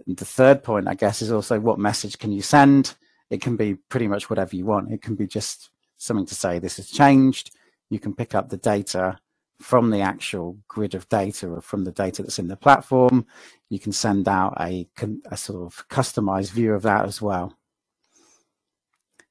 the 0.07 0.25
third 0.25 0.63
point, 0.63 0.89
I 0.89 0.95
guess, 0.95 1.21
is 1.21 1.33
also 1.33 1.61
what 1.61 1.79
message 1.79 2.19
can 2.19 2.33
you 2.33 2.43
send? 2.43 2.95
It 3.29 3.43
can 3.43 3.57
be 3.57 3.75
pretty 3.75 4.09
much 4.09 4.31
whatever 4.31 4.57
you 4.57 4.65
want. 4.65 4.93
It 4.93 5.03
can 5.03 5.15
be 5.15 5.27
just 5.27 5.71
something 5.99 6.27
to 6.27 6.35
say 6.35 6.59
this 6.59 6.79
has 6.79 6.89
changed 6.91 7.51
you 7.91 7.99
can 7.99 8.15
pick 8.15 8.35
up 8.35 8.49
the 8.49 8.57
data 8.57 9.19
from 9.61 9.91
the 9.91 10.01
actual 10.01 10.57
grid 10.69 10.95
of 10.95 11.09
data 11.11 11.49
or 11.49 11.61
from 11.61 11.85
the 11.85 11.93
data 11.93 12.23
that's 12.23 12.39
in 12.39 12.49
the 12.49 12.57
platform. 12.57 13.27
You 13.69 13.79
can 13.79 13.93
send 13.93 14.27
out 14.27 14.57
a, 14.59 14.89
a 15.31 15.37
sort 15.37 15.63
of 15.67 15.87
customized 15.89 16.53
view 16.53 16.73
of 16.73 16.83
that 16.83 17.05
as 17.05 17.21
well. 17.21 17.59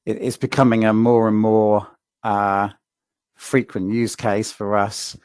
It 0.06 0.18
is 0.18 0.36
becoming 0.36 0.84
a 0.84 0.92
more 0.92 1.28
and 1.28 1.36
more 1.36 1.86
uh, 2.22 2.70
frequent 3.36 3.92
use 3.92 4.16
case 4.16 4.50
for 4.52 4.76
us. 4.76 5.16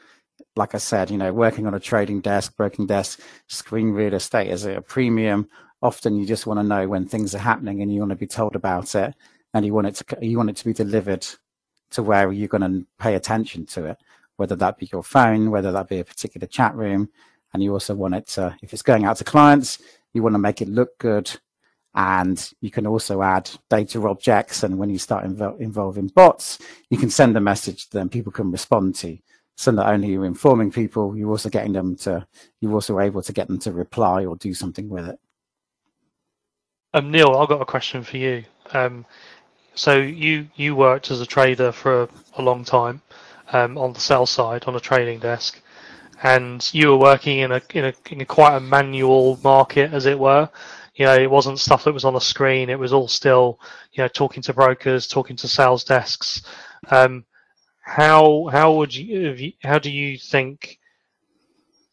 Like 0.54 0.74
I 0.74 0.78
said, 0.78 1.10
you 1.10 1.18
know, 1.18 1.32
working 1.32 1.66
on 1.66 1.74
a 1.74 1.80
trading 1.80 2.20
desk, 2.20 2.56
broking 2.56 2.86
desk, 2.86 3.20
screen 3.48 3.90
real 3.90 4.14
estate 4.14 4.50
is 4.50 4.64
a 4.64 4.80
premium. 4.80 5.48
Often 5.82 6.16
you 6.16 6.26
just 6.26 6.46
want 6.46 6.60
to 6.60 6.64
know 6.64 6.88
when 6.88 7.06
things 7.06 7.34
are 7.34 7.38
happening 7.38 7.82
and 7.82 7.92
you 7.92 8.00
want 8.00 8.10
to 8.10 8.16
be 8.16 8.26
told 8.26 8.56
about 8.56 8.94
it 8.94 9.14
and 9.52 9.64
you 9.64 9.74
want 9.74 9.86
it 9.86 9.94
to 9.96 10.26
you 10.26 10.36
want 10.36 10.50
it 10.50 10.56
to 10.56 10.64
be 10.64 10.72
delivered 10.72 11.26
to 11.90 12.02
where 12.02 12.32
you're 12.32 12.48
going 12.48 12.62
to 12.62 12.86
pay 12.98 13.14
attention 13.14 13.66
to 13.66 13.86
it, 13.86 13.98
whether 14.36 14.56
that 14.56 14.78
be 14.78 14.88
your 14.92 15.02
phone, 15.02 15.50
whether 15.50 15.72
that 15.72 15.88
be 15.88 16.00
a 16.00 16.04
particular 16.04 16.46
chat 16.46 16.74
room. 16.74 17.08
And 17.52 17.62
you 17.62 17.72
also 17.72 17.94
want 17.94 18.14
it 18.14 18.26
to, 18.28 18.56
if 18.62 18.72
it's 18.72 18.82
going 18.82 19.04
out 19.04 19.16
to 19.18 19.24
clients, 19.24 19.78
you 20.12 20.22
want 20.22 20.34
to 20.34 20.38
make 20.38 20.60
it 20.60 20.68
look 20.68 20.98
good. 20.98 21.30
And 21.96 22.38
you 22.60 22.70
can 22.70 22.86
also 22.86 23.22
add 23.22 23.50
data 23.70 24.06
objects. 24.06 24.62
And 24.62 24.78
when 24.78 24.90
you 24.90 24.98
start 24.98 25.24
invo- 25.24 25.58
involving 25.58 26.08
bots, 26.08 26.58
you 26.90 26.98
can 26.98 27.10
send 27.10 27.36
a 27.36 27.40
message 27.40 27.88
that 27.90 28.10
people 28.10 28.30
can 28.30 28.52
respond 28.52 28.94
to. 28.96 29.18
So 29.56 29.70
not 29.70 29.88
only 29.88 30.08
you're 30.08 30.26
informing 30.26 30.70
people, 30.70 31.16
you're 31.16 31.30
also 31.30 31.48
getting 31.48 31.72
them 31.72 31.96
to, 31.96 32.26
you're 32.60 32.74
also 32.74 33.00
able 33.00 33.22
to 33.22 33.32
get 33.32 33.48
them 33.48 33.58
to 33.60 33.72
reply 33.72 34.26
or 34.26 34.36
do 34.36 34.52
something 34.52 34.90
with 34.90 35.08
it. 35.08 35.18
Um, 36.92 37.10
Neil, 37.10 37.34
I've 37.34 37.48
got 37.48 37.62
a 37.62 37.66
question 37.66 38.02
for 38.02 38.18
you. 38.18 38.44
Um, 38.72 39.06
so 39.74 39.96
you 39.96 40.48
you 40.56 40.74
worked 40.74 41.10
as 41.10 41.20
a 41.20 41.26
trader 41.26 41.70
for 41.70 42.04
a, 42.04 42.08
a 42.38 42.42
long 42.42 42.64
time 42.64 43.02
um, 43.52 43.76
on 43.76 43.92
the 43.92 44.00
sell 44.00 44.24
side 44.26 44.64
on 44.64 44.76
a 44.76 44.80
trading 44.80 45.18
desk, 45.18 45.60
and 46.22 46.66
you 46.72 46.88
were 46.88 46.96
working 46.96 47.38
in 47.38 47.52
a, 47.52 47.62
in 47.74 47.84
a 47.84 47.94
in 48.10 48.20
a 48.22 48.24
quite 48.24 48.56
a 48.56 48.60
manual 48.60 49.38
market, 49.44 49.92
as 49.92 50.06
it 50.06 50.18
were. 50.18 50.48
You 50.96 51.06
know, 51.06 51.14
it 51.14 51.30
wasn't 51.30 51.58
stuff 51.58 51.84
that 51.84 51.94
was 51.94 52.04
on 52.04 52.16
a 52.16 52.20
screen. 52.20 52.70
It 52.70 52.78
was 52.78 52.92
all 52.92 53.08
still, 53.08 53.60
you 53.92 54.02
know, 54.02 54.08
talking 54.08 54.42
to 54.42 54.54
brokers, 54.54 55.06
talking 55.06 55.36
to 55.36 55.48
sales 55.48 55.84
desks. 55.84 56.42
Um, 56.90 57.24
how 57.86 58.48
how 58.50 58.74
would 58.74 58.94
you 58.94 59.52
how 59.62 59.78
do 59.78 59.90
you 59.90 60.18
think 60.18 60.80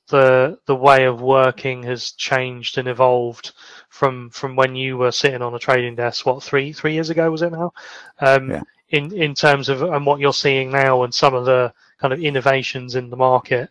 the 0.09 0.57
the 0.65 0.75
way 0.75 1.05
of 1.05 1.21
working 1.21 1.83
has 1.83 2.11
changed 2.13 2.77
and 2.77 2.87
evolved 2.87 3.53
from 3.89 4.29
from 4.31 4.55
when 4.55 4.75
you 4.75 4.97
were 4.97 5.11
sitting 5.11 5.41
on 5.41 5.53
a 5.53 5.59
trading 5.59 5.95
desk 5.95 6.25
what 6.25 6.41
three 6.41 6.73
three 6.73 6.93
years 6.93 7.09
ago 7.09 7.29
was 7.29 7.41
it 7.41 7.51
now 7.51 7.71
um, 8.19 8.49
yeah. 8.49 8.61
in 8.89 9.13
in 9.13 9.33
terms 9.33 9.69
of 9.69 9.83
and 9.83 10.05
what 10.05 10.19
you're 10.19 10.33
seeing 10.33 10.71
now 10.71 11.03
and 11.03 11.13
some 11.13 11.33
of 11.33 11.45
the 11.45 11.71
kind 11.99 12.11
of 12.11 12.19
innovations 12.19 12.95
in 12.95 13.09
the 13.09 13.15
market 13.15 13.69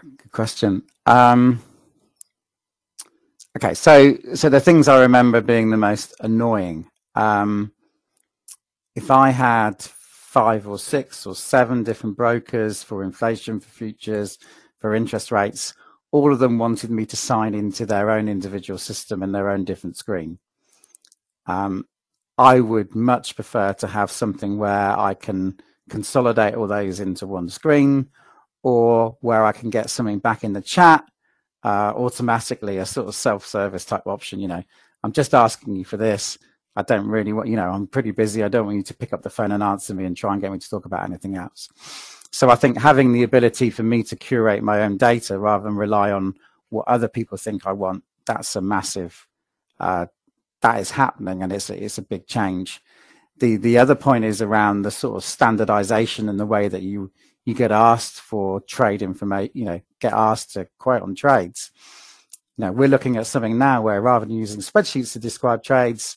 good 0.00 0.32
question 0.32 0.82
um, 1.06 1.60
okay 3.58 3.74
so 3.74 4.16
so 4.34 4.48
the 4.48 4.60
things 4.60 4.88
i 4.88 5.00
remember 5.00 5.40
being 5.40 5.70
the 5.70 5.76
most 5.76 6.14
annoying 6.20 6.88
um, 7.14 7.72
if 8.94 9.10
i 9.10 9.30
had 9.30 9.84
five 10.28 10.68
or 10.68 10.78
six 10.78 11.26
or 11.26 11.34
seven 11.34 11.82
different 11.82 12.14
brokers 12.14 12.82
for 12.82 13.02
inflation, 13.02 13.58
for 13.58 13.70
futures, 13.70 14.38
for 14.78 14.94
interest 14.94 15.32
rates. 15.32 15.72
All 16.12 16.32
of 16.32 16.38
them 16.38 16.58
wanted 16.58 16.90
me 16.90 17.06
to 17.06 17.16
sign 17.16 17.54
into 17.54 17.86
their 17.86 18.10
own 18.10 18.28
individual 18.28 18.78
system 18.78 19.22
and 19.22 19.34
their 19.34 19.48
own 19.48 19.64
different 19.64 19.96
screen. 19.96 20.38
Um, 21.46 21.86
I 22.36 22.60
would 22.60 22.94
much 22.94 23.36
prefer 23.36 23.72
to 23.74 23.86
have 23.86 24.10
something 24.10 24.58
where 24.58 24.98
I 24.98 25.14
can 25.14 25.58
consolidate 25.88 26.54
all 26.54 26.66
those 26.66 27.00
into 27.00 27.26
one 27.26 27.48
screen 27.48 28.10
or 28.62 29.16
where 29.22 29.44
I 29.44 29.52
can 29.52 29.70
get 29.70 29.88
something 29.88 30.18
back 30.18 30.44
in 30.44 30.52
the 30.52 30.60
chat 30.60 31.04
uh, 31.64 31.92
automatically, 31.96 32.78
a 32.78 32.86
sort 32.86 33.08
of 33.08 33.14
self-service 33.14 33.84
type 33.84 34.06
option. 34.06 34.40
You 34.40 34.48
know, 34.48 34.64
I'm 35.02 35.12
just 35.12 35.34
asking 35.34 35.76
you 35.76 35.84
for 35.84 35.96
this. 35.96 36.38
I 36.76 36.82
don't 36.82 37.08
really 37.08 37.32
want, 37.32 37.48
you 37.48 37.56
know, 37.56 37.70
I'm 37.70 37.88
pretty 37.88 38.12
busy. 38.12 38.44
I 38.44 38.48
don't 38.48 38.66
want 38.66 38.76
you 38.76 38.84
to 38.84 38.94
pick 38.94 39.12
up 39.12 39.22
the 39.22 39.30
phone 39.30 39.50
and 39.50 39.62
answer 39.62 39.94
me 39.94 40.04
and 40.04 40.16
try 40.16 40.32
and 40.32 40.40
get 40.40 40.52
me 40.52 40.58
to 40.58 40.70
talk 40.70 40.84
about 40.84 41.04
anything 41.04 41.36
else. 41.36 41.68
So 42.30 42.50
I 42.50 42.54
think 42.54 42.78
having 42.78 43.12
the 43.12 43.24
ability 43.24 43.70
for 43.70 43.82
me 43.82 44.04
to 44.04 44.16
curate 44.16 44.62
my 44.62 44.82
own 44.82 44.96
data 44.96 45.38
rather 45.38 45.64
than 45.64 45.74
rely 45.74 46.12
on 46.12 46.34
what 46.68 46.86
other 46.86 47.08
people 47.08 47.36
think 47.36 47.66
I 47.66 47.72
want, 47.72 48.04
that's 48.26 48.54
a 48.54 48.60
massive, 48.60 49.26
uh, 49.80 50.06
that 50.60 50.78
is 50.78 50.90
happening 50.90 51.42
and 51.42 51.52
it's 51.52 51.70
a, 51.70 51.82
it's 51.82 51.98
a 51.98 52.02
big 52.02 52.26
change. 52.26 52.80
The, 53.38 53.56
the 53.56 53.78
other 53.78 53.94
point 53.94 54.24
is 54.24 54.42
around 54.42 54.82
the 54.82 54.90
sort 54.90 55.16
of 55.16 55.24
standardization 55.24 56.28
and 56.28 56.38
the 56.38 56.46
way 56.46 56.68
that 56.68 56.82
you, 56.82 57.10
you 57.44 57.54
get 57.54 57.72
asked 57.72 58.20
for 58.20 58.60
trade 58.60 59.02
information, 59.02 59.52
you 59.54 59.64
know, 59.64 59.80
get 60.00 60.12
asked 60.12 60.52
to 60.54 60.68
quote 60.78 61.02
on 61.02 61.14
trades. 61.14 61.70
You 62.56 62.66
know, 62.66 62.72
we're 62.72 62.88
looking 62.88 63.16
at 63.16 63.26
something 63.26 63.58
now 63.58 63.82
where 63.82 64.00
rather 64.00 64.26
than 64.26 64.34
using 64.34 64.60
spreadsheets 64.60 65.12
to 65.12 65.18
describe 65.18 65.62
trades, 65.62 66.16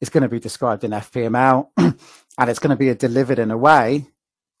it's 0.00 0.10
going 0.10 0.22
to 0.22 0.28
be 0.28 0.40
described 0.40 0.84
in 0.84 0.90
FPML 0.90 1.68
and 1.76 2.50
it's 2.50 2.58
going 2.58 2.70
to 2.70 2.76
be 2.76 2.92
delivered 2.94 3.38
in 3.38 3.50
a 3.50 3.56
way 3.56 4.06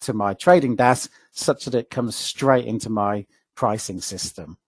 to 0.02 0.12
my 0.12 0.34
trading 0.34 0.76
desk 0.76 1.10
such 1.32 1.64
that 1.64 1.74
it 1.74 1.90
comes 1.90 2.16
straight 2.16 2.66
into 2.66 2.90
my 2.90 3.26
pricing 3.54 4.00
system. 4.00 4.58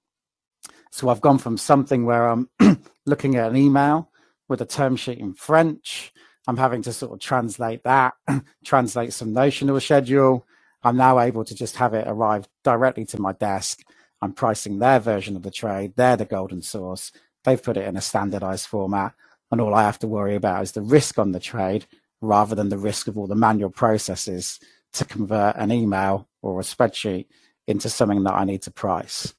So 0.90 1.08
I've 1.08 1.20
gone 1.20 1.38
from 1.38 1.58
something 1.58 2.06
where 2.06 2.28
I'm 2.28 2.48
looking 3.06 3.36
at 3.36 3.50
an 3.50 3.56
email 3.56 4.10
with 4.48 4.60
a 4.60 4.66
term 4.66 4.96
sheet 4.96 5.18
in 5.18 5.34
French. 5.34 6.12
I'm 6.46 6.56
having 6.56 6.82
to 6.82 6.92
sort 6.92 7.12
of 7.12 7.20
translate 7.20 7.84
that, 7.84 8.14
translate 8.64 9.12
some 9.12 9.32
notional 9.32 9.80
schedule. 9.80 10.46
I'm 10.82 10.96
now 10.96 11.18
able 11.18 11.44
to 11.44 11.54
just 11.54 11.76
have 11.76 11.94
it 11.94 12.06
arrive 12.06 12.46
directly 12.62 13.06
to 13.06 13.20
my 13.20 13.32
desk. 13.32 13.80
I'm 14.24 14.32
pricing 14.32 14.78
their 14.78 15.00
version 15.00 15.36
of 15.36 15.42
the 15.42 15.50
trade. 15.50 15.92
They're 15.96 16.16
the 16.16 16.24
golden 16.24 16.62
source. 16.62 17.12
They've 17.44 17.62
put 17.62 17.76
it 17.76 17.86
in 17.86 17.96
a 17.96 18.00
standardized 18.00 18.66
format 18.66 19.14
and 19.50 19.60
all 19.60 19.74
I 19.74 19.82
have 19.82 19.98
to 20.00 20.08
worry 20.08 20.34
about 20.34 20.62
is 20.62 20.72
the 20.72 20.82
risk 20.82 21.18
on 21.18 21.32
the 21.32 21.40
trade 21.40 21.86
rather 22.20 22.54
than 22.54 22.70
the 22.70 22.78
risk 22.78 23.06
of 23.06 23.18
all 23.18 23.26
the 23.26 23.34
manual 23.34 23.70
processes 23.70 24.58
to 24.94 25.04
convert 25.04 25.56
an 25.56 25.70
email 25.70 26.28
or 26.42 26.58
a 26.58 26.64
spreadsheet 26.64 27.26
into 27.66 27.88
something 27.88 28.24
that 28.24 28.34
I 28.34 28.44
need 28.44 28.62
to 28.62 28.70
price. 28.70 29.34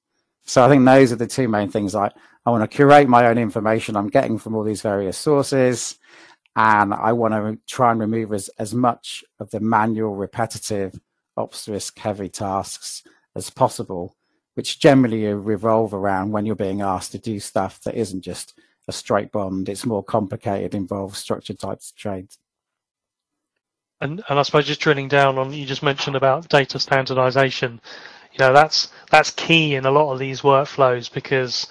So 0.45 0.63
I 0.63 0.69
think 0.69 0.85
those 0.85 1.11
are 1.11 1.17
the 1.17 1.27
two 1.27 1.47
main 1.47 1.69
things. 1.69 1.95
I, 1.95 2.11
I 2.45 2.51
want 2.51 2.69
to 2.69 2.75
curate 2.75 3.09
my 3.09 3.27
own 3.27 3.37
information 3.37 3.95
I'm 3.95 4.09
getting 4.09 4.37
from 4.37 4.55
all 4.55 4.63
these 4.63 4.81
various 4.81 5.17
sources. 5.17 5.97
and 6.55 6.93
I 6.93 7.11
want 7.13 7.33
to 7.33 7.57
try 7.67 7.91
and 7.91 7.99
remove 7.99 8.31
as, 8.33 8.49
as 8.59 8.73
much 8.73 9.25
of 9.39 9.49
the 9.49 9.59
manual, 9.59 10.15
repetitive, 10.15 10.99
ops 11.35 11.67
risk 11.67 11.97
heavy 11.99 12.29
tasks 12.29 13.03
as 13.35 13.49
possible, 13.49 14.15
which 14.55 14.79
generally 14.79 15.25
revolve 15.33 15.93
around 15.93 16.31
when 16.31 16.45
you're 16.45 16.55
being 16.55 16.81
asked 16.81 17.11
to 17.11 17.19
do 17.19 17.39
stuff 17.39 17.79
that 17.81 17.95
isn't 17.95 18.21
just 18.21 18.57
a 18.87 18.91
straight 18.91 19.31
bond, 19.31 19.69
it's 19.69 19.85
more 19.85 20.03
complicated, 20.03 20.73
involves 20.73 21.17
structured 21.17 21.59
types 21.59 21.91
of 21.91 21.97
trades. 21.97 22.37
And, 24.01 24.23
and 24.29 24.39
I 24.39 24.41
suppose 24.41 24.67
just 24.67 24.81
drilling 24.81 25.07
down 25.07 25.37
on 25.37 25.53
you 25.53 25.65
just 25.65 25.83
mentioned 25.83 26.15
about 26.15 26.49
data 26.49 26.79
standardization, 26.79 27.79
you 28.33 28.39
know 28.39 28.53
that's 28.53 28.91
that's 29.09 29.31
key 29.31 29.75
in 29.75 29.85
a 29.85 29.91
lot 29.91 30.11
of 30.11 30.19
these 30.19 30.41
workflows 30.41 31.11
because 31.11 31.67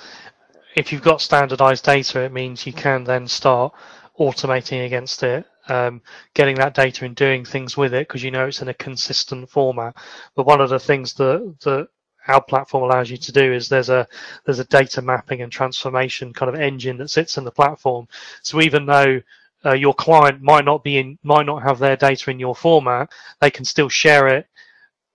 if 0.74 0.90
you've 0.92 1.02
got 1.02 1.20
standardized 1.20 1.84
data, 1.84 2.22
it 2.22 2.32
means 2.32 2.66
you 2.66 2.72
can 2.72 3.04
then 3.04 3.28
start 3.28 3.74
automating 4.18 4.86
against 4.86 5.22
it, 5.22 5.46
um, 5.68 6.00
getting 6.34 6.56
that 6.56 6.74
data 6.74 7.04
and 7.04 7.14
doing 7.14 7.44
things 7.44 7.76
with 7.76 7.94
it 7.94 8.08
because 8.08 8.22
you 8.22 8.30
know 8.30 8.46
it's 8.46 8.62
in 8.62 8.68
a 8.68 8.74
consistent 8.74 9.48
format. 9.50 9.94
But 10.34 10.46
one 10.46 10.60
of 10.60 10.70
the 10.70 10.80
things 10.80 11.12
that 11.14 11.56
that 11.64 11.88
our 12.28 12.42
platform 12.42 12.84
allows 12.84 13.10
you 13.10 13.16
to 13.16 13.32
do 13.32 13.52
is 13.52 13.68
there's 13.68 13.90
a 13.90 14.06
there's 14.44 14.58
a 14.58 14.64
data 14.64 15.02
mapping 15.02 15.42
and 15.42 15.52
transformation 15.52 16.32
kind 16.32 16.54
of 16.54 16.60
engine 16.60 16.96
that 16.98 17.10
sits 17.10 17.38
in 17.38 17.44
the 17.44 17.50
platform. 17.50 18.08
So 18.42 18.60
even 18.60 18.86
though 18.86 19.20
uh, 19.64 19.74
your 19.74 19.94
client 19.94 20.42
might 20.42 20.64
not 20.64 20.84
be 20.84 20.98
in 20.98 21.18
might 21.22 21.46
not 21.46 21.62
have 21.62 21.78
their 21.78 21.96
data 21.96 22.30
in 22.30 22.38
your 22.38 22.54
format, 22.54 23.10
they 23.40 23.50
can 23.50 23.64
still 23.64 23.88
share 23.88 24.28
it 24.28 24.46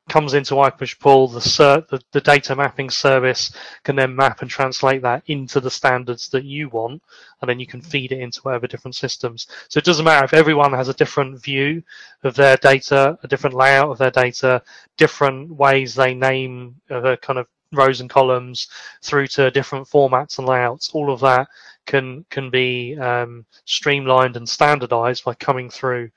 comes 0.10 0.34
into 0.34 0.56
iPushPull, 0.56 1.34
the, 1.34 1.86
the, 1.90 2.02
the 2.12 2.22
data 2.22 2.56
mapping 2.56 2.90
service 2.90 3.56
can 3.84 3.96
then 3.96 4.16
map 4.16 4.42
and 4.42 4.50
translate 4.50 5.02
that 5.04 5.24
into 5.28 5.60
the 5.60 5.72
standards 5.72 6.30
that 6.30 6.44
you 6.44 6.70
want, 6.70 7.02
and 7.42 7.50
then 7.50 7.60
you 7.60 7.68
can 7.68 7.82
feed 7.82 8.12
it 8.12 8.20
into 8.20 8.42
whatever 8.42 8.68
different 8.68 8.96
systems. 8.96 9.48
So 9.70 9.78
it 9.78 9.86
doesn't 9.86 10.06
matter 10.06 10.26
if 10.26 10.34
everyone 10.34 10.74
has 10.74 10.90
a 10.90 10.94
different 10.94 11.42
view 11.42 11.84
of 12.24 12.36
their 12.36 12.58
data, 12.58 13.18
a 13.24 13.28
different 13.28 13.56
layout 13.56 13.92
of 13.92 13.98
their 13.98 14.12
data, 14.12 14.62
different 14.98 15.52
ways 15.52 15.96
they 15.96 16.14
name 16.14 16.76
the 16.90 17.18
kind 17.22 17.40
of 17.40 17.48
rows 17.72 18.02
and 18.02 18.10
columns 18.10 18.68
through 19.04 19.28
to 19.28 19.52
different 19.52 19.88
formats 19.88 20.40
and 20.40 20.48
layouts. 20.48 20.90
All 20.90 21.12
of 21.12 21.20
that 21.22 21.48
can 21.86 22.26
can 22.30 22.50
be 22.50 22.98
um, 22.98 23.46
streamlined 23.66 24.38
and 24.38 24.48
standardized 24.48 25.24
by 25.24 25.34
coming 25.36 25.70
through 25.70 26.10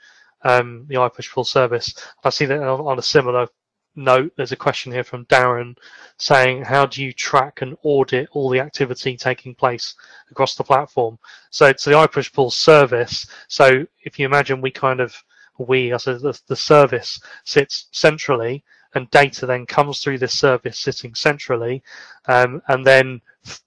um, 0.45 0.87
the 0.89 0.97
iPushPull 0.97 1.47
service. 1.47 1.95
I 2.25 2.31
see 2.31 2.47
that 2.47 2.63
on, 2.63 2.81
on 2.81 2.99
a 2.99 3.03
similar 3.03 3.47
note, 3.95 4.33
there's 4.37 4.53
a 4.53 4.57
question 4.57 4.93
here 4.93 5.05
from 5.05 5.27
Darren 5.27 5.77
saying, 6.19 6.65
how 6.65 6.87
do 6.87 7.03
you 7.03 7.13
track 7.13 7.63
and 7.63 7.77
audit 7.83 8.29
all 8.33 8.49
the 8.49 8.61
activity 8.61 9.17
taking 9.17 9.55
place 9.55 9.95
across 10.31 10.55
the 10.55 10.65
platform? 10.65 11.19
So 11.51 11.67
it's 11.67 11.85
the 11.85 11.93
iPushPull 11.93 12.53
service. 12.53 13.27
So 13.49 13.87
if 14.05 14.19
you 14.19 14.27
imagine 14.27 14.61
we 14.61 14.71
kind 14.71 15.01
of, 15.01 15.15
we, 15.59 15.93
as 15.93 16.05
the, 16.05 16.39
the 16.47 16.57
service 16.57 17.21
sits 17.45 17.87
centrally 17.93 18.65
and 18.95 19.11
data 19.11 19.47
then 19.47 19.67
comes 19.67 20.01
through 20.01 20.19
this 20.19 20.39
service 20.39 20.79
sitting 20.79 21.15
centrally. 21.15 21.83
Um, 22.27 22.63
and 22.69 22.87
then 22.87 23.21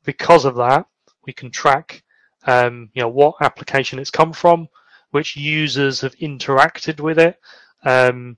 because 0.03 0.45
of 0.45 0.55
that, 0.55 0.85
we 1.25 1.33
can 1.33 1.49
track, 1.49 2.03
um, 2.45 2.89
you 2.93 3.01
know, 3.01 3.09
what 3.09 3.35
application 3.41 3.99
it's 3.99 4.11
come 4.11 4.33
from, 4.33 4.67
which 5.11 5.35
users 5.35 6.01
have 6.01 6.15
interacted 6.17 6.99
with 6.99 7.17
it, 7.19 7.39
um, 7.83 8.37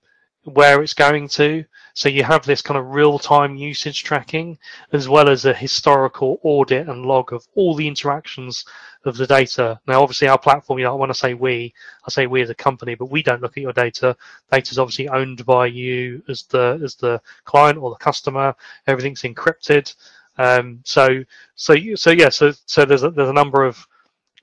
where 0.54 0.82
it's 0.82 0.94
going 0.94 1.28
to. 1.28 1.66
So 1.94 2.10
you 2.10 2.24
have 2.24 2.46
this 2.46 2.62
kind 2.62 2.78
of 2.78 2.92
real 2.92 3.18
time 3.18 3.56
usage 3.56 4.04
tracking 4.04 4.58
as 4.94 5.10
well 5.10 5.30
as 5.30 5.46
a 5.46 5.54
historical 5.54 6.40
audit 6.44 6.88
and 6.88 7.06
log 7.06 7.34
of 7.34 7.48
all 7.56 7.74
the 7.74 7.88
interactions 7.88 8.66
of 9.06 9.18
the 9.18 9.26
data. 9.26 9.80
Now, 9.88 10.02
obviously, 10.04 10.28
our 10.28 10.38
platform, 10.38 10.80
you 10.80 10.86
know, 10.86 10.96
when 10.96 11.10
I 11.10 11.14
say 11.14 11.34
we, 11.34 11.74
I 12.06 12.12
say 12.12 12.28
we 12.28 12.42
as 12.42 12.50
a 12.50 12.56
company, 12.56 12.96
but 12.96 13.10
we 13.10 13.24
don't 13.24 13.42
look 13.42 13.58
at 13.58 13.64
your 13.64 13.74
data. 13.74 14.16
Data 14.52 14.72
is 14.72 14.80
obviously 14.80 15.10
owned 15.10 15.46
by 15.46 15.66
you 15.66 16.22
as 16.28 16.44
the 16.44 16.80
as 16.84 16.96
the 16.96 17.20
client 17.46 17.80
or 17.80 17.90
the 17.90 17.98
customer. 17.98 18.56
Everything's 18.86 19.24
encrypted. 19.24 19.94
Um, 20.38 20.82
so, 20.84 21.24
so, 21.56 21.76
so 21.96 22.12
yeah, 22.12 22.30
so 22.30 22.54
so 22.68 22.86
there's 22.86 23.04
a, 23.04 23.10
there's 23.10 23.30
a 23.30 23.34
number 23.34 23.64
of 23.64 23.88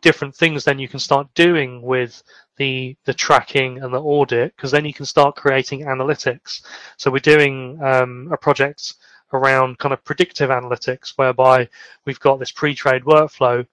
different 0.05 0.37
things 0.37 0.65
then 0.65 0.79
you 0.79 0.87
can 0.89 1.01
start 1.01 1.27
doing 1.35 1.83
with 1.83 2.23
the 2.59 2.97
the 3.07 3.15
tracking 3.15 3.83
and 3.83 3.93
the 3.95 4.01
audit 4.01 4.55
because 4.55 4.71
then 4.71 4.85
you 4.85 4.95
can 4.95 5.07
start 5.07 5.35
creating 5.37 5.81
analytics. 5.81 6.63
So 6.99 7.11
we're 7.11 7.21
doing 7.37 7.81
um, 7.83 8.29
a 8.33 8.37
project 8.37 8.95
around 9.33 9.79
kind 9.79 9.95
of 9.95 10.05
predictive 10.05 10.51
analytics 10.51 11.15
whereby 11.17 11.69
we've 12.05 12.21
got 12.21 12.39
this 12.39 12.53
pre-trade 12.53 13.05
workflow 13.05 13.67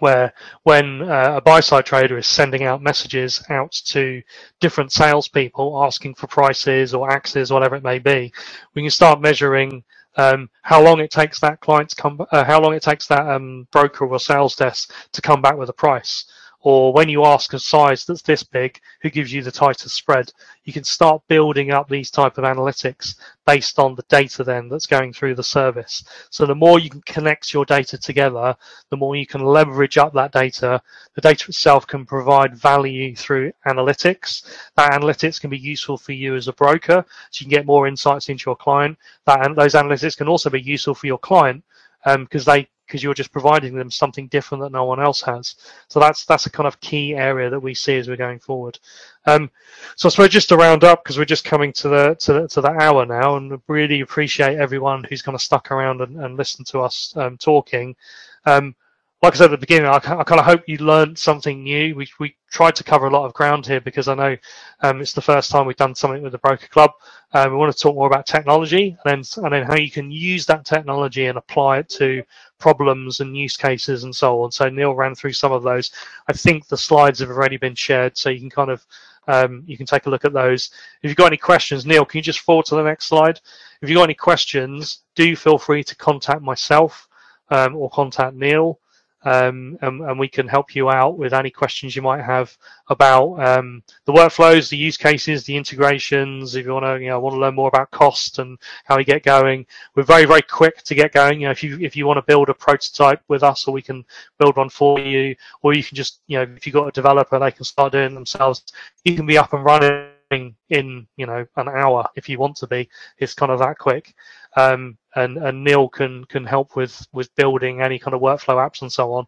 where 0.00 0.32
when 0.64 1.02
uh, 1.02 1.34
a 1.36 1.40
buy 1.40 1.60
side 1.60 1.86
trader 1.86 2.18
is 2.18 2.26
sending 2.26 2.64
out 2.64 2.82
messages 2.82 3.44
out 3.50 3.72
to 3.72 4.22
different 4.60 4.90
salespeople 4.90 5.84
asking 5.84 6.14
for 6.14 6.26
prices 6.26 6.94
or 6.94 7.10
axes, 7.10 7.52
whatever 7.52 7.76
it 7.76 7.84
may 7.84 7.98
be, 8.00 8.32
we 8.74 8.82
can 8.82 8.90
start 8.90 9.20
measuring 9.20 9.84
um, 10.16 10.48
how 10.62 10.82
long 10.82 11.00
it 11.00 11.10
takes 11.10 11.40
that 11.40 11.60
client 11.60 11.90
to 11.90 11.96
come, 11.96 12.24
uh, 12.30 12.44
how 12.44 12.60
long 12.60 12.74
it 12.74 12.82
takes 12.82 13.06
that 13.06 13.26
um, 13.26 13.66
broker 13.70 14.06
or 14.06 14.20
sales 14.20 14.56
desk 14.56 14.92
to 15.12 15.22
come 15.22 15.40
back 15.42 15.56
with 15.56 15.68
a 15.68 15.74
price 15.74 16.24
or 16.62 16.92
when 16.92 17.08
you 17.08 17.24
ask 17.24 17.52
a 17.52 17.58
size 17.58 18.04
that's 18.04 18.22
this 18.22 18.44
big, 18.44 18.80
who 19.00 19.10
gives 19.10 19.32
you 19.32 19.42
the 19.42 19.50
tightest 19.50 19.94
spread? 19.94 20.32
You 20.64 20.72
can 20.72 20.84
start 20.84 21.22
building 21.26 21.72
up 21.72 21.88
these 21.88 22.10
type 22.10 22.38
of 22.38 22.44
analytics 22.44 23.16
based 23.46 23.80
on 23.80 23.96
the 23.96 24.04
data 24.08 24.44
then 24.44 24.68
that's 24.68 24.86
going 24.86 25.12
through 25.12 25.34
the 25.34 25.42
service. 25.42 26.04
So 26.30 26.46
the 26.46 26.54
more 26.54 26.78
you 26.78 26.88
can 26.88 27.02
connect 27.02 27.52
your 27.52 27.64
data 27.64 27.98
together, 27.98 28.56
the 28.90 28.96
more 28.96 29.16
you 29.16 29.26
can 29.26 29.42
leverage 29.42 29.98
up 29.98 30.12
that 30.14 30.32
data. 30.32 30.80
The 31.14 31.20
data 31.20 31.46
itself 31.48 31.84
can 31.86 32.06
provide 32.06 32.56
value 32.56 33.16
through 33.16 33.52
analytics. 33.66 34.44
That 34.76 34.92
analytics 34.92 35.40
can 35.40 35.50
be 35.50 35.58
useful 35.58 35.98
for 35.98 36.12
you 36.12 36.36
as 36.36 36.46
a 36.46 36.52
broker, 36.52 37.04
so 37.30 37.42
you 37.42 37.46
can 37.46 37.58
get 37.58 37.66
more 37.66 37.88
insights 37.88 38.28
into 38.28 38.48
your 38.48 38.56
client. 38.56 38.96
That 39.26 39.44
and 39.44 39.56
those 39.56 39.74
analytics 39.74 40.16
can 40.16 40.28
also 40.28 40.48
be 40.48 40.62
useful 40.62 40.94
for 40.94 41.08
your 41.08 41.18
client 41.18 41.64
because 42.04 42.46
um, 42.46 42.54
they 42.54 42.68
because 42.92 43.02
you're 43.02 43.14
just 43.14 43.32
providing 43.32 43.74
them 43.74 43.90
something 43.90 44.26
different 44.26 44.62
that 44.62 44.70
no 44.70 44.84
one 44.84 45.00
else 45.00 45.22
has. 45.22 45.54
So 45.88 45.98
that's 45.98 46.26
that's 46.26 46.44
a 46.44 46.50
kind 46.50 46.66
of 46.66 46.78
key 46.80 47.14
area 47.14 47.48
that 47.48 47.58
we 47.58 47.72
see 47.72 47.96
as 47.96 48.06
we're 48.06 48.18
going 48.18 48.38
forward. 48.38 48.78
Um, 49.24 49.50
so 49.96 50.08
I 50.08 50.10
suppose 50.10 50.28
just 50.28 50.50
to 50.50 50.58
round 50.58 50.84
up 50.84 51.02
because 51.02 51.16
we're 51.16 51.24
just 51.24 51.44
coming 51.44 51.72
to 51.72 51.88
the 51.88 52.14
to 52.16 52.32
the, 52.34 52.48
to 52.48 52.60
the 52.60 52.68
hour 52.68 53.06
now, 53.06 53.36
and 53.36 53.58
really 53.66 54.02
appreciate 54.02 54.58
everyone 54.58 55.04
who's 55.04 55.22
kind 55.22 55.34
of 55.34 55.40
stuck 55.40 55.70
around 55.70 56.02
and, 56.02 56.22
and 56.22 56.36
listened 56.36 56.66
to 56.66 56.80
us 56.80 57.14
um, 57.16 57.38
talking. 57.38 57.96
Um, 58.44 58.74
like 59.22 59.34
I 59.34 59.36
said 59.36 59.44
at 59.44 59.50
the 59.52 59.58
beginning, 59.58 59.88
I, 59.88 59.94
I 59.94 60.00
kind 60.00 60.40
of 60.40 60.44
hope 60.44 60.64
you 60.66 60.78
learned 60.78 61.16
something 61.16 61.62
new. 61.62 61.94
We, 61.94 62.08
we 62.18 62.34
tried 62.50 62.74
to 62.74 62.82
cover 62.82 63.06
a 63.06 63.10
lot 63.10 63.24
of 63.24 63.32
ground 63.34 63.64
here 63.64 63.80
because 63.80 64.08
I 64.08 64.16
know 64.16 64.36
um, 64.80 65.00
it's 65.00 65.12
the 65.12 65.22
first 65.22 65.48
time 65.48 65.64
we've 65.64 65.76
done 65.76 65.94
something 65.94 66.24
with 66.24 66.32
the 66.32 66.38
Broker 66.38 66.66
Club. 66.66 66.90
Um, 67.32 67.52
we 67.52 67.56
want 67.56 67.72
to 67.72 67.80
talk 67.80 67.94
more 67.94 68.08
about 68.08 68.26
technology 68.26 68.96
and 69.04 69.24
then, 69.24 69.44
and 69.44 69.54
then 69.54 69.62
how 69.62 69.76
you 69.76 69.92
can 69.92 70.10
use 70.10 70.44
that 70.46 70.64
technology 70.64 71.26
and 71.26 71.38
apply 71.38 71.78
it 71.78 71.88
to 71.90 72.24
problems 72.58 73.20
and 73.20 73.36
use 73.36 73.56
cases 73.56 74.02
and 74.02 74.14
so 74.14 74.42
on. 74.42 74.50
So 74.50 74.68
Neil 74.68 74.92
ran 74.96 75.14
through 75.14 75.34
some 75.34 75.52
of 75.52 75.62
those. 75.62 75.92
I 76.26 76.32
think 76.32 76.66
the 76.66 76.76
slides 76.76 77.20
have 77.20 77.30
already 77.30 77.58
been 77.58 77.76
shared, 77.76 78.18
so 78.18 78.28
you 78.28 78.40
can 78.40 78.50
kind 78.50 78.70
of 78.70 78.84
um, 79.28 79.62
you 79.68 79.76
can 79.76 79.86
take 79.86 80.06
a 80.06 80.10
look 80.10 80.24
at 80.24 80.32
those. 80.32 80.72
If 81.00 81.08
you've 81.08 81.16
got 81.16 81.28
any 81.28 81.36
questions, 81.36 81.86
Neil, 81.86 82.04
can 82.04 82.18
you 82.18 82.22
just 82.22 82.40
forward 82.40 82.66
to 82.66 82.74
the 82.74 82.82
next 82.82 83.06
slide? 83.06 83.40
If 83.80 83.88
you've 83.88 83.96
got 83.96 84.02
any 84.02 84.14
questions, 84.14 85.04
do 85.14 85.36
feel 85.36 85.58
free 85.58 85.84
to 85.84 85.94
contact 85.94 86.42
myself 86.42 87.06
um, 87.50 87.76
or 87.76 87.88
contact 87.88 88.34
Neil 88.34 88.80
um, 89.24 89.78
and, 89.82 90.00
and, 90.00 90.18
we 90.18 90.26
can 90.26 90.48
help 90.48 90.74
you 90.74 90.90
out 90.90 91.16
with 91.16 91.32
any 91.32 91.50
questions 91.50 91.94
you 91.94 92.02
might 92.02 92.22
have 92.22 92.56
about 92.88 93.34
um, 93.34 93.82
the 94.04 94.12
workflows, 94.12 94.68
the 94.68 94.76
use 94.76 94.96
cases, 94.96 95.44
the 95.44 95.56
integrations. 95.56 96.56
If 96.56 96.66
you 96.66 96.72
want 96.72 96.86
to, 96.86 97.00
you 97.00 97.08
know, 97.08 97.20
want 97.20 97.34
to 97.34 97.40
learn 97.40 97.54
more 97.54 97.68
about 97.68 97.92
cost 97.92 98.40
and 98.40 98.58
how 98.84 98.96
we 98.96 99.04
get 99.04 99.22
going, 99.22 99.64
we're 99.94 100.02
very, 100.02 100.24
very 100.24 100.42
quick 100.42 100.82
to 100.82 100.94
get 100.94 101.12
going. 101.12 101.40
You 101.40 101.46
know, 101.46 101.52
if 101.52 101.62
you 101.62 101.78
if 101.80 101.94
you 101.94 102.06
want 102.06 102.18
to 102.18 102.22
build 102.22 102.48
a 102.48 102.54
prototype 102.54 103.22
with 103.28 103.44
us, 103.44 103.68
or 103.68 103.72
we 103.72 103.82
can 103.82 104.04
build 104.38 104.56
one 104.56 104.70
for 104.70 104.98
you, 104.98 105.36
or 105.62 105.72
you 105.72 105.84
can 105.84 105.94
just, 105.94 106.20
you 106.26 106.38
know, 106.38 106.54
if 106.56 106.66
you've 106.66 106.74
got 106.74 106.88
a 106.88 106.92
developer, 106.92 107.38
they 107.38 107.52
can 107.52 107.64
start 107.64 107.92
doing 107.92 108.14
themselves. 108.14 108.64
You 109.04 109.14
can 109.14 109.26
be 109.26 109.38
up 109.38 109.52
and 109.52 109.64
running 109.64 110.56
in 110.70 111.06
you 111.16 111.26
know 111.26 111.46
an 111.56 111.68
hour 111.68 112.08
if 112.16 112.28
you 112.28 112.38
want 112.38 112.56
to 112.56 112.66
be. 112.66 112.88
It's 113.18 113.34
kind 113.34 113.52
of 113.52 113.60
that 113.60 113.78
quick. 113.78 114.14
Um, 114.56 114.98
and, 115.16 115.36
and 115.38 115.62
Neil 115.62 115.88
can 115.88 116.24
can 116.26 116.44
help 116.44 116.76
with 116.76 117.06
with 117.12 117.34
building 117.34 117.80
any 117.80 117.98
kind 117.98 118.14
of 118.14 118.20
workflow 118.20 118.56
apps 118.56 118.82
and 118.82 118.92
so 118.92 119.12
on. 119.12 119.26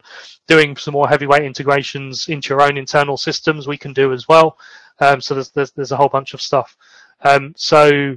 Doing 0.48 0.76
some 0.76 0.92
more 0.92 1.08
heavyweight 1.08 1.42
integrations 1.42 2.28
into 2.28 2.50
your 2.50 2.62
own 2.62 2.76
internal 2.76 3.16
systems 3.16 3.66
we 3.66 3.78
can 3.78 3.92
do 3.92 4.12
as 4.12 4.28
well. 4.28 4.58
Um, 5.00 5.20
so 5.20 5.34
there's, 5.34 5.50
there's 5.50 5.72
there's 5.72 5.92
a 5.92 5.96
whole 5.96 6.08
bunch 6.08 6.34
of 6.34 6.40
stuff. 6.40 6.76
Um, 7.22 7.52
so 7.56 8.16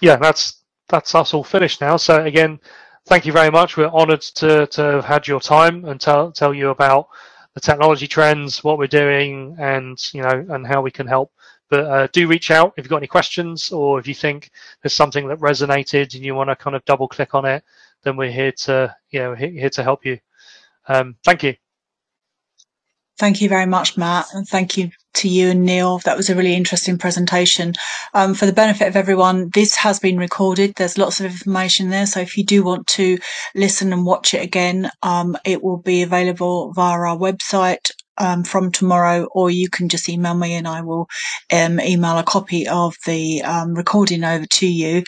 yeah, 0.00 0.16
that's 0.16 0.64
that's 0.88 1.14
us 1.14 1.34
all 1.34 1.44
finished 1.44 1.80
now. 1.80 1.96
So 1.96 2.24
again, 2.24 2.58
thank 3.06 3.26
you 3.26 3.32
very 3.32 3.50
much. 3.50 3.76
We're 3.76 3.86
honoured 3.86 4.22
to 4.22 4.66
to 4.66 4.82
have 4.82 5.04
had 5.04 5.28
your 5.28 5.40
time 5.40 5.84
and 5.84 6.00
tell 6.00 6.32
tell 6.32 6.52
you 6.52 6.70
about 6.70 7.08
the 7.54 7.60
technology 7.60 8.06
trends, 8.06 8.62
what 8.62 8.78
we're 8.78 8.86
doing, 8.86 9.56
and 9.58 9.98
you 10.12 10.22
know, 10.22 10.44
and 10.50 10.66
how 10.66 10.80
we 10.82 10.90
can 10.90 11.06
help. 11.06 11.32
But 11.70 11.84
uh, 11.86 12.08
do 12.12 12.26
reach 12.26 12.50
out 12.50 12.74
if 12.76 12.84
you've 12.84 12.90
got 12.90 12.98
any 12.98 13.06
questions 13.06 13.70
or 13.70 13.98
if 14.00 14.06
you 14.06 14.14
think 14.14 14.50
there's 14.82 14.94
something 14.94 15.28
that 15.28 15.38
resonated 15.38 16.14
and 16.14 16.24
you 16.24 16.34
want 16.34 16.50
to 16.50 16.56
kind 16.56 16.74
of 16.76 16.84
double 16.84 17.08
click 17.08 17.34
on 17.34 17.44
it, 17.44 17.64
then 18.02 18.16
we're 18.16 18.32
here 18.32 18.52
to 18.52 18.94
you 19.10 19.20
know 19.20 19.34
here 19.34 19.70
to 19.70 19.82
help 19.82 20.04
you. 20.04 20.18
Um, 20.88 21.16
thank 21.24 21.42
you. 21.42 21.54
Thank 23.20 23.42
you 23.42 23.50
very 23.50 23.66
much, 23.66 23.98
Matt, 23.98 24.28
and 24.32 24.48
thank 24.48 24.78
you 24.78 24.90
to 25.12 25.28
you 25.28 25.50
and 25.50 25.64
Neil. 25.64 25.98
That 25.98 26.16
was 26.16 26.30
a 26.30 26.34
really 26.34 26.54
interesting 26.54 26.96
presentation. 26.96 27.74
Um, 28.14 28.32
for 28.32 28.46
the 28.46 28.52
benefit 28.54 28.88
of 28.88 28.96
everyone, 28.96 29.50
this 29.52 29.76
has 29.76 30.00
been 30.00 30.16
recorded. 30.16 30.74
There's 30.74 30.96
lots 30.96 31.20
of 31.20 31.26
information 31.26 31.90
there. 31.90 32.06
So 32.06 32.20
if 32.20 32.38
you 32.38 32.44
do 32.44 32.62
want 32.62 32.86
to 32.86 33.18
listen 33.54 33.92
and 33.92 34.06
watch 34.06 34.32
it 34.32 34.42
again, 34.42 34.90
um, 35.02 35.36
it 35.44 35.62
will 35.62 35.76
be 35.76 36.00
available 36.00 36.72
via 36.72 36.98
our 36.98 37.16
website 37.16 37.90
um, 38.20 38.44
from 38.44 38.70
tomorrow, 38.70 39.24
or 39.32 39.50
you 39.50 39.68
can 39.68 39.88
just 39.88 40.08
email 40.08 40.34
me 40.34 40.54
and 40.54 40.68
I 40.68 40.82
will 40.82 41.08
um, 41.52 41.80
email 41.80 42.18
a 42.18 42.22
copy 42.22 42.68
of 42.68 42.94
the 43.06 43.42
um, 43.42 43.74
recording 43.74 44.22
over 44.22 44.46
to 44.46 44.66
you. 44.66 45.02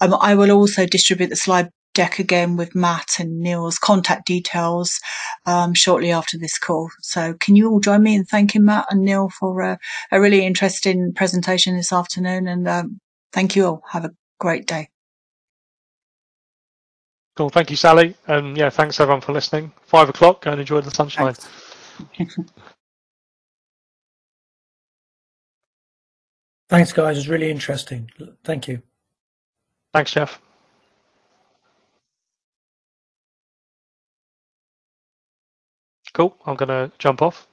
Um, 0.00 0.14
I 0.20 0.34
will 0.34 0.50
also 0.50 0.86
distribute 0.86 1.28
the 1.28 1.36
slide 1.36 1.70
deck 1.92 2.18
again 2.18 2.56
with 2.56 2.74
Matt 2.74 3.20
and 3.20 3.38
Neil's 3.38 3.78
contact 3.78 4.26
details 4.26 4.98
um, 5.46 5.74
shortly 5.74 6.10
after 6.10 6.36
this 6.36 6.58
call. 6.58 6.90
So 7.02 7.34
can 7.34 7.54
you 7.54 7.70
all 7.70 7.80
join 7.80 8.02
me 8.02 8.16
in 8.16 8.24
thanking 8.24 8.64
Matt 8.64 8.86
and 8.90 9.02
Neil 9.02 9.28
for 9.28 9.60
a, 9.60 9.78
a 10.10 10.20
really 10.20 10.44
interesting 10.44 11.12
presentation 11.14 11.76
this 11.76 11.92
afternoon? 11.92 12.48
And 12.48 12.66
um, 12.66 13.00
thank 13.32 13.54
you 13.54 13.66
all. 13.66 13.82
Have 13.90 14.04
a 14.04 14.10
great 14.40 14.66
day. 14.66 14.88
Cool. 17.36 17.50
Thank 17.50 17.70
you, 17.70 17.76
Sally. 17.76 18.14
And 18.28 18.56
yeah, 18.56 18.70
thanks 18.70 19.00
everyone 19.00 19.20
for 19.20 19.32
listening. 19.32 19.72
Five 19.86 20.08
o'clock. 20.08 20.42
Go 20.42 20.52
and 20.52 20.60
enjoy 20.60 20.80
the 20.80 20.90
sunshine. 20.90 21.34
Thanks, 21.34 21.48
guys. 26.92 27.16
It 27.16 27.20
was 27.20 27.28
really 27.28 27.50
interesting. 27.50 28.10
Thank 28.44 28.68
you. 28.68 28.82
Thanks, 29.94 30.12
Jeff. 30.12 30.40
Cool. 36.14 36.36
I'm 36.46 36.56
going 36.56 36.68
to 36.70 36.92
jump 36.98 37.22
off. 37.22 37.48